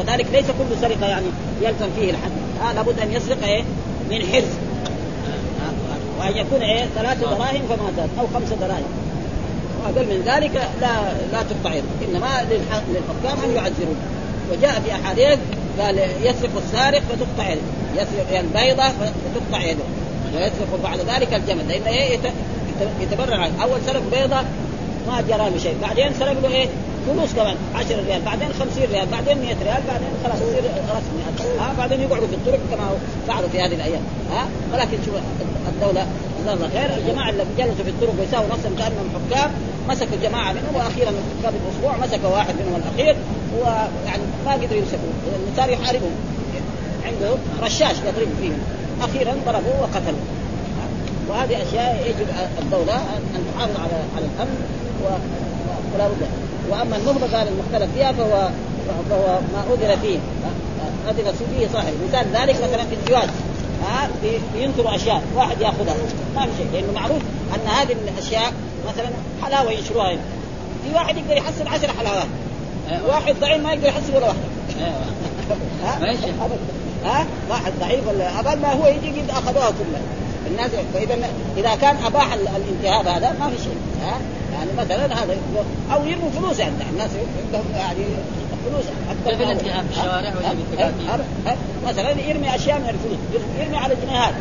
وكذلك 0.00 0.26
ليس 0.32 0.46
كل 0.46 0.80
سرقة 0.80 1.06
يعني 1.06 1.26
يلزم 1.62 1.88
فيه 1.96 2.10
الحد. 2.10 2.30
آه 2.62 2.72
لابد 2.72 3.00
أن 3.00 3.12
يسرق 3.12 3.44
إيه؟ 3.44 3.62
من 4.10 4.26
حرز. 4.32 4.52
وأن 6.20 6.36
يكون 6.36 6.60
إيه؟ 6.60 6.86
ثلاث 6.94 7.20
دراهم 7.20 7.62
فما 7.68 7.92
زاد 7.96 8.08
أو 8.18 8.26
خمس 8.34 8.48
دراهم. 8.60 9.09
وأقل 9.80 10.06
من 10.06 10.22
ذلك 10.26 10.68
لا 10.80 11.12
لا 11.32 11.42
تقطع 11.42 11.72
إنما 12.08 12.46
للحكام 12.50 13.44
أن 13.44 13.56
يعذرون 13.56 13.96
وجاء 14.52 14.80
في 14.80 14.92
أحاديث 14.92 15.38
قال 15.80 15.98
يسرق 16.22 16.50
السارق 16.56 17.02
فتقطع 17.10 17.50
يده 17.50 17.62
يسرق 17.94 18.38
البيضة 18.38 18.82
فتقطع 18.82 19.64
يده 19.64 19.84
ويسرق 20.34 20.80
بعد 20.82 20.98
ذلك 20.98 21.34
الجمل. 21.34 21.68
لأن 21.68 21.82
إيه؟ 21.82 22.18
يتبرع. 23.00 23.48
أول 23.62 23.78
سرق 23.86 24.02
بيضة 24.12 24.40
ما 25.08 25.20
جرى 25.28 25.50
له 25.50 25.58
شيء. 25.58 25.76
بعدين 25.82 26.12
سرق 26.18 26.40
له 26.42 26.48
إيه؟ 26.48 26.68
فلوس 27.06 27.32
كمان. 27.32 27.56
10 27.74 27.96
ريال. 28.06 28.22
بعدين 28.22 28.48
50 28.48 28.84
ريال. 28.92 29.06
بعدين 29.06 29.38
100 29.38 29.56
ريال. 29.64 29.82
بعدين 29.88 30.08
خلاص 30.24 30.36
يصير 30.36 30.62
رسمي 30.96 31.22
ها؟ 31.58 31.74
بعدين 31.78 32.00
يقعدوا 32.00 32.26
في 32.26 32.34
الطرق 32.34 32.60
كما 32.70 32.90
فعلوا 33.28 33.48
في 33.48 33.60
هذه 33.60 33.74
الأيام. 33.74 34.02
ها؟ 34.32 34.46
ولكن 34.72 34.98
شوف 35.06 35.14
الدولة 35.68 36.06
جزاه 36.42 36.54
الله 36.54 36.68
خير. 36.68 36.90
الجماعة 36.98 37.30
اللي 37.30 37.44
جلسوا 37.58 37.84
في 37.84 37.90
الطرق 37.90 38.14
ويساووا 38.20 38.46
نفسهم 38.46 38.74
كأنهم 38.78 39.08
حكام 39.14 39.50
مسكوا 39.88 40.16
جماعة 40.22 40.52
منهم 40.52 40.74
وأخيرا 40.74 41.12
قبل 41.44 41.56
أسبوع 41.72 41.96
مسكوا 41.96 42.28
واحد 42.28 42.54
منهم 42.54 42.82
الأخير 42.82 43.16
ويعني 43.60 44.22
ما 44.46 44.52
قدروا 44.52 44.78
يمسكوه. 44.78 45.12
صار 45.56 45.70
يحاربهم 45.70 46.14
عنده 47.06 47.34
رشاش 47.62 47.96
يضرب 47.96 48.28
فيهم. 48.40 48.58
أخيرا 49.02 49.34
ضربوه 49.46 49.80
وقتلوه. 49.80 50.24
وهذه 51.28 51.62
أشياء 51.62 52.06
يجب 52.06 52.26
الدولة 52.62 52.94
أن 52.96 53.44
تحافظ 53.54 53.76
على 53.80 54.02
على 54.16 54.24
الأمن 54.34 54.56
ولا 55.94 56.08
بد. 56.08 56.26
وأما 56.70 56.96
النهبه 56.96 57.36
قال 57.36 57.48
المختلف 57.48 57.94
فيها 57.94 58.12
فهو 58.12 58.48
فهو 59.10 59.38
ما 59.52 59.64
اذن 59.74 60.00
فيه. 60.02 60.18
اذن 61.10 61.32
فيه 61.32 61.68
صاحب. 61.72 61.92
مثال 62.08 62.26
ذلك 62.32 62.56
مثلا 62.56 62.84
في 62.84 62.94
الزواج 63.02 63.28
ها 63.82 64.08
بينكروا 64.54 64.94
أشياء. 64.94 65.22
واحد 65.36 65.60
يأخذها. 65.60 65.94
ما 66.36 66.42
في 66.42 66.50
شيء. 66.58 66.66
لأنه 66.72 66.92
معروف 66.92 67.22
أن 67.54 67.68
هذه 67.68 67.92
الأشياء 67.92 68.52
مثلا 68.88 69.08
حلاوة 69.42 69.72
ينشروها 69.72 70.12
هنا. 70.12 70.20
في 70.84 70.94
واحد 70.94 71.16
يقدر 71.16 71.36
يحصل 71.36 71.68
عشر 71.68 71.88
حلاوات. 71.98 72.26
واحد 73.08 73.34
ضعيف 73.40 73.62
ما 73.62 73.72
يقدر 73.72 73.88
يحصل 73.88 74.16
ولا 74.16 74.26
واحدة 74.26 74.40
ها؟ 75.84 75.98
ها؟ 77.04 77.26
واحد 77.50 77.72
ضعيف 77.80 78.08
ولا 78.08 78.40
ابد 78.40 78.62
ما 78.62 78.72
هو 78.72 78.86
يجي 78.86 79.20
قد 79.20 79.30
أخذوها 79.30 79.70
كلها. 79.70 80.00
الناس 80.46 80.70
فإذا 80.94 81.18
إذا 81.56 81.74
كان 81.74 81.96
أباح 82.06 82.32
الانتهاب 82.32 83.06
هذا 83.06 83.36
ما 83.40 83.50
في 83.50 83.62
شيء. 83.62 83.76
ها؟ 84.02 84.18
يعني 84.52 84.70
مثلا 84.78 85.22
هذا 85.22 85.36
أو 85.92 86.04
يرموا 86.04 86.30
فلوس 86.30 86.58
يعني 86.58 86.74
الناس 86.92 87.10
عندهم 87.46 87.64
يعني 87.76 88.04
فلوس 88.66 88.84
حتى 89.10 89.36
في 89.36 89.42
الانتهاب 89.44 89.84
في 89.92 89.98
الشوارع 90.00 90.32
ولا 90.36 90.54
مثلا 91.86 92.10
يرمي 92.10 92.54
أشياء 92.54 92.78
من 92.78 92.88
الفلوس. 92.88 93.18
يرمي 93.60 93.76
على 93.76 93.94
الجنيهات 93.94 94.34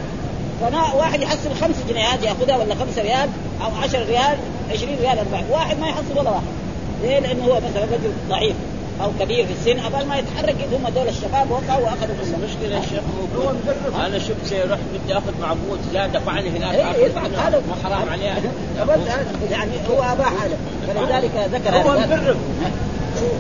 واحد 0.96 1.22
يحصل 1.22 1.56
خمس 1.62 1.76
جنيهات 1.90 2.24
يأخذها 2.24 2.58
ولا 2.58 2.76
خمسة 2.76 3.02
ريال 3.02 3.30
أو 3.62 3.72
10 3.84 4.00
ريال 4.00 4.38
20 4.72 4.96
ريال 5.02 5.20
أربعة. 5.20 5.44
واحد 5.52 5.80
ما 5.80 5.88
يحصل 5.88 6.18
ولا 6.18 6.30
واحد. 6.30 6.44
ليه؟ 7.04 7.20
لأنه 7.20 7.46
هو 7.46 7.56
مثلا 7.56 7.84
رجل 7.84 8.12
ضعيف 8.30 8.56
أو 9.02 9.12
كبير 9.20 9.46
في 9.46 9.52
السن 9.52 9.80
قبل 9.80 10.06
ما 10.06 10.18
يتحرك 10.18 10.56
هم 10.74 10.90
دول 10.96 11.08
الشباب 11.08 11.52
وقعوا 11.52 11.84
وأخذوا 11.84 12.16
كل 12.22 12.34
المشكلة 12.34 12.76
يا 12.76 12.82
شيخ 12.82 13.02
أنا 14.06 14.20
شفت 14.20 14.52
يروح 14.52 14.80
بدي 14.94 15.18
أخذ 15.18 15.34
مع 15.42 15.52
ابوه 15.52 15.78
لا 15.94 16.08
دفعني 16.08 16.50
هناك 16.50 16.76
إيه 16.76 17.06
يدفع. 17.06 17.22
هذا 17.22 17.62
حرام 17.84 18.10
عليه. 18.10 18.26
يعني 19.52 19.72
هو 19.90 20.04
اباح 20.04 20.34
هذا 20.44 20.58
فلذلك 20.88 21.50
ذكر 21.54 21.76
هو 21.76 22.00
مبرر 22.00 22.36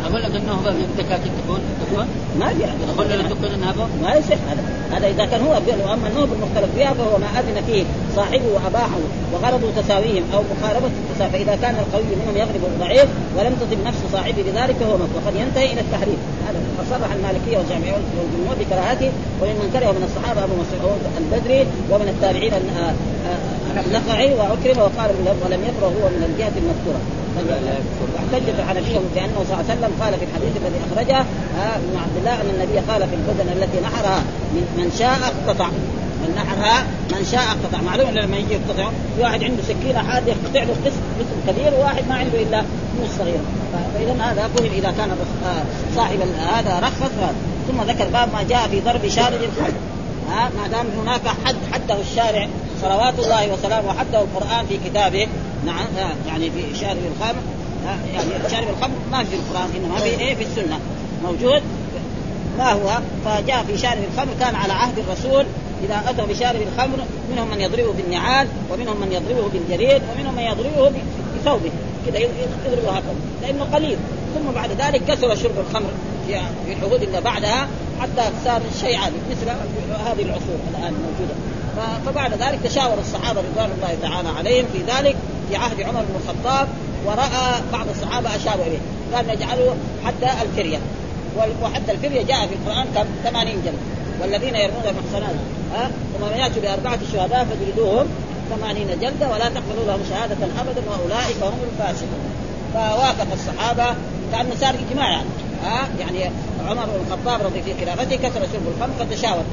أقول 0.06 0.22
لك 0.24 0.36
إنه 0.36 0.52
هو 0.52 0.70
التكاتك 0.70 1.32
تكون 1.44 1.60
تكون 1.82 2.06
ما 2.40 2.48
في 2.48 2.62
يقول 2.92 3.06
لنا 3.10 3.30
تكون 3.30 3.52
النهبه 3.56 3.88
ما 4.04 4.16
يصح 4.16 4.40
هذا. 4.50 4.64
هذا 4.92 5.08
إذا 5.08 5.26
كان 5.26 5.42
هو 5.42 5.52
وأما 5.86 6.08
النهب 6.08 6.30
المختلف 6.34 6.70
فيها 6.76 6.94
فهو 6.94 7.18
ما 7.18 7.40
أذن 7.40 7.62
فيه 7.68 7.84
صاحبه 8.16 8.48
وأباحه 8.54 9.00
وغرض 9.34 9.74
تساويهم 9.78 10.24
أو 10.34 10.42
مخالفة 10.52 10.92
التساوي. 11.02 11.32
فإذا 11.32 11.56
كان 11.62 11.76
القوي 11.76 12.16
منهم 12.16 12.38
يغلب 12.38 12.64
الضعيف 12.74 13.08
ولم 13.38 13.54
تصب 13.62 13.88
نفس 13.88 14.00
صاحبه 14.14 14.44
بذلك 14.44 14.76
فهو 14.80 14.94
وقد 14.94 15.36
ينتهي 15.36 15.74
إلى 15.74 15.82
التحريم. 15.82 16.18
هذا 16.48 16.60
صرح 16.90 17.12
المالكية 17.12 17.58
والجامعية 17.58 17.94
والجمهور 17.94 18.56
بكراهته 18.60 19.12
وممن 19.42 19.70
كره 19.74 19.92
من 19.92 20.04
الصحابة 20.10 20.44
أبو 20.44 20.54
مسعود 20.64 21.02
البدري 21.18 21.68
ومن 21.92 22.08
التابعين 22.14 22.54
النخعي 23.88 24.34
وعكرمة 24.34 24.84
وقال 24.84 25.10
ولم 25.46 25.62
يكره 25.70 25.88
هو 25.88 26.10
من 26.16 26.24
الجهة 26.30 26.56
المذكورة. 26.62 27.02
واحتج 27.38 28.50
الحنفيه 28.50 29.00
بأنه 29.16 29.36
صلى 29.36 29.54
الله 29.54 29.66
عليه 29.70 29.74
وسلم 29.74 29.92
قال 30.02 30.14
في 30.20 30.26
الحديث 30.26 30.54
الذي 30.62 30.80
أخرجه 30.88 31.20
ابن 31.76 31.96
عبد 32.04 32.18
الله 32.20 32.34
أن 32.42 32.50
النبي 32.56 32.78
قال 32.90 33.02
في 33.10 33.16
البدن 33.16 33.48
التي 33.58 33.80
نحرها 33.82 34.24
من 34.78 34.92
شاء 35.00 35.18
اقتطع. 35.32 35.68
من 36.22 36.36
نحرها 36.36 36.84
من 37.12 37.26
شاء 37.32 37.44
اقتطع. 37.54 37.82
معلوم 37.82 38.10
لما 38.10 38.38
يجي 38.38 38.54
يقتطع. 38.54 38.90
في 39.16 39.22
واحد 39.22 39.44
عنده 39.44 39.64
سكينة 39.68 40.00
حاد 40.10 40.28
يقطع 40.28 40.64
له 40.64 40.76
قسم 40.86 41.02
قسم 41.20 41.38
كبير 41.48 41.74
وواحد 41.74 42.04
ما 42.10 42.16
عنده 42.16 42.42
إلا 42.42 42.60
نص 43.02 43.10
صغير. 43.20 43.42
فإذا 43.94 44.14
هذا 44.24 44.50
فهم 44.56 44.72
إذا 44.80 44.92
كان 44.98 45.10
صاحب 45.96 46.20
هذا 46.56 46.80
رخص. 46.80 47.12
ثم 47.68 47.82
ذكر 47.92 48.08
باب 48.08 48.30
ما 48.34 48.44
جاء 48.50 48.68
في 48.68 48.80
ضرب 48.80 49.08
شارد 49.08 49.42
الحد 49.42 49.74
ها 50.32 50.50
ما 50.58 50.68
دام 50.68 50.86
هناك 51.02 51.28
حد 51.46 51.56
حده 51.74 52.02
الشارع 52.02 52.48
صلوات 52.82 53.20
الله 53.20 53.54
وسلامه 53.54 53.94
حده 54.00 54.22
القرآن 54.22 54.66
في 54.66 54.78
كتابه. 54.90 55.28
نعم 55.66 55.86
يعني 56.28 56.52
في 56.52 56.76
شارب 56.80 56.98
الخمر. 56.98 57.42
يعني 58.14 58.50
شارب 58.52 58.68
الخمر 58.70 58.96
ما 59.12 59.24
في 59.24 59.36
القرآن 59.36 59.70
إنما 59.76 60.00
في 60.00 60.10
إيه؟ 60.10 60.36
في 60.36 60.44
السنة. 60.44 60.80
موجود. 61.24 61.62
ما 62.58 62.72
هو؟ 62.72 63.00
فجاء 63.26 63.64
في 63.64 63.78
شارب 63.78 64.04
الخمر 64.14 64.34
كان 64.40 64.56
على 64.56 64.74
عهد 64.74 65.00
الرسول. 65.00 65.46
إذا 65.84 66.04
اتوا 66.08 66.26
بشارب 66.26 66.62
الخمر 66.62 66.98
منهم 67.32 67.50
من 67.50 67.62
يضربه 67.62 67.94
بالنعال 67.94 68.48
ومنهم 68.72 69.02
من 69.02 69.12
يضربه 69.12 69.50
بالجريد 69.54 70.02
ومنهم 70.16 70.36
من 70.36 70.44
يضربه 70.44 70.92
بثوبه. 71.40 71.72
كذا 72.08 72.20
يضربه 72.20 72.92
هكذا. 72.92 73.16
لأنه 73.42 73.64
قليل. 73.74 73.98
ثم 74.36 74.52
بعد 74.52 74.70
ذلك 74.72 75.02
كثر 75.08 75.36
شرب 75.36 75.60
الخمر 75.70 75.90
في 76.28 76.74
العهود 76.74 77.04
اللي 77.04 77.22
بعدها 77.22 77.68
حتى 78.02 78.32
صار 78.46 78.62
شيء 78.82 78.98
عادي 78.98 79.16
مثل 79.32 79.50
هذه 80.06 80.22
العصور 80.22 80.60
الآن 80.72 80.94
موجودة. 80.94 81.36
فبعد 82.06 82.34
ذلك 82.34 82.60
تشاور 82.64 82.98
الصحابة 83.00 83.42
رضوان 83.42 83.72
الله 83.78 83.98
تعالى 84.02 84.30
عليهم 84.38 84.66
في 84.74 84.80
ذلك 84.80 85.16
في 85.50 85.56
عهد 85.56 85.82
عمر 85.82 86.02
بن 86.02 86.16
الخطاب 86.16 86.68
ورأى 87.06 87.62
بعض 87.74 87.86
الصحابة 87.90 88.36
اشاروا 88.36 88.66
إليه 88.66 88.80
قال 89.14 89.28
نجعله 89.28 89.76
حتى 90.06 90.30
الفرية. 90.42 90.78
وحتى 91.64 91.92
الفرية 91.92 92.22
جاء 92.22 92.48
في 92.48 92.54
القرآن 92.54 92.88
كم؟ 92.96 93.32
80 93.32 93.62
جلد. 93.66 93.80
والذين 94.22 94.56
يرمون 94.56 94.84
المحصنات 94.86 95.36
ها؟ 95.76 95.92
ثم 96.20 96.40
يأتوا 96.40 96.62
بأربعة 96.62 97.00
شهداء 97.14 97.46
فجلدوهم 97.46 98.08
ثمانين 98.50 98.88
جلده 98.88 99.28
ولا 99.32 99.50
تقبلوا 99.50 99.86
لهم 99.88 100.00
شهادة 100.10 100.36
ابدا 100.62 100.82
وأولئك 100.90 101.44
هم 101.44 101.60
الفاسقون. 101.72 102.30
فوافق 102.74 103.28
الصحابة 103.34 103.96
كانه 104.32 104.56
صار 104.62 104.76
اجماع 104.90 105.12
يعني 105.12 105.30
ها؟ 105.64 105.88
يعني 106.00 106.32
عمر 106.68 106.86
بن 106.86 107.02
الخطاب 107.08 107.42
رضي 107.46 107.62
في 107.62 107.86
خلافته 107.86 108.16
كثر 108.16 108.40
شرب 108.54 108.68
الخمر 108.78 108.94
فتشاور 109.00 109.44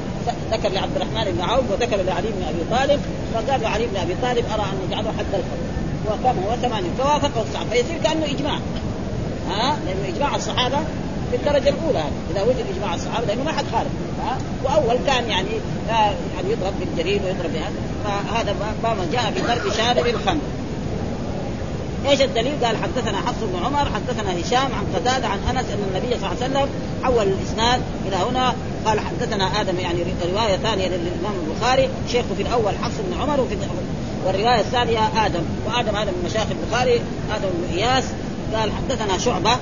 ذكر 0.51 0.69
لعبد 0.69 0.95
الرحمن 0.95 1.31
بن 1.31 1.41
عوف 1.41 1.71
وذكر 1.71 1.97
لعلي 1.97 2.27
بن 2.27 2.43
أبي 2.43 2.63
طالب 2.71 3.01
فقال 3.33 3.65
علي 3.65 3.85
بن 3.85 3.97
أبي 3.97 4.15
طالب 4.21 4.45
أرى 4.53 4.61
أن 4.61 4.87
نجعله 4.87 5.11
حد 5.17 5.25
الخمر 5.33 5.77
وقام 6.07 6.37
هو 6.37 6.55
ثمانين 6.55 6.91
فوافقه 6.97 7.41
الصحابة. 7.41 7.69
فيصير 7.69 7.97
كأنه 8.03 8.25
إجماع. 8.25 8.59
ها؟ 9.49 9.77
لأنه 9.85 10.15
إجماع 10.15 10.35
الصحابة 10.35 10.77
في 11.31 11.35
الدرجة 11.37 11.69
الأولى. 11.69 12.03
إذا 12.31 12.43
وجد 12.43 12.65
إجماع 12.75 12.95
الصحابة 12.95 13.27
لأنه 13.27 13.43
ما 13.43 13.51
حد 13.51 13.65
خالف. 13.71 13.89
ها؟ 14.23 14.37
وأول 14.63 14.97
كان 15.07 15.29
يعني 15.29 15.49
يعني 15.89 16.51
يضرب 16.51 16.73
بالجريد 16.79 17.21
ويضرب 17.23 17.53
بهذا. 17.53 17.73
فهذا 18.03 18.55
ما 18.83 19.07
جاء 19.11 19.31
في 19.31 19.41
ضرب 19.41 19.73
شارب 19.77 20.07
الخمر 20.07 20.41
إيش 22.05 22.21
الدليل؟ 22.21 22.65
قال 22.65 22.77
حدثنا 22.77 23.17
حفص 23.17 23.37
بن 23.41 23.65
عمر 23.65 23.89
حدثنا 23.95 24.41
هشام 24.41 24.71
عن 24.73 24.85
قتادة 24.95 25.27
عن 25.27 25.39
أنس 25.39 25.65
أن 25.69 25.83
النبي 25.89 26.19
صلى 26.19 26.31
الله 26.31 26.43
عليه 26.43 26.45
وسلم 26.45 26.69
حول 27.03 27.27
الإسناد 27.27 27.81
إلى 28.07 28.15
هنا. 28.15 28.55
قال 28.85 28.99
حدثنا 28.99 29.61
آدم 29.61 29.79
يعني 29.79 30.03
رواية 30.33 30.57
ثانية 30.57 30.87
للإمام 30.87 31.33
البخاري 31.47 31.89
شيخه 32.11 32.35
في 32.37 32.41
الأول 32.41 32.73
حفص 32.83 32.95
بن 33.09 33.21
عمر 33.21 33.41
وفي 33.41 33.57
والرواية 34.25 34.59
الثانية 34.59 35.25
آدم 35.25 35.41
وآدم 35.65 35.95
هذا 35.95 36.11
من 36.11 36.23
مشايخ 36.25 36.47
البخاري 36.51 37.01
آدم 37.35 37.49
بن 37.53 37.77
إياس. 37.77 38.03
قال 38.55 38.71
حدثنا 38.71 39.17
شعبة 39.17 39.57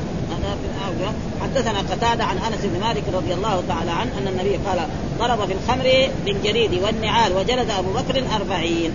حدثنا 1.42 1.80
قتادة 1.80 2.24
عن 2.24 2.38
أنس 2.38 2.60
بن 2.64 2.80
مالك 2.80 3.04
رضي 3.14 3.34
الله 3.34 3.64
تعالى 3.68 3.92
عنه 3.92 4.12
أن 4.18 4.28
النبي 4.28 4.60
قال 4.68 4.88
ضرب 5.20 5.46
في 5.46 5.54
الخمر 5.54 6.10
بالجريد 6.26 6.84
والنعال 6.84 7.34
وجلد 7.34 7.70
أبو 7.70 7.94
بكر 7.94 8.24
أربعين. 8.36 8.92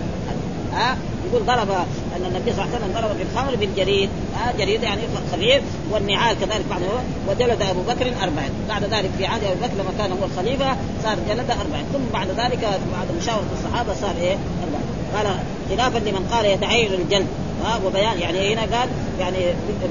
ها؟ 0.73 0.97
يقول 1.27 1.45
ضرب 1.45 1.71
أن 2.15 2.25
النبي 2.25 2.53
صلى 2.53 2.63
الله 2.63 2.75
عليه 2.75 2.85
وسلم 2.85 2.93
ضرب 2.93 3.17
في 3.17 3.23
الخمر 3.23 3.55
بالجريد. 3.55 4.09
ها؟ 4.35 4.53
جريد 4.59 4.83
يعني 4.83 5.01
خفيف 5.31 5.63
والنعال 5.91 6.39
كذلك 6.39 6.65
بعد 6.69 6.81
وجلد 7.29 7.61
أبو 7.61 7.81
بكر 7.81 8.05
أربعين 8.23 8.51
بعد 8.69 8.83
ذلك 8.83 9.09
في 9.17 9.25
عهد 9.25 9.43
ابي 9.43 9.59
بكر 9.61 9.73
لما 9.73 9.91
كان 9.97 10.11
هو 10.11 10.25
الخليفة 10.25 10.75
صار 11.03 11.17
جلد 11.29 11.51
أربعين 11.51 11.85
ثم 11.93 12.13
بعد 12.13 12.27
ذلك 12.27 12.79
بعد 12.93 13.07
مشاورة 13.21 13.45
الصحابة 13.59 13.93
صار 13.93 14.15
إيه؟ 14.21 14.37
أربعين 14.63 14.91
قال 15.15 15.37
خلافا 15.69 15.97
لمن 15.97 16.27
قال 16.31 16.45
يتعين 16.45 16.93
الجلد. 16.93 17.27
ها؟ 17.63 17.79
وبيان 17.85 18.19
يعني 18.19 18.53
هنا 18.53 18.61
قال 18.61 18.89
يعني 19.19 19.37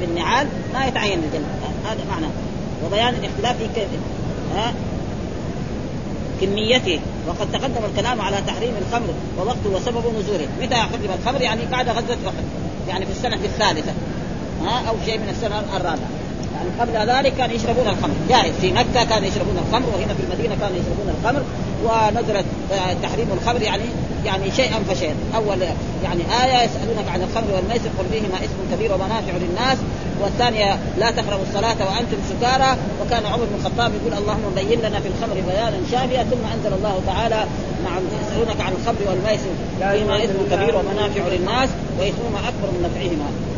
بالنعال 0.01 0.47
ما 0.75 0.87
يتعين 0.87 1.19
الجلد. 1.19 1.47
هذا 1.85 2.01
معنى. 2.11 2.27
وبيان 2.87 3.15
الاختلاف 3.15 3.57
في 3.57 3.69
كيف 3.75 3.89
ها؟ 4.57 4.75
كميته. 6.41 7.01
وقد 7.29 7.53
تقدم 7.53 7.85
الكلام 7.91 8.21
على 8.21 8.37
تحريم 8.47 8.75
الخمر 8.87 9.15
ووقته 9.39 9.71
وسبب 9.71 10.05
نزوله. 10.19 10.49
متى 10.63 10.75
حرم 10.75 11.09
الخمر؟ 11.21 11.41
يعني 11.43 11.61
بعد 11.71 11.89
غزوة 11.89 12.17
أحد. 12.27 12.45
يعني 12.89 13.07
في 13.07 13.13
السنة 13.13 13.37
الثالثة. 13.37 13.93
ها؟ 14.63 14.89
أو 14.89 14.95
شيء 15.05 15.19
من 15.19 15.29
السنة 15.29 15.77
الرابعة. 15.77 16.09
قبل 16.81 17.11
ذلك 17.11 17.35
كانوا 17.35 17.55
يشربون 17.55 17.89
الخمر. 17.89 18.15
جائز 18.29 18.55
في 18.61 18.73
مكة 18.73 19.05
كانوا 19.05 19.29
يشربون 19.29 19.57
الخمر 19.69 19.89
وهنا 19.95 20.15
في 20.15 20.23
المدينة 20.23 20.55
كانوا 20.61 20.77
يشربون 20.77 21.15
الخمر 21.21 21.43
ونزلت 21.85 22.45
تحريم 23.03 23.29
الخمر 23.33 23.63
يعني 23.63 23.83
يعني 24.25 24.51
شيئا 24.51 24.79
فشيئا. 24.89 25.15
أول 25.37 25.59
يعني 26.05 26.23
آية 26.45 26.65
يسألونك 26.65 27.09
عن 27.09 27.23
الخمر 27.23 27.55
والميسر 27.55 27.91
قل 27.99 28.05
فيهما 28.13 28.39
اسم 28.45 28.59
كبير 28.73 28.93
ومنافع 28.93 29.33
للناس. 29.33 29.79
والثانية 30.23 30.79
لا 30.99 31.11
تقربوا 31.11 31.45
الصلاة 31.49 31.77
وأنتم 31.89 32.19
سكارى. 32.31 32.77
وكان 33.01 33.27
عمر 33.27 33.45
بن 33.45 33.55
الخطاب 33.61 33.93
يقول 33.95 34.23
اللهم 34.23 34.53
بين 34.55 34.79
لنا 34.79 35.01
في 35.01 35.09
الخمر 35.09 35.35
بيانا 35.35 35.79
شافيا 35.93 36.23
ثم 36.23 36.45
أنزل 36.55 36.73
الله 36.79 37.01
تعالى 37.07 37.45
نعم 37.85 38.03
يسألونك 38.23 38.61
عن 38.61 38.73
الخمر 38.73 39.01
والميسر 39.09 39.53
فيهما 39.79 40.25
اسم 40.25 40.39
كبير 40.51 40.77
ومنافع 40.77 41.23
للناس 41.33 41.69
واثمهما 41.99 42.39
أكبر 42.49 42.69
من 42.75 42.81
نفعهما. 42.89 43.50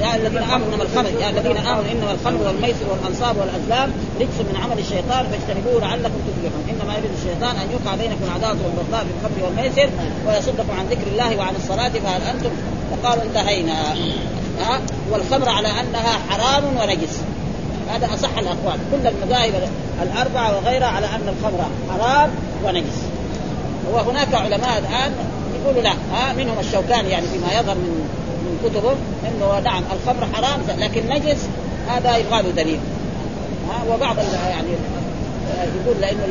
يا 0.00 0.16
الذين 0.16 0.42
امنوا 0.42 0.74
انما 0.74 0.82
الخمر 0.82 1.20
يا 1.20 1.30
الذين 1.30 1.56
امنوا 1.56 1.92
انما 1.92 2.12
الخمر 2.12 2.46
والميسر 2.46 2.86
والانصاب 2.90 3.36
والازلام 3.36 3.92
رجس 4.20 4.38
من 4.38 4.56
عمل 4.64 4.78
الشيطان 4.78 5.26
فاجتنبوه 5.30 5.80
لعلكم 5.80 6.18
تفلحون 6.28 6.64
انما 6.70 6.92
يريد 6.98 7.10
الشيطان 7.18 7.56
ان 7.56 7.70
يوقع 7.70 7.94
بينكم 7.96 8.24
العداوه 8.24 8.56
والبغضاء 8.64 9.04
في 9.04 9.10
الخمر 9.16 9.44
والميسر 9.44 9.90
ويصدكم 10.26 10.78
عن 10.78 10.86
ذكر 10.86 11.06
الله 11.12 11.36
وعن 11.36 11.54
الصلاه 11.56 11.88
فهل 11.88 12.22
أنتم 12.22 12.50
فقالوا 12.90 13.24
انتهينا 13.24 13.94
ها 14.60 14.80
والخمر 15.10 15.48
على 15.48 15.68
انها 15.68 16.18
حرام 16.28 16.64
ونجس 16.64 17.20
هذا 17.90 18.14
اصح 18.14 18.38
الاقوال 18.38 18.78
كل 18.92 19.06
المذاهب 19.06 19.68
الاربعه 20.02 20.56
وغيرها 20.56 20.86
على 20.86 21.06
ان 21.06 21.34
الخمر 21.38 21.64
حرام 21.90 22.30
ونجس 22.64 23.02
وهناك 23.92 24.34
علماء 24.34 24.78
الان 24.78 25.12
يقولوا 25.60 25.82
لا 25.82 25.92
ها 26.12 26.32
منهم 26.32 26.58
الشوكاني 26.58 27.10
يعني 27.10 27.26
فيما 27.26 27.60
يظهر 27.60 27.74
من 27.74 28.08
من 28.46 28.58
كتبه 28.64 28.94
إنه 29.28 29.60
نعم 29.64 29.82
الخمر 29.92 30.26
حرام 30.34 30.60
لكن 30.78 31.08
نجس 31.08 31.46
هذا 31.88 32.16
يقال 32.16 32.54
دليل. 32.54 32.78
ها 33.68 33.94
وبعض 33.94 34.16
يعني 34.48 34.68
يقول 35.84 36.00
لأنه 36.00 36.26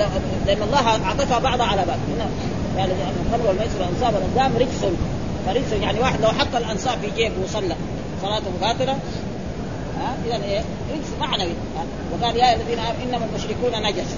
لأن 0.46 0.62
الله 0.62 1.08
عطفها 1.08 1.40
بعضها 1.40 1.66
على 1.66 1.86
بعض. 1.86 1.98
يعني 2.78 2.92
الخمر 3.26 3.48
والميسر 3.48 3.80
والأنصاب 3.80 4.14
والازلام 4.14 4.58
رجس. 4.58 4.86
فرجس 5.46 5.82
يعني 5.82 6.00
واحد 6.00 6.22
لو 6.22 6.30
حط 6.30 6.56
الأنصاب 6.56 6.98
في 7.02 7.10
جيبه 7.16 7.36
وصلى 7.44 7.76
صلاته 8.22 8.52
باطلة 8.62 8.94
ها 10.00 10.16
اذا 10.26 10.44
إيه 10.44 10.60
رجس 10.94 11.10
معنوي. 11.20 11.54
وقال 12.14 12.38
يا 12.38 12.54
الذين 12.54 12.80
آمنوا 12.80 13.04
انما 13.04 13.26
المشركون 13.26 13.84
نجس. 13.84 14.16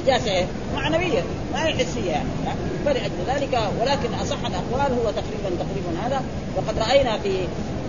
نجاسه 0.00 0.30
إيه؟ 0.30 0.46
معنوية 0.74 1.22
ما 1.52 1.66
هي 1.66 1.74
حسية. 1.74 2.10
يعني 2.10 2.58
فلأجل 2.84 3.10
ذلك 3.26 3.60
ولكن 3.80 4.14
أصح 4.14 4.36
الأقوال 4.46 4.98
هو 4.98 5.10
تقريبا 5.10 5.62
تقريبا 5.64 6.06
هذا. 6.06 6.22
وقد 6.56 6.78
رأينا 6.78 7.18
في 7.18 7.34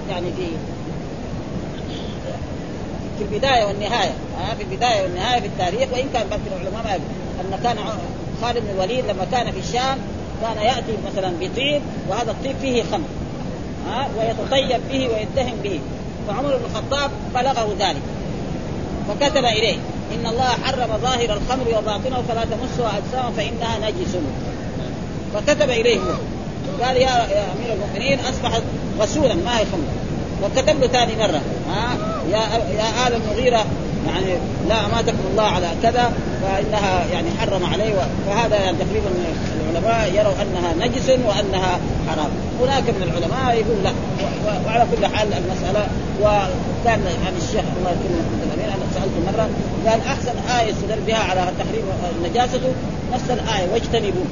يعني 0.09 0.27
في 0.37 0.47
في 3.17 3.23
البداية 3.23 3.65
والنهاية. 3.65 4.11
ها 4.39 4.55
في 4.55 4.63
البداية 4.63 5.01
والنهاية 5.01 5.39
في 5.41 5.47
التاريخ 5.47 5.89
وإن 5.93 6.09
كان 6.13 6.27
بعض 6.29 6.39
العلماء 6.47 6.83
ما 6.83 6.95
أن 7.41 7.59
كان 7.63 7.77
خالد 8.41 8.57
بن 8.57 8.69
الوليد 8.69 9.05
لما 9.05 9.25
كان 9.31 9.51
في 9.51 9.59
الشام 9.59 9.97
كان 10.41 10.63
يأتي 10.63 10.97
مثلا 11.11 11.33
بطيب 11.39 11.81
وهذا 12.09 12.31
الطيب 12.31 12.55
فيه 12.61 12.83
خمر. 12.83 13.07
ها 13.87 14.07
ويتطيب 14.17 14.81
به 14.91 15.09
ويتهم 15.09 15.55
به. 15.63 15.79
فعمر 16.27 16.57
بن 16.57 16.65
الخطاب 16.65 17.11
بلغه 17.35 17.75
ذلك. 17.79 18.01
فكتب 19.07 19.45
إليه. 19.45 19.77
إن 20.15 20.25
الله 20.25 20.49
حرم 20.63 20.97
ظاهر 21.01 21.37
الخمر 21.37 21.67
وباطنه 21.77 22.23
فلا 22.27 22.43
تمسوا 22.45 22.97
اجسامه 22.97 23.31
فإنها 23.37 23.89
نجس. 23.89 24.17
فكتب 25.33 25.69
اليه 25.69 25.99
هو 25.99 26.83
قال 26.83 26.97
يا 26.97 27.25
أمير 27.25 27.73
المؤمنين 27.73 28.19
اصبحت 28.19 28.61
رسولا 29.01 29.33
ما 29.33 29.59
هي 29.59 29.65
خمر. 29.65 29.87
وكتب 30.43 30.81
له 30.81 30.87
ثاني 30.87 31.15
مرة. 31.15 31.41
ها؟ 31.69 31.97
يا 32.31 32.39
يا 32.77 33.07
آل 33.07 33.13
المغيرة 33.13 33.65
يعني 34.07 34.39
لا 34.69 34.85
اماتكم 34.85 35.17
الله 35.31 35.43
على 35.43 35.67
كذا 35.83 36.11
فإنها 36.41 37.05
يعني 37.13 37.27
حرم 37.39 37.65
عليه 37.73 37.93
فهذا 38.27 38.55
يعني 38.55 38.77
تقريبا 38.77 39.09
العلماء 39.61 40.13
يروا 40.13 40.33
أنها 40.41 40.87
نجس 40.87 41.09
وأنها 41.09 41.79
حرام. 42.09 42.29
هناك 42.61 42.83
من 42.83 43.03
العلماء 43.03 43.55
يقول 43.55 43.83
لا 43.83 43.91
وعلى 44.65 44.85
كل 44.95 45.05
حال 45.05 45.27
المسألة 45.33 45.87
وكان 46.21 47.01
يعني 47.23 47.37
الشيخ 47.37 47.65
الله 47.77 47.91
يكرمه 47.91 48.29
الأمير 48.43 48.67
أنا 48.75 48.85
سألته 48.93 49.19
مرة 49.31 49.49
قال 49.89 50.01
أحسن 50.07 50.59
آية 50.59 50.71
استدل 50.71 51.01
بها 51.07 51.17
على 51.17 51.51
تحريم 51.59 51.83
النجاسة 52.17 52.59
نفس 53.13 53.29
الآية 53.29 53.71
واجتنبوا. 53.73 54.25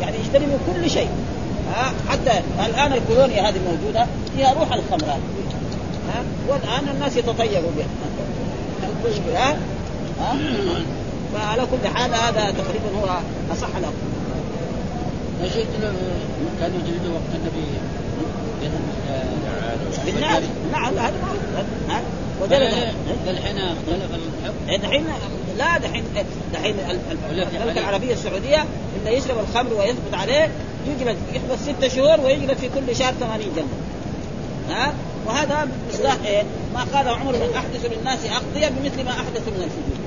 يعني 0.00 0.16
اجتنبوا 0.16 0.58
كل 0.66 0.90
شيء. 0.90 1.08
حتى 2.08 2.32
الآن 2.66 2.92
الكولونيا 2.92 3.48
هذه 3.48 3.56
الموجوده 3.56 4.06
هي 4.36 4.54
روح 4.54 4.72
الخمر 4.72 5.08
ها 6.08 6.22
والآن 6.48 6.88
الناس 6.94 7.16
يتطيبوا 7.16 7.70
بها. 7.76 7.86
المشكلة 9.04 9.38
ها؟ 9.38 9.56
ها؟ 10.20 10.36
فعلى 11.34 11.62
كل 11.66 11.88
حال 11.88 12.14
هذا 12.14 12.50
تقريبا 12.50 12.98
هو 13.00 13.18
أصح 13.52 13.68
ما 15.40 15.48
شئت 15.48 15.66
كانوا 16.60 16.78
يجلدوا 16.78 17.14
وقت 17.14 17.34
النبي. 17.34 17.66
بالنار 20.06 20.42
نعم 20.72 20.98
هذا 20.98 21.12
وجلد. 22.42 22.94
الحين 23.28 23.58
اختلف 23.58 24.14
الحكم 24.14 24.82
دحين 24.82 25.04
لا 25.58 25.78
دحين 25.78 26.04
دحين 26.52 26.74
المملكة 27.10 27.80
العربية 27.80 28.12
السعودية 28.12 28.64
اللي 28.98 29.16
يشرب 29.16 29.36
الخمر 29.38 29.74
ويثبت 29.74 30.14
عليه 30.14 30.50
يجلد 30.86 31.16
يحبس 31.34 31.58
ست 31.60 31.96
شهور 31.96 32.20
ويجلد 32.20 32.56
في 32.56 32.68
كل 32.68 32.96
شهر 32.96 33.12
80 33.20 33.40
جلده 33.40 33.64
ها؟ 34.70 34.92
وهذا 35.26 35.68
مصداق 35.92 36.18
إيه؟ 36.26 36.42
ما 36.74 36.84
قاله 36.94 37.10
عمر 37.10 37.32
من 37.32 37.50
أحدث 37.56 37.84
للناس 37.84 38.18
أقضية 38.24 38.68
بمثل 38.68 39.04
ما 39.04 39.10
أحدث 39.10 39.48
من 39.48 39.62
الفجور. 39.64 39.98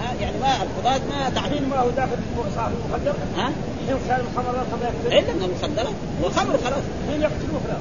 ها؟ 0.00 0.14
يعني 0.20 0.38
ما 0.40 0.62
القضاة 0.62 1.00
ما 1.10 1.30
تعليم 1.30 1.70
ما 1.70 1.78
هو 1.78 1.90
داخل 1.90 2.16
صاحب 2.56 2.72
المخدر 2.72 3.14
ها؟ 3.36 3.52
حين 3.86 3.96
كان 4.08 4.20
الخمر 4.20 4.52
لا 4.52 4.62
الخمر 4.62 4.82
يقتل. 4.82 5.18
إلا 5.18 5.34
من 5.34 5.42
المخدرات 5.42 5.94
والخمر 6.22 6.58
خلاص. 6.64 6.84
مين 7.10 7.20
يقتلوه 7.22 7.60
لا 7.68 7.76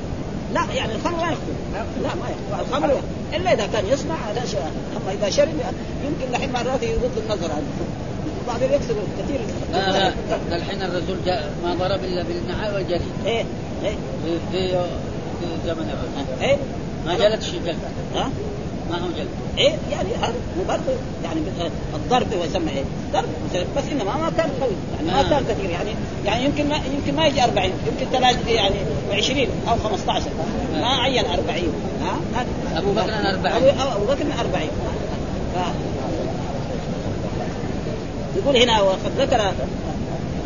لا 0.54 0.74
يعني 0.74 0.96
الخمر 0.96 1.18
ما 1.18 1.32
يقتل 1.32 2.02
لا 2.04 2.16
ما 2.16 2.30
يقتل 2.30 2.70
الخمر 2.70 3.02
إلا 3.34 3.54
إذا 3.54 3.68
كان 3.74 3.86
يصنع 3.86 4.16
هذا 4.16 4.46
شيء. 4.46 4.60
أما 4.98 5.12
إذا 5.12 5.30
شرب 5.30 5.54
يمكن 6.06 6.36
الحين 6.36 6.52
مرات 6.52 6.84
يغض 6.84 7.18
النظر 7.18 7.52
عنه. 7.52 7.64
بعدين 8.48 8.72
يكسب 8.74 8.96
كثير. 9.20 9.40
لا 9.74 9.92
لا 9.92 10.56
الحين 10.56 10.82
الرسول 10.82 11.18
جاء 11.26 11.54
ما 11.64 11.74
ضرب 11.74 12.04
إلا 12.04 12.24
بالنعال 12.24 12.74
والجري. 12.74 13.02
إيه 13.26 13.46
إيه. 13.84 13.96
في 15.42 15.68
زمن 15.68 15.90
الرسول 15.90 16.42
إيه؟ 16.50 16.58
ما 17.06 17.16
جلد 17.18 17.42
شيء 17.42 17.62
جلد 17.66 17.78
ها؟ 18.16 18.30
ما 18.92 18.98
هو 18.98 19.08
جلد 19.18 19.28
إيه؟ 19.58 19.76
يعني 19.92 20.10
هذا 20.22 20.34
مو 20.58 20.64
برضه 20.68 20.92
يعني 21.24 21.40
الضرب 21.96 22.34
هو 22.34 22.44
يسمى 22.44 22.72
إيه؟ 22.72 22.84
ضرب. 23.14 23.26
بس 23.78 23.84
إنما 23.92 24.04
ما 24.18 24.32
كان 24.38 24.50
قوي. 24.62 24.72
يعني 24.98 25.12
ما 25.12 25.20
آه. 25.20 25.30
كان 25.30 25.44
كثير. 25.56 25.70
يعني 25.70 25.90
يعني 26.26 26.46
يمكن 26.46 26.70
ما 26.70 26.76
يمكن 26.96 27.16
ما 27.16 27.28
يجي 27.28 27.44
40 27.44 27.66
يمكن 27.66 28.06
ثلاث 28.20 28.48
يعني 28.48 28.76
20 29.12 29.48
أو 29.70 29.76
15 29.90 30.22
ما 30.74 30.88
عين 30.88 31.26
40 31.26 31.74
ها؟ 32.02 32.16
هذا. 32.36 32.80
أبو 32.80 32.92
بكر 32.92 33.14
40. 33.14 33.44
أبو- 33.44 33.96
أبو 33.96 34.06
بكر 34.06 34.26
40 34.40 34.70
ف- 35.56 35.74
يقول 38.38 38.58
هنا 38.58 38.82
وقد 38.82 39.12
ذكر 39.18 39.52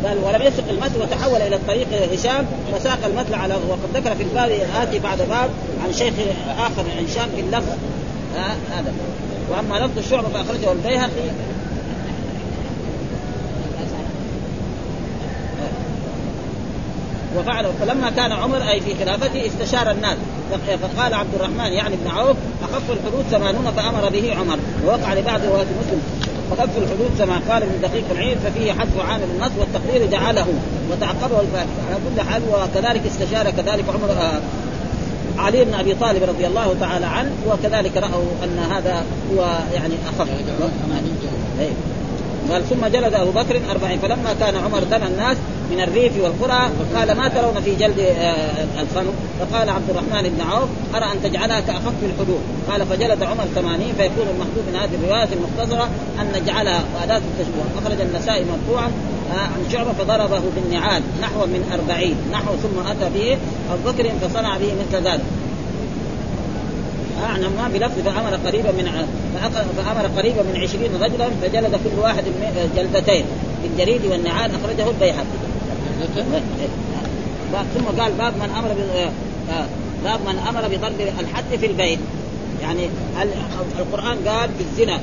قال 0.04 0.18
ولم 0.18 0.42
يسق 0.42 0.68
المتن 0.70 1.00
وتحول 1.00 1.40
إلى 1.40 1.56
الطريق 1.56 1.86
هشام 2.12 2.46
فساق 2.72 2.98
المتن 3.06 3.34
على 3.34 3.54
وقد 3.68 3.88
ذكر 3.94 4.14
في 4.14 4.22
الباب 4.22 4.50
الاتي 4.50 4.98
بعد 4.98 5.18
باب 5.18 5.50
عن 5.84 5.92
شيخ 5.92 6.14
آخر 6.58 6.82
هشام 6.82 7.28
في 7.34 7.40
اللفظ. 7.40 7.72
ها 8.36 8.56
هذا. 8.70 8.92
وأما 9.50 9.74
لفظ 9.86 9.98
الشعب 9.98 10.24
فأخرجه 10.24 10.72
البيهقي. 10.72 11.30
وفعل 17.38 17.66
فلما 17.80 18.10
كان 18.10 18.32
عمر 18.32 18.70
أي 18.70 18.80
في 18.80 19.04
خلافته 19.04 19.46
استشار 19.46 19.90
الناس 19.90 20.16
فقال 20.82 21.14
عبد 21.14 21.34
الرحمن 21.34 21.72
يعني 21.72 21.96
بن 21.96 22.10
عوف 22.10 22.36
أخف 22.62 22.90
الحدود 22.90 23.24
ثمانون 23.30 23.72
فأمر 23.76 24.08
به 24.08 24.34
عمر. 24.34 24.58
ووقع 24.86 25.14
لبعض 25.14 25.40
رواة 25.44 25.66
مسلم. 25.80 26.02
فخف 26.50 26.78
الحدود 26.78 27.10
كما 27.18 27.40
قال 27.48 27.62
ابن 27.62 27.80
دقيق 27.82 28.04
العيد 28.10 28.38
ففيه 28.38 28.72
حذف 28.72 29.00
عامل 29.08 29.24
النص 29.34 29.50
والتقدير 29.58 30.10
جعله 30.10 30.46
وتعقبه 30.90 31.40
الفاتح. 31.40 31.70
على 31.88 31.96
كل 32.14 32.20
حال 32.30 32.42
وكذلك 32.52 33.06
استشار 33.06 33.50
كذلك 33.50 33.84
عمر 33.88 34.10
آه 34.10 34.40
علي 35.38 35.64
بن 35.64 35.74
أبي 35.74 35.94
طالب 35.94 36.22
رضي 36.22 36.46
الله 36.46 36.74
تعالى 36.80 37.06
عنه 37.06 37.30
وكذلك 37.46 37.96
رأوا 37.96 38.30
أن 38.44 38.58
هذا 38.58 39.04
هو 39.32 39.58
يعني 39.74 39.94
أخف. 40.06 40.28
80 40.86 41.16
جلد. 41.58 41.76
قال 42.52 42.68
ثم 42.68 42.86
جلد 42.86 43.14
أبو 43.14 43.30
بكر 43.30 43.60
أربعين 43.70 43.98
فلما 43.98 44.34
كان 44.40 44.56
عمر 44.56 44.84
دنا 44.84 45.06
الناس 45.06 45.36
من 45.70 45.80
الريف 45.80 46.12
والقرى 46.22 46.70
قال 46.94 47.16
ما 47.16 47.28
ترون 47.28 47.60
في 47.64 47.74
جلد 47.74 47.98
آه، 47.98 48.82
الخنو 48.82 49.10
فقال 49.40 49.70
عبد 49.70 49.90
الرحمن 49.90 50.28
بن 50.28 50.40
عوف 50.40 50.68
أرى 50.94 51.12
أن 51.12 51.22
تجعلها 51.22 51.60
كاخف 51.60 51.92
الحدود. 52.02 52.40
قال 52.70 52.86
فجلد 52.86 53.22
عمر 53.22 53.44
ثمانين 53.54 53.94
فيكون 53.98 54.26
المحدود 54.34 54.64
من 54.68 54.76
هذه 54.76 54.94
الروايات 54.94 55.28
المختصرة 55.32 55.88
أن 56.20 56.42
نجعلها 56.42 56.84
وأداة 56.94 57.16
التشبيه. 57.16 57.62
أخرج 57.82 58.00
النسائي 58.00 58.44
مرفوعا 58.44 58.90
آه، 59.32 59.38
عن 59.38 59.70
شعبة 59.72 59.92
فضربه 59.92 60.42
بالنعال 60.56 61.02
نحو 61.22 61.46
من 61.46 61.70
أربعين 61.72 62.16
نحو 62.32 62.56
ثم 62.56 62.88
أتى 62.90 63.18
به 63.18 63.38
أبو 63.72 63.90
بكر 63.90 64.10
فصنع 64.28 64.58
به 64.58 64.72
مثل 64.74 65.08
ذلك. 65.08 65.24
أعنى 67.24 67.48
ما 67.48 67.68
بلفظ 67.74 68.00
فأمر 68.04 68.36
قريبا 68.46 68.72
من 68.72 69.06
فأمر 69.76 70.06
قريبا 70.16 70.42
من 70.42 70.60
عشرين 70.62 70.90
رجلا 71.02 71.28
فجلد 71.42 71.74
كل 71.84 72.00
واحد 72.02 72.24
جلدتين 72.76 73.24
بالجريد 73.62 74.04
والنعال 74.06 74.50
أخرجه 74.54 74.90
البيهقي. 74.90 75.24
ثم 77.74 78.00
قال 78.02 78.12
باب 78.12 78.32
من 78.36 78.50
أمر 78.58 78.68
ب- 78.68 79.10
آه، 79.50 79.66
باب 80.04 80.20
من 80.20 80.38
أمر 80.48 80.68
بضرب 80.68 81.00
الحد 81.20 81.44
في 81.60 81.66
البيت. 81.66 81.98
يعني 82.62 82.84
ال- 83.22 83.30
القرآن 83.78 84.16
قال 84.28 84.50
بالزنا. 84.58 85.00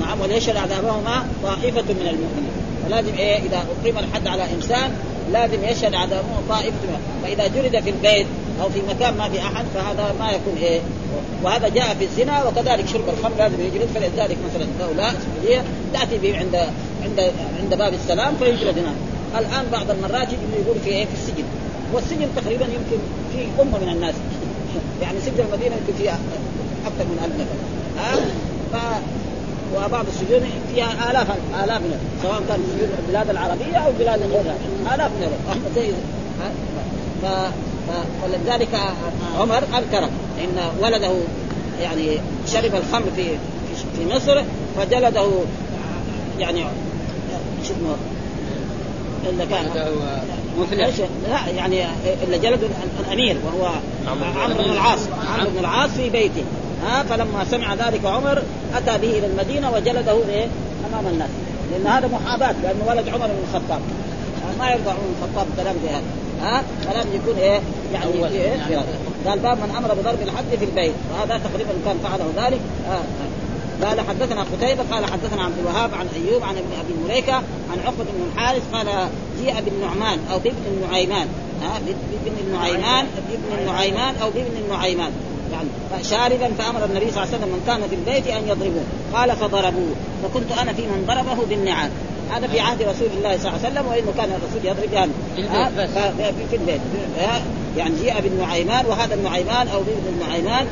نعم 0.00 0.20
وليشهد 0.20 0.56
عذابهما 0.56 1.26
طائفة 1.42 1.82
من 1.82 2.06
المؤمنين؟ 2.06 2.50
فلازم 2.86 3.14
إيه 3.18 3.36
إذا 3.38 3.56
أقيم 3.82 3.98
الحد 3.98 4.26
على 4.26 4.42
إنسان 4.56 4.90
لازم 5.32 5.64
يشهد 5.64 5.94
عذابه 5.94 6.28
طائفة 6.48 6.74
منه 6.88 6.98
فإذا 7.22 7.46
جلد 7.46 7.80
في 7.84 7.90
البيت 7.90 8.26
أو 8.62 8.68
في 8.70 8.80
مكان 8.88 9.16
ما 9.16 9.28
في 9.28 9.38
أحد 9.38 9.64
فهذا 9.74 10.14
ما 10.20 10.30
يكون 10.30 10.54
إيه 10.60 10.80
وهذا 11.42 11.68
جاء 11.68 11.94
في 11.94 12.04
الزنا 12.04 12.44
وكذلك 12.44 12.86
شرب 12.86 13.08
الخمر 13.08 13.36
لازم 13.38 13.60
يجلد 13.60 13.88
فلذلك 13.94 14.36
مثلا 14.50 14.66
دوله 14.80 15.12
سعوديه 15.12 15.64
تأتي 15.92 16.18
به 16.18 16.38
عند 16.38 16.56
عند 17.02 17.32
عند 17.62 17.74
باب 17.74 17.94
السلام 17.94 18.34
فيجلد 18.36 18.78
هناك. 18.78 18.94
الآن 19.38 19.66
بعض 19.72 19.90
المرات 19.90 20.28
يجي 20.28 20.62
يقول 20.64 20.76
في 20.84 20.90
إيه؟ 20.90 21.04
في 21.04 21.14
السجن. 21.14 21.44
والسجن 21.92 22.28
تقريبا 22.36 22.64
يمكن 22.64 22.98
في 23.32 23.62
أمة 23.62 23.78
من 23.78 23.88
الناس. 23.88 24.14
يعني 25.02 25.20
سجن 25.20 25.44
المدينة 25.44 25.76
يمكن 25.76 25.92
فيها 25.98 26.18
أكثر 26.86 27.04
من 27.04 27.18
1000 27.24 27.34
نفر. 27.40 27.58
ها؟ 27.98 28.16
ف 28.72 29.00
وبعض 29.76 30.04
السجون 30.06 30.50
فيها 30.74 31.10
آلاف 31.10 31.26
آلاف 31.64 31.80
من 31.80 32.18
سواء 32.22 32.42
كان 32.48 32.58
سجون 32.72 32.90
البلاد 32.98 33.30
العربية 33.30 33.76
أو 33.76 33.88
البلاد 33.90 34.20
غيرها. 34.22 34.94
آلاف 34.94 35.10
من 35.20 35.72
زي؟ 35.74 35.90
ف... 37.22 37.26
ف... 37.88 38.22
فلذلك 38.22 38.80
عمر 39.38 39.62
انكر 39.78 40.04
إن 40.44 40.70
ولده 40.82 41.12
يعني 41.80 42.18
شرب 42.46 42.74
الخمر 42.74 43.06
في 43.16 43.24
في, 43.96 44.14
مصر 44.14 44.42
فجلده 44.76 45.28
يعني 46.38 46.60
شو 47.64 47.72
اسمه؟ 47.72 47.96
إلا 49.28 49.44
كان 49.44 49.66
مفلح 50.58 50.88
لا 51.28 51.50
يعني 51.56 51.84
اللي 52.22 52.38
جلد 52.38 52.70
الأمير 53.00 53.36
وهو 53.44 53.70
عمرو 54.06 54.54
بن 54.54 54.70
العاص 54.70 54.98
عمرو 55.34 55.50
بن 55.50 55.58
العاص 55.58 55.90
في 55.90 56.10
بيته. 56.10 56.44
ها 56.86 57.02
فلما 57.02 57.44
سمع 57.50 57.74
ذلك 57.74 58.04
عمر 58.04 58.42
أتى 58.74 58.98
به 58.98 59.18
إلى 59.18 59.26
المدينة 59.26 59.72
وجلده 59.72 60.18
إيه؟ 60.28 60.46
أمام 60.92 61.06
الناس. 61.06 61.28
لأن 61.72 61.86
هذا 61.86 62.08
محاباة 62.08 62.54
لأنه 62.62 62.84
ولد 62.88 63.08
عمر 63.08 63.26
بن 63.26 63.42
الخطاب. 63.48 63.80
ما 64.58 64.70
يرضى 64.70 64.90
عمر 64.90 65.00
بن 65.00 65.14
الخطاب 65.22 65.46
كلام 65.56 65.76
زي 65.82 65.90
هذا. 65.90 66.27
ها 66.42 66.62
فلازم 66.84 67.08
يكون 67.14 67.36
إيه 67.38 67.60
يعني 67.92 68.04
أول. 68.04 68.32
إيه؟ 68.32 68.48
يعني. 68.48 68.86
قال 69.26 69.38
باب 69.38 69.58
من 69.58 69.74
أمر 69.78 69.94
بضرب 69.94 70.22
الحد 70.22 70.44
في 70.58 70.64
البيت 70.64 70.94
وهذا 71.12 71.40
تقريبا 71.44 71.70
كان 71.84 71.98
فعله 72.04 72.32
ذلك. 72.36 72.60
آه. 72.90 73.02
قال 73.84 74.00
حدثنا 74.00 74.42
قتيبة 74.42 74.82
قال 74.90 75.04
حدثنا 75.04 75.42
عبد 75.42 75.58
الوهاب 75.58 75.94
عن 75.94 76.06
أيوب 76.16 76.42
عن 76.42 76.56
ابن 76.56 76.68
أبي 76.80 76.94
مليكة 77.04 77.34
عن 77.72 77.78
عقبة 77.84 78.04
بن 78.04 78.30
الحارث 78.32 78.62
قال 78.72 78.86
جيء 79.40 79.54
بالنعمان 79.60 80.18
أو 80.32 80.38
بابن 80.38 80.62
النعيمان 80.66 81.28
ها 81.62 81.80
بابن 82.24 82.36
النعيمان 82.46 83.06
بابن 83.30 83.60
النعيمان 83.60 84.14
أو 84.22 84.30
بابن 84.30 84.56
النعيمان 84.64 85.12
يعني 85.52 86.04
شاربا 86.04 86.48
فأمر 86.58 86.84
النبي 86.84 87.10
صلى 87.10 87.22
الله 87.22 87.34
عليه 87.34 87.38
وسلم 87.38 87.48
من 87.48 87.62
كان 87.66 87.88
في 87.88 87.94
البيت 87.94 88.26
أن 88.26 88.48
يضربوه. 88.48 88.84
قال 89.14 89.36
فضربوه 89.36 89.94
فكنت 90.22 90.52
أنا 90.62 90.72
في 90.72 90.82
من 90.82 91.04
ضربه 91.06 91.46
بالنعال. 91.48 91.90
هذا 92.30 92.46
في 92.46 92.60
عهد 92.60 92.82
رسول 92.82 93.08
الله 93.16 93.38
صلى 93.38 93.48
الله 93.48 93.60
عليه 93.64 93.70
وسلم 93.70 93.86
وإنه 93.86 94.12
كان 94.16 94.30
الرسول 94.30 94.64
يضرب 94.64 94.92
يعني 94.92 95.10
في 95.36 95.40
البيت 95.40 96.34
في 96.50 96.56
البيت؟ 96.56 96.80
يعني 97.76 97.94
جيء 98.02 98.20
بالنعيمان 98.20 98.86
وهذا 98.86 99.14
النعيمان 99.14 99.68
أو 99.68 99.80
ابن 99.80 100.08
النعيمان 100.12 100.66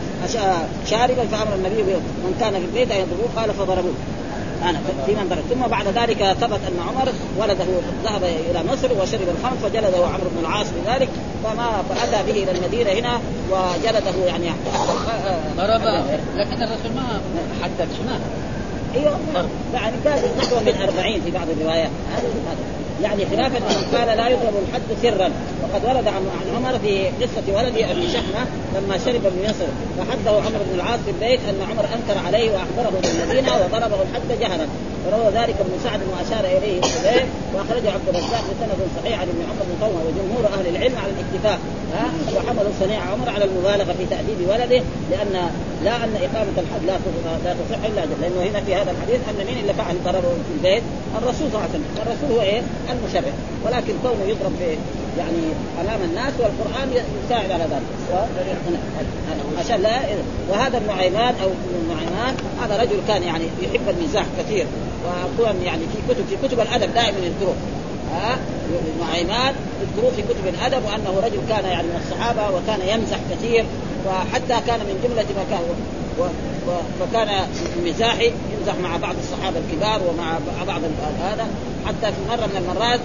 شاربا 0.90 1.26
فأمر 1.32 1.54
النبي 1.54 1.82
من 1.82 2.36
كان 2.40 2.52
في 2.52 2.64
البيت 2.64 2.90
أن 2.90 2.96
يضربوه 2.96 3.28
قال 3.36 3.54
فضربوه. 3.54 3.94
أنا 4.62 4.80
في 5.06 5.12
من 5.12 5.28
ضرب. 5.28 5.42
ثم 5.50 5.70
بعد 5.70 5.86
ذلك 5.88 6.36
ثبت 6.40 6.60
أن 6.68 6.78
عمر 6.88 7.08
ولده 7.38 7.64
ذهب 8.04 8.24
إلى 8.24 8.64
مصر 8.72 9.02
وشرب 9.02 9.28
الخمر 9.38 9.56
فجلده 9.62 10.06
عمرو 10.06 10.30
بن 10.36 10.40
العاص 10.40 10.66
بذلك. 10.66 11.08
فما 11.46 11.82
فأتى 11.88 12.32
به 12.32 12.42
إلى 12.42 12.50
المدينة 12.50 12.90
هنا 12.90 13.20
وجلده 13.50 14.26
يعني. 14.26 14.50
ضرب 15.56 15.80
لكن 16.36 16.62
الرسول 16.62 16.92
ما 16.94 17.20
حدد 17.62 17.88
شنو 17.98 18.16
أيوه. 18.94 19.48
يعني 19.74 19.96
كان 20.04 20.18
نحو 20.38 20.60
من 20.60 20.88
40 20.98 21.20
في 21.20 21.30
بعض 21.30 21.50
الروايات. 21.50 21.90
يعني 23.02 23.26
خلافا 23.26 23.58
لمن 23.58 23.98
قال 23.98 24.16
لا 24.16 24.28
يضرب 24.28 24.54
الحد 24.68 24.82
سرا. 25.02 25.30
وقد 25.62 25.84
ورد 25.84 26.08
عن 26.08 26.22
عمر 26.56 26.78
في 26.78 27.08
قصة 27.08 27.46
ولده 27.56 27.90
أبي 27.92 28.06
شحمة 28.12 28.46
لما 28.76 28.98
شرب 29.04 29.22
من 29.22 29.44
مصر 29.48 29.68
فحده 29.98 30.30
عمرو 30.30 30.64
بن 30.70 30.74
العاص 30.74 31.00
في 31.04 31.10
البيت 31.10 31.40
أن 31.48 31.58
عمر 31.70 31.84
أنكر 31.84 32.26
عليه 32.26 32.50
وأخبره 32.50 33.00
بالمدينة 33.02 33.52
وضربه 33.54 34.02
الحد 34.02 34.40
جهرا. 34.40 34.66
وروى 35.06 35.26
ذلك 35.26 35.56
ابن 35.60 35.74
سعد 35.84 36.00
واشار 36.12 36.44
إليه 36.58 36.80
الزبير 36.84 37.26
وأخرجه 37.54 37.90
عبد 37.92 38.08
الرزاق 38.08 38.44
بسند 38.50 38.80
صحيح 38.96 39.20
عن 39.20 39.28
ابن 39.28 39.42
عمر 39.50 39.64
بن 39.80 39.86
وجمهور 40.06 40.44
أهل 40.58 40.76
العلم 40.76 40.94
على 41.02 41.12
الاكتفاء 41.12 41.58
وحملوا 42.36 42.72
صنيع 42.80 43.00
عمر 43.00 43.28
على 43.30 43.44
المبالغة 43.44 43.92
في 43.98 44.06
تأديب 44.10 44.48
ولده 44.48 44.82
لأن 45.10 45.50
لا 45.86 45.96
أن 46.04 46.14
إقامة 46.16 46.56
الحد 46.58 46.82
لا 46.86 46.96
لا 47.44 47.54
تصح 47.54 47.84
إلا 47.84 48.00
لأنه 48.20 48.50
هنا 48.50 48.60
في 48.60 48.74
هذا 48.74 48.90
الحديث 48.90 49.20
أن 49.30 49.46
مين 49.46 49.58
اللي 49.58 49.74
فعل 49.74 49.96
ضربه 50.04 50.28
في 50.28 50.52
البيت؟ 50.56 50.82
الرسول 51.18 51.48
صلى 51.50 51.58
الله 51.58 51.60
عليه 51.60 51.70
وسلم، 51.70 51.84
الرسول 52.02 52.36
هو 52.36 52.42
إيه؟ 52.42 52.62
المشرع. 52.92 53.32
ولكن 53.64 53.94
كونه 54.02 54.24
يضرب 54.24 54.52
في 54.58 54.76
يعني 55.18 55.42
أمام 55.80 56.00
الناس 56.08 56.32
والقرآن 56.38 56.88
يساعد 57.24 57.50
على 57.50 57.64
ذلك. 57.64 57.86
عشان 59.58 59.82
لا 59.82 60.00
وهذا 60.50 60.78
النعيمان 60.78 61.34
أو 61.42 61.48
النعيمان 61.82 62.34
هذا 62.62 62.82
رجل 62.82 63.00
كان 63.08 63.22
يعني 63.22 63.44
يحب 63.62 63.88
المزاح 63.88 64.26
كثير. 64.38 64.66
وكون 65.06 65.62
يعني 65.64 65.82
في 65.92 66.14
كتب 66.14 66.24
في 66.30 66.48
كتب 66.48 66.60
الأدب 66.60 66.94
دائما 66.94 67.18
يذكروه. 67.18 67.54
ها؟ 68.12 68.38
نعيمان 69.00 69.54
يذكروه 69.82 70.10
في 70.16 70.22
كتب 70.22 70.46
الأدب 70.54 70.84
وأنه 70.86 71.20
رجل 71.26 71.40
كان 71.48 71.64
يعني 71.64 71.86
من 71.86 72.00
الصحابة 72.04 72.56
وكان 72.56 72.80
يمزح 72.88 73.18
كثير. 73.30 73.64
وحتى 74.06 74.66
كان 74.66 74.80
من 74.80 75.00
جملة 75.04 75.26
ما 75.36 75.44
كان 75.50 75.60
و 76.18 76.22
و 76.68 76.76
فكان 77.00 77.28
مزاحي 77.84 78.26
يمزح 78.26 78.74
مع 78.82 78.96
بعض 78.96 79.14
الصحابة 79.18 79.58
الكبار 79.58 80.00
ومع 80.08 80.38
بعض 80.66 80.80
هذا. 81.22 81.46
حتى 81.86 82.12
في 82.12 82.20
مرة 82.28 82.46
من 82.46 82.56
المرات 82.56 83.00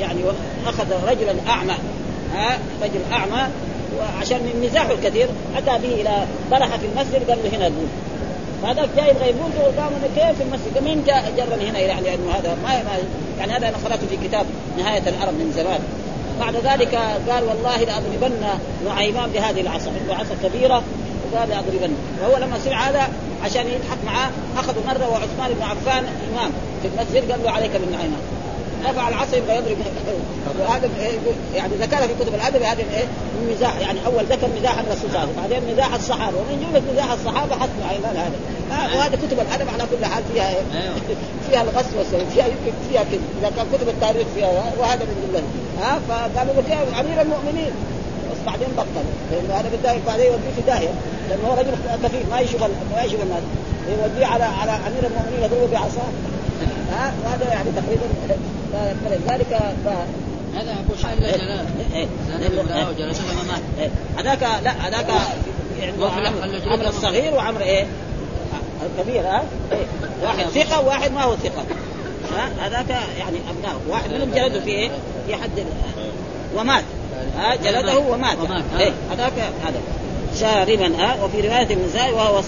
يعني 0.00 0.20
أخذ 0.66 1.08
رجلا 1.08 1.34
أعمى 1.48 1.74
ها 2.34 2.58
رجل 2.82 3.00
أعمى 3.12 3.48
وعشان 3.98 4.38
من 4.38 4.68
مزاحه 4.68 4.92
الكثير 4.92 5.28
أتى 5.56 5.78
به 5.82 5.94
إلى 5.94 6.26
طرح 6.50 6.76
في 6.76 6.86
المسجد 6.86 7.30
قال 7.30 7.38
له 7.44 7.56
هنا 7.56 7.64
قول 7.64 7.88
هذاك 8.64 8.88
جاي 8.96 9.10
يبغى 9.10 9.28
يقول 9.28 9.76
قام 9.78 9.92
كيف 10.16 10.36
في 10.36 10.42
المسجد؟ 10.42 10.84
مين 10.84 11.04
جرني 11.36 11.70
هنا 11.70 11.78
يعني 11.78 12.00
لأنه 12.00 12.30
هذا 12.32 12.56
ما, 12.62 12.68
ما 12.68 12.98
يعني 13.38 13.52
هذا 13.52 13.68
أنا 13.68 13.76
قرأته 13.84 14.06
في 14.06 14.28
كتاب 14.28 14.46
نهاية 14.78 15.08
العرب 15.08 15.34
من 15.34 15.52
زمان. 15.56 15.80
بعد 16.40 16.54
ذلك 16.56 16.94
قال 17.28 17.44
والله 17.44 17.76
لأضربن 17.76 18.44
نعيمان 18.86 19.30
بهذه 19.30 19.60
العصا 19.60 19.90
عنده 20.00 20.14
عصا 20.14 20.34
كبيرة 20.42 20.82
وقال 21.32 21.48
لأضربن. 21.48 21.94
وهو 22.22 22.36
لما 22.36 22.58
سمع 22.64 22.88
هذا 22.88 23.08
عشان 23.44 23.66
يضحك 23.66 23.98
معاه 24.06 24.30
اخذوا 24.56 24.82
مرة 24.86 25.08
وعثمان 25.08 25.54
بن 25.54 25.62
عفان 25.62 26.04
إمام 26.32 26.50
في 26.82 26.88
المسجد 26.88 27.30
قال 27.30 27.42
له 27.44 27.50
عليك 27.50 27.70
بالنعيمان 27.70 28.20
رفع 28.84 29.08
العصا 29.08 29.36
يبغى 29.36 29.56
يضرب. 29.56 29.76
وهذا 30.60 30.90
يعني 31.54 31.74
ذكر 31.74 31.96
في 31.96 32.24
كتب 32.24 32.34
الأدب 32.34 32.62
هذا 32.62 32.80
إيه؟ 32.80 33.04
مزاح 33.50 33.78
يعني 33.78 33.98
أول 34.06 34.24
ذكر 34.24 34.48
مزاح 34.60 34.78
الرسول 34.78 34.96
صلى 35.00 35.06
الله 35.08 35.18
عليه 35.18 35.32
وسلم. 35.32 35.42
بعدين 35.42 35.72
مزاح 35.74 35.94
الصحابة. 35.94 36.36
ومن 36.38 36.66
جملة 36.66 36.82
مزاح 36.92 37.12
الصحابة 37.12 37.54
حسب 37.54 37.70
عيمان 37.90 38.16
هذا. 38.16 38.38
وهذا 38.96 39.16
كتب 39.16 39.40
الأدب 39.40 39.68
على 39.74 39.84
كل 39.90 40.04
حال 40.06 40.22
فيها 40.32 40.48
إيه؟ 40.48 40.62
فيها 41.50 41.62
الغص 41.62 41.86
والسلم 41.98 42.30
فيها 42.34 42.46
يمكن 42.46 42.72
فيها 42.90 43.02
كذب 43.02 43.22
إذا 43.40 43.50
كان 43.56 43.66
كتب 43.72 43.88
التاريخ 43.88 44.26
فيها 44.34 44.48
وهذا 44.78 45.04
من 45.04 45.26
جملة. 45.26 45.42
ها؟ 45.80 46.00
فقالوا 46.08 46.54
له 46.54 47.00
أمير 47.00 47.20
المؤمنين. 47.22 47.72
بس 48.32 48.38
بعدين 48.46 48.68
بطل 48.76 49.04
لأنه 49.32 49.54
هذا 49.54 49.68
بالداهيه 49.68 49.98
بعدين 50.06 50.26
يوديه 50.26 50.50
في 50.56 50.62
داهية. 50.66 50.88
لأنه 51.28 51.48
هو 51.48 51.54
رجل 51.54 51.70
كفيف 52.02 52.30
ما 52.30 52.40
يشغل 52.40 52.70
ما 52.96 53.02
يشغل 53.02 53.22
الناس. 53.22 53.42
يوديه 53.88 54.26
على 54.26 54.44
على 54.44 54.72
أمير 54.72 55.06
المؤمنين 55.06 55.44
يضربه 55.44 55.72
بعصاه. 55.72 56.10
ها؟ 56.92 57.12
وهذا 57.24 57.52
يعني 57.52 57.70
تقريبا 57.70 58.06
فلذلك 59.04 59.60
ف... 59.84 59.88
هذا 60.56 60.72
أبو 60.72 60.94
شعيب 61.02 61.20
لا 61.20 61.36
جلال. 61.36 61.66
هذاك 64.18 64.42
لا 64.42 64.70
هذاك 64.70 65.06
عمرو 66.66 66.88
الصغير 66.88 67.34
وعمرو 67.34 67.64
إيه؟ 67.64 67.86
الكبير 68.86 69.26
ها؟ 69.26 69.42
إيه؟ 69.72 69.84
واحد 70.22 70.44
ثقة 70.44 70.80
وواحد 70.80 71.12
ما 71.12 71.22
هو 71.22 71.36
ثقة. 71.36 71.64
هذاك 72.60 72.90
يعني 73.18 73.38
ابناء 73.50 73.80
واحد 73.88 74.12
منهم 74.12 74.30
جلده 74.34 74.60
في 74.60 74.70
إيه؟ 74.70 74.90
في 75.26 75.34
حد 75.34 75.50
ومات. 76.56 76.84
ها؟ 77.38 77.56
جلده 77.56 77.98
ومات. 77.98 78.38
إيه؟ 78.78 78.92
هذاك 79.12 79.32
هذا. 79.64 79.80
شاربا 80.40 80.96
ها؟ 80.98 81.24
وفي 81.24 81.40
رواية 81.48 81.74
النساء 81.74 82.14
وهو 82.14 82.42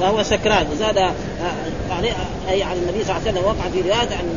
وهو 0.00 0.22
سكران. 0.22 0.66
وزاد 0.72 0.96
أي 2.50 2.62
عن 2.62 2.76
النبي 2.76 3.04
صلى 3.04 3.16
الله 3.16 3.20
عليه 3.26 3.30
وسلم. 3.30 3.44
وقع 3.44 3.70
في 3.72 3.80
رواية 3.80 4.16
عن 4.16 4.36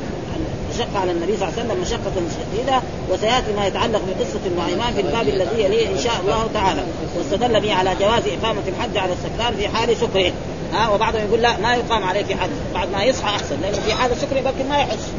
شق 0.78 1.00
على 1.02 1.12
النبي 1.12 1.38
صلى 1.38 1.48
الله 1.50 1.60
عليه 1.60 1.70
وسلم 1.70 1.82
مشقة 1.82 2.12
شديدة 2.38 2.82
وسيأتي 3.10 3.54
ما 3.58 3.68
يتعلق 3.68 4.02
بقصة 4.08 4.40
النعيمان 4.46 4.94
في 4.94 5.02
الباب 5.02 5.28
الذي 5.28 5.64
يليه 5.64 5.88
إن 5.88 6.00
شاء 6.00 6.14
الله 6.24 6.50
تعالى. 6.54 6.84
واستدل 7.18 7.62
به 7.62 7.74
على 7.74 7.96
جواز 8.00 8.24
إقامة 8.28 8.62
الحد 8.68 8.98
على 8.98 9.14
السكران 9.14 9.56
في 9.58 9.68
حال 9.68 9.98
سكره 9.98 10.32
ها 10.76 10.90
وبعضهم 10.90 11.22
يقول 11.28 11.42
لا 11.42 11.58
ما 11.58 11.76
يقام 11.76 12.04
عليه 12.04 12.24
في 12.24 12.36
حد. 12.36 12.50
بعد 12.74 12.92
ما 12.92 13.04
يصحى 13.04 13.36
أحسن 13.36 13.62
لأنه 13.62 13.80
في 13.86 13.94
حال 13.94 14.18
سكره 14.18 14.38
يمكن 14.38 14.70
ما 14.70 14.78
يحس. 14.78 15.12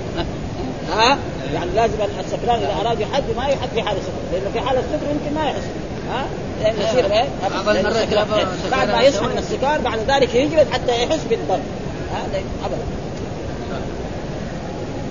ها؟ 0.91 1.19
يعني 1.55 1.71
لازم 1.75 1.95
السكران 2.21 2.59
إذا 2.59 2.77
أراد 2.81 3.01
يحد 3.01 3.23
ما 3.37 3.47
يحد 3.47 3.69
في 3.75 3.83
حال 3.83 3.97
سكره 3.97 4.33
لأنه 4.33 4.51
في 4.53 4.61
حال 4.61 4.79
السكر 4.79 5.11
يمكن 5.11 5.35
ما 5.35 5.49
يحس. 5.49 5.65
ها؟ 6.11 6.27
لأن 6.63 6.75
يصير 6.81 7.13
إيه؟ 7.13 7.29
بعد 8.71 8.89
ما 8.89 9.03
يصحى 9.03 9.27
من 9.27 9.39
السكار 9.39 9.81
بعد 9.81 9.99
ذلك 10.09 10.35
يجلد 10.35 10.67
حتى 10.73 11.03
يحس 11.03 11.21
بالضرب. 11.31 11.63
هذا 12.13 12.43
ابدا. 12.65 12.83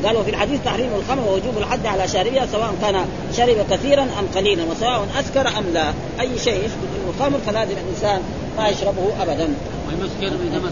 قال 0.06 0.18
وفي 0.18 0.30
الحديث 0.30 0.60
تحريم 0.66 0.90
الخمر 0.96 1.24
ووجوب 1.28 1.58
الحد 1.58 1.86
على 1.86 2.08
شاربها 2.08 2.48
سواء 2.52 2.74
كان 2.82 3.06
شرب 3.38 3.66
كثيرا 3.72 4.04
أم 4.04 4.28
قليلا 4.36 4.64
وسواء 4.64 5.08
أسكر 5.20 5.48
أم 5.48 5.64
لا. 5.74 5.94
أي 6.20 6.40
شيء 6.40 6.58
يثبت 6.66 6.90
إنه 6.96 7.14
خمر 7.20 7.40
فلازم 7.46 7.72
الإنسان 7.72 8.22
ما 8.58 8.68
يشربه 8.68 9.08
ابدا. 9.22 9.48
والمسكر 9.88 10.46
إذا 10.48 10.60
ما 10.60 10.70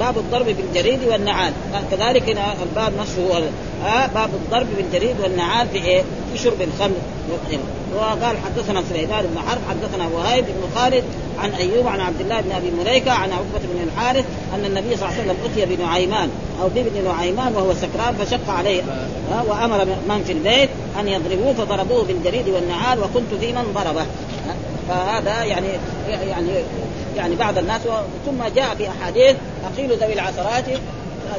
باب 0.00 0.18
الضرب 0.18 0.46
بالجريد 0.46 0.98
والنعال. 1.04 1.52
كذلك 1.90 2.38
الباب 2.62 2.92
نفسه 3.00 3.26
هو 3.26 3.42
آه 3.86 4.06
باب 4.06 4.30
الضرب 4.34 4.66
بالجريد 4.76 5.16
والنعال 5.22 5.68
في 5.68 5.84
إيه؟ 5.84 6.02
في 6.32 6.38
شرب 6.38 6.62
الخمر. 6.62 6.96
وقال 7.96 8.36
حدثنا 8.44 8.82
سليمان 8.90 9.24
بن 9.26 9.38
حرب 9.38 9.60
حدثنا 9.68 10.06
وهيب 10.06 10.44
بن 10.44 10.80
خالد 10.80 11.04
عن 11.38 11.50
أيوب 11.50 11.86
عن 11.86 12.00
عبد 12.00 12.20
الله 12.20 12.40
بن 12.40 12.52
أبي 12.52 12.70
مليكة 12.70 13.12
عن 13.12 13.32
عقبة 13.32 13.60
بن 13.74 13.88
الحارث 13.88 14.24
أن 14.54 14.64
النبي 14.64 14.96
صلى 14.96 15.08
الله 15.08 15.20
عليه 15.20 15.30
وسلم 15.30 15.36
أتي 15.44 15.76
بنعيمان 15.76 16.30
أو 16.62 16.68
بابن 16.68 17.04
نعيمان 17.04 17.54
وهو 17.54 17.74
سكران 17.74 18.14
فشق 18.14 18.50
عليه. 18.50 18.82
آه 19.32 19.44
وأمر 19.48 19.84
من 19.84 20.24
في 20.26 20.32
البيت 20.32 20.70
أن 21.00 21.08
يضربوه 21.08 21.52
فضربوه 21.52 22.04
بالجريد 22.04 22.48
والنعال 22.48 22.98
وكنت 22.98 23.34
في 23.40 23.52
من 23.52 23.72
ضربه. 23.74 24.06
فهذا 24.88 25.44
يعني 25.44 25.68
يعني 26.08 26.48
يعني 27.20 27.36
بعض 27.36 27.58
الناس 27.58 27.80
ثم 28.26 28.44
جاء 28.56 28.74
في 28.74 28.88
أحاديث 28.88 29.36
اقيل 29.64 29.96
ذوي 29.96 30.12
العثرات 30.12 30.64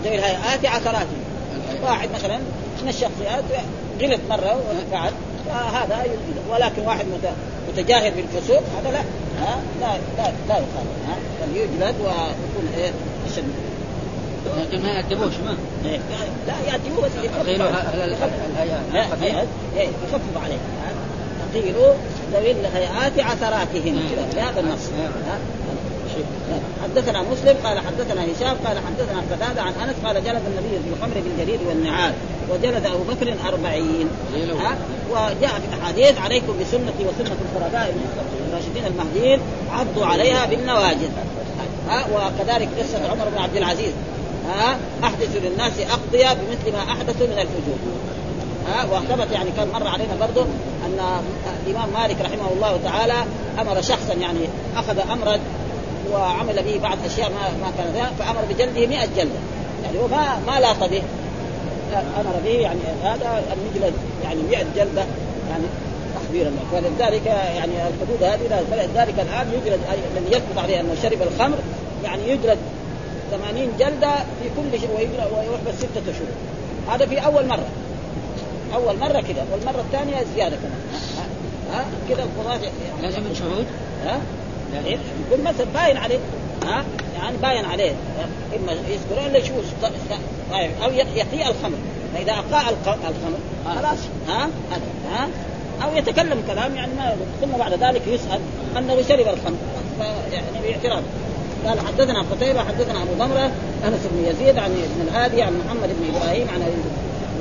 ذوي 0.03 0.15
الهيئات 0.15 0.65
عثرات 0.65 1.07
واحد 1.83 2.09
مثلا 2.15 2.37
من 2.83 2.89
الشخصيات 2.89 3.43
غلط 4.01 4.19
مرة 4.29 4.61
وفعل 4.89 5.11
فهذا 5.45 6.05
ولكن 6.51 6.81
واحد 6.81 7.05
متجاهر 7.69 8.11
بالفسوق 8.11 8.63
هذا 8.77 8.91
لا. 8.91 8.99
ها؟ 9.41 9.61
لا 9.81 9.87
لا 10.17 10.31
لا 10.47 10.55
يقال 10.55 10.85
ها؟ 11.07 11.15
بل 11.41 11.57
يجلد 11.57 11.95
ويكون 11.99 12.69
إيه؟ 12.77 12.91
أشد. 13.31 13.43
لكن 14.57 14.83
ما 14.83 14.89
يأدبوش 14.89 15.33
ما؟ 15.45 15.57
إيه. 15.85 15.99
لا 16.47 16.53
يأدبوه 16.67 17.05
بس 17.05 17.11
يخفف 17.23 17.47
يخفف. 20.03 20.43
عليه. 20.43 20.57
قيلوا 21.53 21.93
ذوي 22.33 22.51
الهيئات 22.51 23.19
عثراتهم. 23.19 23.99
كذا 24.15 24.25
بهذا 24.35 24.59
النص. 24.59 24.89
حدثنا 26.83 27.21
مسلم 27.21 27.57
قال 27.63 27.79
حدثنا 27.79 28.21
هشام 28.21 28.57
قال 28.65 28.77
حدثنا 28.77 29.21
قتادة 29.31 29.61
عن 29.61 29.73
أنس 29.73 29.95
قال 30.05 30.15
جلد 30.15 30.41
النبي 30.47 30.69
في 30.69 30.89
الخمر 30.93 31.13
بالجريد 31.15 31.59
والنعال 31.67 32.13
وجلد 32.49 32.85
أبو 32.85 33.03
بكر 33.03 33.33
أربعين. 33.47 34.07
ها؟ 34.35 34.75
وجاء 35.11 35.51
في 35.59 35.75
الأحاديث 35.75 36.21
عليكم 36.21 36.53
بسنتي 36.61 37.03
وسنة 37.05 37.35
الخلفاء 37.41 37.95
الراشدين 38.49 38.85
المهديين 38.85 39.39
عضوا 39.71 40.05
عليها 40.05 40.45
بالنواجذ. 40.45 41.09
ها؟ 41.89 42.05
وكذلك 42.13 42.69
قصة 42.79 43.11
عمر 43.11 43.29
بن 43.29 43.37
عبد 43.37 43.57
العزيز. 43.57 43.93
ها؟ 44.49 44.77
احدثوا 45.03 45.39
للناس 45.41 45.73
اقضيه 45.79 46.33
بمثل 46.33 46.77
ما 46.77 46.91
احدثوا 46.91 47.27
من 47.27 47.39
الفجور. 47.39 47.77
ها؟ 48.67 48.83
وثبت 48.83 49.31
يعني 49.31 49.51
كان 49.57 49.67
مر 49.73 49.87
علينا 49.87 50.15
برضه 50.19 50.45
أن 50.85 51.21
الإمام 51.67 51.89
مالك 51.93 52.21
رحمه 52.21 52.51
الله 52.55 52.79
تعالى 52.83 53.13
أمر 53.59 53.81
شخصا 53.81 54.13
يعني 54.13 54.39
أخذ 54.75 54.99
امرا 55.11 55.39
وعمل 56.13 56.63
به 56.63 56.79
بعض 56.83 56.97
أشياء 57.05 57.29
ما 57.29 57.65
ما 57.65 57.71
كان 57.77 58.11
فأمر 58.19 58.41
بجلده 58.49 58.87
100 58.87 59.05
جلدة. 59.05 59.39
يعني 59.83 59.99
هو 59.99 60.07
ما 60.07 60.39
ما 60.47 60.59
لاق 60.59 60.87
به. 60.87 61.01
أمر 61.93 62.39
به 62.43 62.49
يعني 62.49 62.79
هذا 63.03 63.43
المجلد 63.53 63.93
يعني 64.23 64.41
100 64.41 64.65
جلدة 64.75 65.05
يعني 65.49 65.63
تخبيرا 66.15 66.51
ولذلك 66.73 67.25
يعني 67.25 67.71
الحدود 67.73 68.23
هذه 68.23 68.63
فلذلك 68.71 69.19
الآن 69.19 69.47
يجلد 69.53 69.79
الذي 70.17 70.31
يثبت 70.31 70.57
عليه 70.57 70.79
أنه 70.79 70.95
شرب 71.01 71.21
الخمر 71.21 71.57
يعني 72.03 72.29
يجلد 72.29 72.57
80 73.31 73.71
جلدة 73.79 74.15
في 74.15 74.49
كل 74.57 74.79
شيء 74.79 74.89
ويحبس 74.91 75.79
ستة 75.79 76.13
شهور. 76.13 76.95
هذا 76.95 77.05
في 77.05 77.25
أول 77.25 77.47
مرة. 77.47 77.65
أول 78.73 78.97
مرة 78.97 79.21
كذا 79.21 79.45
والمرة 79.51 79.81
الثانية 79.81 80.15
زيادة 80.35 80.55
كمان. 80.55 80.81
ها؟ 81.73 81.85
كذا 82.09 82.23
القضاة 82.23 82.59
لازم 83.01 83.23
من 83.23 83.35
شهود؟ 83.35 83.65
ها؟ 84.05 84.19
يعني 84.73 84.97
يكون 85.27 85.43
مثلا 85.43 85.65
باين 85.73 85.97
عليه. 85.97 86.19
ها؟ 86.63 86.83
يعني 87.15 87.37
باين 87.37 87.65
عليه. 87.65 87.91
إما 88.55 88.71
يسكر 88.71 89.27
إلا 89.27 89.37
يشوف 89.37 89.65
طيب. 90.51 90.71
أو 90.83 90.91
يقيء 90.91 91.47
الخمر. 91.47 91.77
فإذا 92.13 92.31
أقاء 92.31 92.73
الخمر 92.87 93.39
خلاص. 93.65 93.99
ها؟ 94.27 94.49
ها؟ 95.11 95.27
أو 95.83 95.95
يتكلم 95.95 96.43
كلام 96.47 96.75
يعني 96.75 96.91
ما 96.93 97.15
ثم 97.41 97.57
بعد 97.57 97.73
ذلك 97.73 98.07
يسأل 98.07 98.39
أنه 98.77 99.01
شرب 99.01 99.27
الخمر. 99.27 99.57
يعني 100.31 100.61
باعتراف 100.63 101.03
قال 101.65 101.79
حدثنا 101.79 102.25
قتيبة 102.31 102.59
حدثنا 102.59 103.03
أبو 103.03 103.13
ضمرة 103.13 103.51
أنس 103.87 103.99
بن 104.11 104.25
يزيد 104.25 104.57
عن 104.57 104.71
ابن 104.71 105.07
الهادي 105.07 105.41
عن 105.41 105.53
محمد 105.65 105.89
بن 105.99 106.15
إبراهيم 106.15 106.47
عن 106.53 106.61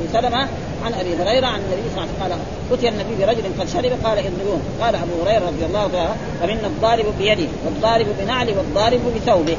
أبي 0.01 0.09
سلمة 0.13 0.49
عن 0.85 0.93
أبي 1.01 1.15
هريرة 1.23 1.47
عن 1.47 1.61
النبي 1.61 1.83
صلى 1.95 2.05
الله 2.05 2.15
عليه 2.21 2.35
وسلم. 2.35 2.45
قال 2.71 2.79
أتي 2.79 2.89
النبي 2.89 3.25
برجل 3.25 3.43
قد 3.61 3.69
شرب. 3.69 3.93
قال 4.05 4.19
اضربوه 4.19 4.61
قال 4.81 4.95
أبو 4.95 5.23
هريرة 5.23 5.47
رضي 5.47 5.65
الله 5.67 5.81
عنه 5.81 6.17
فمنا 6.41 6.67
الضارب 6.67 7.05
بيده 7.19 7.49
والضارب 7.65 8.07
بنعله 8.21 8.55
والضارب 8.59 9.01
بثوبه. 9.17 9.57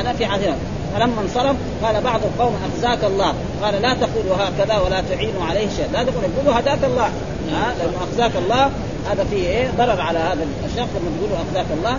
أنا 0.00 0.12
في 0.12 0.24
عهدنا 0.24 0.56
فلما 0.94 1.22
انصرف 1.22 1.56
قال 1.82 2.00
بعض 2.00 2.20
القوم 2.24 2.54
أخزاك 2.68 3.04
الله. 3.04 3.34
قال 3.62 3.82
لا 3.82 3.94
تقولوا 3.94 4.36
هكذا 4.36 4.78
ولا 4.78 5.02
تعينوا 5.10 5.44
عليه 5.50 5.68
شيء. 5.76 5.88
لا 5.92 6.02
تقولوا 6.02 6.28
قولوا 6.38 6.60
هداك 6.60 6.84
الله. 6.84 7.10
لأنه 7.48 7.98
أخزاك 8.10 8.32
الله. 8.36 8.70
هذا 9.10 9.24
فيه 9.30 9.48
إيه؟ 9.48 9.70
ضرر 9.78 10.00
على 10.00 10.18
هذا 10.18 10.46
الشخص 10.64 10.88
لما 10.96 11.10
تقولوا 11.18 11.36
أخزاك 11.36 11.66
الله. 11.78 11.98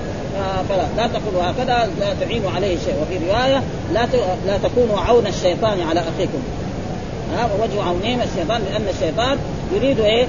فلا. 0.70 0.86
لا 0.98 1.08
تقولوا 1.08 1.52
هكذا 1.52 1.90
لا 2.00 2.14
تعينوا 2.14 2.52
عليه 2.52 2.78
شيء. 2.86 2.96
وفي 3.02 3.28
رواية 3.28 3.64
لا 3.94 4.08
لا 4.48 4.58
تكونوا 4.58 5.00
عون 5.00 5.28
الشيطان 5.28 5.82
على 5.90 6.00
أخيكم. 6.00 6.40
ها 7.34 7.50
ووجه 7.54 7.84
عونين 7.84 8.22
الشيطان 8.22 8.62
لأن 8.72 8.88
الشيطان 8.90 9.38
يريد 9.76 10.00
إيه؟ 10.00 10.26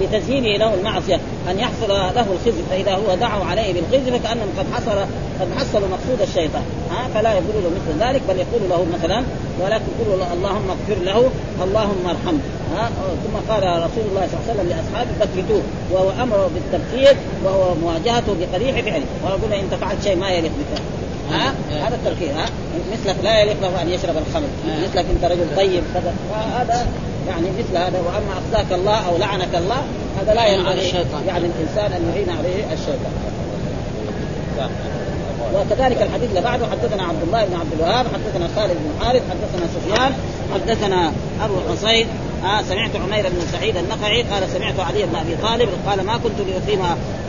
لتزيينه 0.00 0.56
له 0.58 0.74
المعصية 0.74 1.20
أن 1.50 1.58
يحصل 1.58 1.88
له 1.88 2.26
الخزي 2.32 2.62
فإذا 2.70 2.94
هو 2.94 3.14
دعوا 3.14 3.44
عليه 3.44 3.72
بالخزي 3.72 4.10
فكأنهم 4.18 4.48
قد 4.58 4.66
حصل 4.72 4.98
قد 5.40 5.48
حصلوا 5.58 5.88
مقصود 5.88 6.20
الشيطان 6.22 6.62
ها 6.90 7.08
فلا 7.14 7.32
يقولوا 7.32 7.60
له 7.60 7.70
مثل 7.70 8.04
ذلك 8.04 8.22
بل 8.28 8.36
يقول 8.36 8.70
له 8.70 8.86
مثلا 8.98 9.22
ولكن 9.60 9.84
يقولوا 9.98 10.24
له 10.24 10.32
اللهم 10.32 10.70
اغفر 10.70 11.02
له 11.02 11.30
اللهم 11.64 12.06
ارحمه 12.08 12.38
ها 12.76 12.90
ثم 13.24 13.52
قال 13.52 13.62
رسول 13.62 14.04
الله 14.10 14.26
صلى 14.26 14.38
الله 14.38 14.44
عليه 14.48 14.54
وسلم 14.54 14.68
لأصحابه 14.68 15.10
بكتوه 15.20 15.62
وهو 15.92 16.10
أمره 16.22 16.50
بالتبكير 16.54 17.16
وهو 17.44 17.74
مواجهته 17.74 18.34
بقبيح 18.40 18.80
فعله 18.80 19.04
ويقول 19.24 19.52
انت 19.52 19.74
فعلت 19.74 20.04
شيء 20.04 20.16
ما 20.16 20.30
يليق 20.30 20.50
بك. 20.50 20.82
ها؟ 21.30 21.54
هذا 21.86 21.94
التركيز 21.94 22.30
ها؟ 22.30 22.46
مثلك 22.92 23.16
لا 23.22 23.40
يليق 23.40 23.56
له 23.62 23.82
أن 23.82 23.88
يشرب 23.88 24.16
الخمر. 24.16 24.46
مثلك 24.82 25.04
أنت 25.10 25.24
رجل 25.24 25.56
طيب 25.56 25.82
كذا 25.94 26.14
هذا 26.58 26.86
يعني 27.28 27.46
مثل 27.58 27.76
هذا 27.76 27.98
وأما 27.98 28.32
اخزاك 28.32 28.72
الله 28.72 29.08
أو 29.08 29.16
لعنك 29.18 29.54
الله 29.54 29.82
هذا 30.20 30.34
لا 30.34 30.46
ينبغي 30.46 30.92
يعني 31.26 31.46
الإنسان 31.46 31.92
أن 31.92 32.12
يعين 32.14 32.30
عليه 32.38 32.72
الشيطان. 32.72 33.12
وكذلك 35.54 36.02
الحديث 36.02 36.30
اللي 36.30 36.40
بعده 36.40 36.66
حدثنا 36.66 37.02
عبد 37.02 37.22
الله 37.22 37.44
بن 37.44 37.54
عبد 37.54 37.72
الوهاب 37.78 38.06
حدثنا 38.06 38.48
خالد 38.56 38.72
بن 38.72 39.04
حارث 39.04 39.22
حدثنا 39.30 39.66
سفيان 39.74 40.12
حدثنا 40.54 41.12
أبو 41.42 41.54
حسين 41.72 42.06
آه 42.44 42.62
سمعت 42.62 42.96
عمير 42.96 43.28
بن 43.28 43.40
سعيد 43.52 43.76
النخعي 43.76 44.22
قال 44.22 44.48
سمعت 44.48 44.80
علي 44.80 45.02
بن 45.02 45.16
أبي 45.16 45.36
طالب 45.42 45.68
قال 45.86 46.06
ما 46.06 46.16
كنت 46.16 46.40
لأقيم 46.48 46.82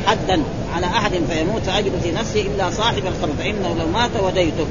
حدا 0.06 0.44
على 0.76 0.86
أحد 0.86 1.12
فيموت 1.30 1.62
فاجد 1.62 1.92
في 2.04 2.12
نفسي 2.12 2.42
إلا 2.42 2.70
صاحب 2.70 3.04
الخمر 3.06 3.34
فإنه 3.40 3.76
لو 3.80 3.88
مات 3.88 4.12
وديته 4.24 4.68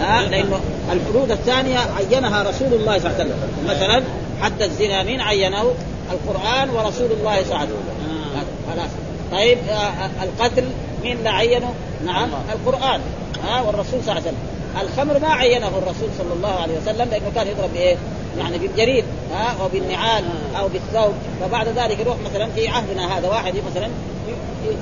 آه 0.00 0.28
لأنه 0.28 0.60
الفروض 0.92 1.30
الثانية 1.30 1.78
عينها 1.78 2.42
رسول 2.42 2.72
الله 2.72 2.98
صلى 2.98 3.10
الله 3.10 3.20
عليه 3.20 3.24
وسلم 3.24 3.36
مثلا 3.64 4.02
حد 4.42 4.62
الزنا 4.62 5.02
مين 5.02 5.20
عينه؟ 5.20 5.74
القرآن 6.12 6.70
ورسول 6.70 7.12
الله 7.12 7.36
صلى 7.36 7.44
الله 7.44 7.58
عليه 7.58 7.70
وسلم 7.70 8.36
آه. 8.36 8.72
خلاص 8.74 8.90
طيب 9.32 9.58
آه, 9.68 9.72
آه، 9.72 10.10
القتل 10.22 10.64
مين 11.02 11.16
اللي 11.16 11.28
عينه؟ 11.28 11.74
نعم 12.06 12.28
القرآن 12.52 13.00
ها 13.44 13.58
آه 13.58 13.66
والرسول 13.66 14.00
صلى 14.02 14.12
الله 14.12 14.12
عليه 14.12 14.20
وسلم 14.22 14.38
الخمر 14.80 15.18
ما 15.18 15.28
عينه 15.28 15.68
الرسول 15.68 16.08
صلى 16.18 16.32
الله 16.36 16.60
عليه 16.60 16.78
وسلم 16.78 17.08
لأنه 17.10 17.32
كان 17.34 17.46
يضرب 17.46 17.72
بإيه؟ 17.72 17.96
يعني 18.38 18.58
بالجريد 18.58 19.04
ها؟ 19.32 19.54
أو 19.62 19.68
بالنعال 19.68 20.24
أو 20.58 20.68
بالثوب. 20.68 21.14
فبعد 21.40 21.68
ذلك 21.68 22.00
يروح 22.00 22.16
مثلا 22.30 22.48
في 22.50 22.68
عهدنا 22.68 23.18
هذا 23.18 23.28
واحد 23.28 23.54
مثلا 23.70 23.88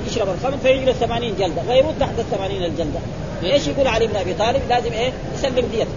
يشرب 0.07 0.27
الخمر 0.29 0.57
فيجلس 0.57 0.97
80 0.97 1.35
جلدة 1.39 1.61
فيموت 1.61 1.93
تحت 1.99 2.19
ال 2.19 2.29
80 2.31 2.63
الجلدة. 2.63 2.99
إيش 3.43 3.67
يقول 3.67 3.87
علي 3.87 4.07
بن 4.07 4.15
أبي 4.15 4.33
طالب؟ 4.33 4.61
لازم 4.69 4.91
إيه؟ 4.91 5.11
يسلم 5.35 5.67
ديته. 5.71 5.91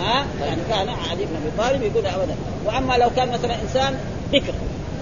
ها؟ 0.00 0.26
يعني 0.40 0.60
كان 0.70 0.88
علي 0.88 1.24
بن 1.24 1.36
أبي 1.42 1.50
طالب 1.58 1.82
يقول 1.82 2.06
ابدا. 2.06 2.34
وأما 2.66 2.94
لو 2.94 3.10
كان 3.16 3.32
مثلا 3.32 3.62
إنسان 3.62 3.98
بكر 4.32 4.52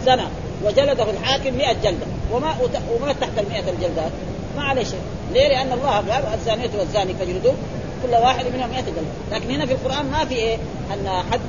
زنى 0.07 0.25
وجلده 0.64 1.11
الحاكم 1.11 1.55
100 1.55 1.73
جلدة 1.73 2.07
وما 2.33 2.55
وما 3.01 3.12
تحت 3.12 3.39
ال 3.39 3.49
100 3.49 3.61
الجلدات 3.61 4.12
ما 4.57 4.62
عليه 4.62 4.85
شيء. 4.85 5.01
ليه؟ 5.33 5.49
لأن 5.49 5.73
الله 5.73 5.91
قال 5.91 6.25
الزانية 6.35 6.70
والزاني 6.79 7.14
فاجلدوا 7.14 7.53
كل 8.03 8.14
واحد 8.14 8.44
منهم 8.55 8.70
100 8.70 8.80
جلده، 8.80 9.00
لكن 9.32 9.50
هنا 9.50 9.66
في 9.66 9.72
القرآن 9.72 10.07
ما 10.11 10.24
في 10.24 10.34
إيه؟ 10.34 10.57
أن 10.92 11.22
حد 11.32 11.40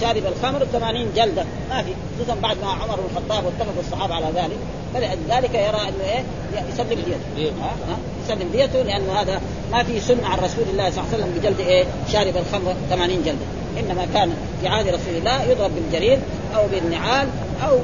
شارب 0.00 0.22
الخمر 0.26 0.66
80 0.72 1.06
جلدة، 1.16 1.44
ما 1.70 1.82
في، 1.82 1.92
خصوصا 2.18 2.36
بعد 2.42 2.56
ما 2.62 2.70
عمر 2.70 2.96
بن 2.96 3.04
الخطاب 3.16 3.44
واتفق 3.44 3.74
الصحابة 3.78 4.14
على 4.14 4.26
ذلك، 4.34 4.58
فلذلك 4.94 5.54
يرى 5.54 5.88
إنه 5.88 6.04
إيه؟ 6.04 6.24
يسلم 6.72 7.02
ديته، 7.36 7.52
ها؟ 7.62 7.66
ها؟ 7.88 7.96
يسلم 8.24 8.48
ديته 8.52 8.82
لأنه 8.82 9.12
هذا 9.12 9.40
ما 9.72 9.82
في 9.82 10.00
سنة 10.00 10.26
عن 10.26 10.38
رسول 10.38 10.64
الله 10.72 10.90
صلى 10.90 11.04
الله 11.04 11.14
عليه 11.14 11.24
وسلم 11.24 11.38
بجلد 11.38 11.60
إيه؟ 11.60 11.84
شارب 12.12 12.36
الخمر 12.36 12.74
80 12.90 13.22
جلدة، 13.22 13.46
إنما 13.80 14.06
كان 14.14 14.32
في 14.60 14.68
عهد 14.68 14.86
رسول 14.86 15.16
الله 15.18 15.42
يضرب 15.42 15.70
بالجريد 15.74 16.18
أو 16.56 16.66
بالنعال 16.66 17.28
أو 17.68 17.78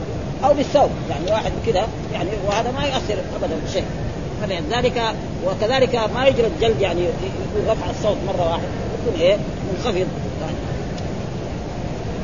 أو 0.44 0.54
بالثوب، 0.54 0.90
يعني 1.10 1.30
واحد 1.30 1.52
كذا 1.66 1.88
يعني 2.12 2.30
وهذا 2.46 2.70
ما 2.70 2.84
يؤثر 2.84 3.16
ابدا 3.36 3.56
بشيء. 3.66 3.84
فلذلك 4.42 5.02
وكذلك 5.46 5.94
ما 6.14 6.26
يجرى 6.26 6.46
الجلد 6.46 6.80
يعني 6.80 7.00
يكون 7.00 7.68
رفع 7.68 7.90
الصوت 7.90 8.16
مرة 8.26 8.50
واحدة. 8.50 8.68
يكون 9.06 9.20
إيه؟ 9.20 9.36
منخفض. 9.72 10.06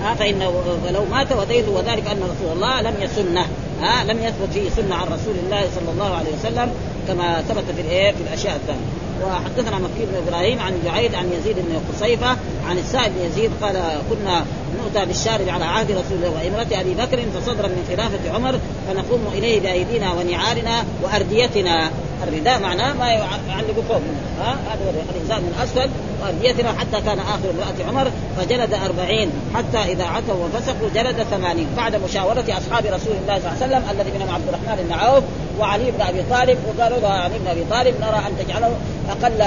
ها 0.03 0.15
فانه 0.15 0.53
لو 0.91 1.05
مات 1.05 1.33
وديته 1.33 1.71
وذلك 1.71 2.07
أن 2.07 2.21
رسول 2.23 2.53
الله 2.53 2.81
لم 2.81 2.95
يسنه. 3.01 3.47
ها 3.83 4.05
لم 4.05 4.19
يثبت 4.19 4.49
فيه 4.53 4.71
سنة 4.71 4.95
عن 4.95 5.07
رسول 5.07 5.35
الله 5.45 5.69
صلى 5.75 5.91
الله 5.93 6.15
عليه 6.17 6.31
وسلم 6.41 6.71
كما 7.09 7.43
ثبت 7.49 7.65
في 7.77 7.81
الإيه؟ 7.81 8.13
في 8.13 8.21
الأشياء 8.21 8.57
الثانية. 8.57 9.04
وحدثنا 9.27 9.79
مكي 9.79 10.07
بن 10.07 10.27
إبراهيم 10.27 10.59
عن 10.61 10.73
جعيد 10.85 11.15
عن 11.15 11.33
يزيد 11.33 11.57
بن 11.57 11.81
قصيفة 11.93 12.37
عن 12.69 12.79
السائب 12.79 13.13
بن 13.13 13.27
يزيد 13.27 13.51
قال 13.63 13.77
كنا 14.11 14.45
نؤتى 14.83 15.07
بالشارب 15.07 15.49
على 15.49 15.65
عهد 15.65 15.91
رسول 15.91 16.17
الله 16.17 16.31
وإمرة 16.31 16.81
أبي 16.81 16.95
بكر 16.95 17.19
فصدرا 17.35 17.69
من 17.69 17.85
خلافة 17.89 18.35
عمر 18.35 18.61
فنقوم 18.89 19.27
إليه 19.35 19.61
بأيدينا 19.61 20.13
ونعالنا 20.13 20.85
وأرديتنا. 21.03 21.91
الرداء 22.23 22.61
معناه 22.61 22.93
ما 22.93 23.09
يعلق 23.49 23.85
فوق. 23.89 24.01
ها؟ 24.41 24.57
هذا 24.69 25.05
الازار 25.17 25.41
من 25.41 25.55
اسفل 25.63 25.91
وأرديتنا 26.23 26.73
حتى 26.73 27.01
كان 27.07 27.19
آخر 27.19 27.51
امرأة 27.51 27.89
عمر 27.89 28.11
فجلد 28.37 28.75
أربعين 28.75 29.31
حتى 29.55 29.93
إذا 29.93 30.05
عتوا 30.05 30.35
وفسقوا 30.35 30.89
جلد 30.95 31.23
ثمانين 31.23 31.67
بعد 31.77 31.97
مشاورة 31.97 32.45
أصحاب 32.49 32.85
رسول 32.87 33.17
الله 33.23 33.39
صلى 33.39 33.53
الله 33.53 33.63
عليه 33.63 33.67
وسلم 33.67 33.83
الذي 33.91 34.19
منهم 34.19 34.35
عبد 34.35 34.49
الرحمن 34.49 34.85
بن 34.89 34.93
عوف 34.93 35.25
وعلي 35.61 35.91
بن 35.91 36.01
أبي 36.01 36.23
طالب 36.31 36.59
وقالوا 36.69 36.99
له 36.99 37.09
علي 37.09 37.39
بن 37.39 37.47
أبي 37.47 37.65
طالب 37.71 37.95
نرى 38.01 38.19
أن 38.27 38.33
تجعله 38.39 38.73
أقل 39.11 39.43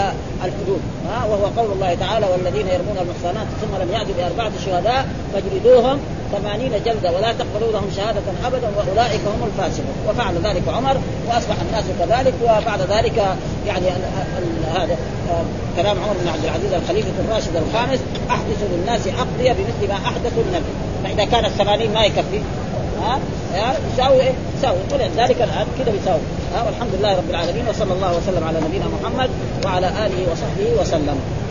الحدود. 0.46 0.82
ها 1.10 1.26
وهو 1.26 1.46
قول 1.58 1.72
الله 1.72 1.94
تعالى 1.94 2.26
والذين 2.32 2.68
يرمون 2.68 2.98
المحصنات 3.02 3.48
ثم 3.62 3.76
لم 3.82 3.92
ياتوا 3.94 4.14
بأربعة 4.18 4.52
شهداء 4.66 5.08
فاجلدوهم 5.34 6.00
ثمانين 6.32 6.72
جلدة 6.86 7.12
ولا 7.12 7.34
تقبلوا 7.34 7.72
لهم 7.72 7.90
شهادة 7.96 8.22
أبدا 8.46 8.70
وأولئك 8.78 9.22
هم 9.22 9.50
الفاسقون. 9.50 9.96
وفعل 10.10 10.36
ذلك 10.44 10.64
عمر 10.68 10.98
وأصبح 11.28 11.56
الناس 11.68 11.86
كذلك 12.00 12.34
وبعد 12.44 12.82
ذلك 12.82 13.18
يعني 13.68 13.86
هذا 14.76 14.98
آه، 15.32 15.44
كلام 15.78 15.98
عمر 16.04 16.16
بن 16.22 16.28
عبد 16.28 16.44
العزيز 16.44 16.74
الخليفة 16.74 17.12
الراشد 17.26 17.56
الخامس 17.56 18.00
أحدثوا 18.30 18.68
للناس 18.72 19.02
أقضية 19.08 19.52
بمثل 19.52 19.94
ما 19.94 19.96
أحدثوا 19.96 20.44
النبي. 20.48 20.72
فإذا 21.04 21.26
كان 21.26 21.46
الثمانين 21.46 21.94
ما 21.94 22.06
يكفي 22.06 22.42
ها 23.02 23.20
يساوي 23.94 24.22
إيه؟ 24.22 24.32
يساوي. 24.58 24.78
ولذلك 24.94 25.42
الآن 25.42 25.68
كذا 25.78 25.92
بيساوي. 25.92 26.22
ها 26.56 26.64
والحمد 26.66 26.90
لله 27.00 27.18
رب 27.18 27.30
العالمين 27.30 27.68
وصلى 27.70 27.94
الله 27.94 28.18
وسلم 28.18 28.44
على 28.48 28.60
نبينا 28.60 28.86
محمد 28.88 29.30
وعلى 29.66 29.88
آله 29.88 30.32
وصحبه 30.32 30.82
وسلم. 30.82 31.47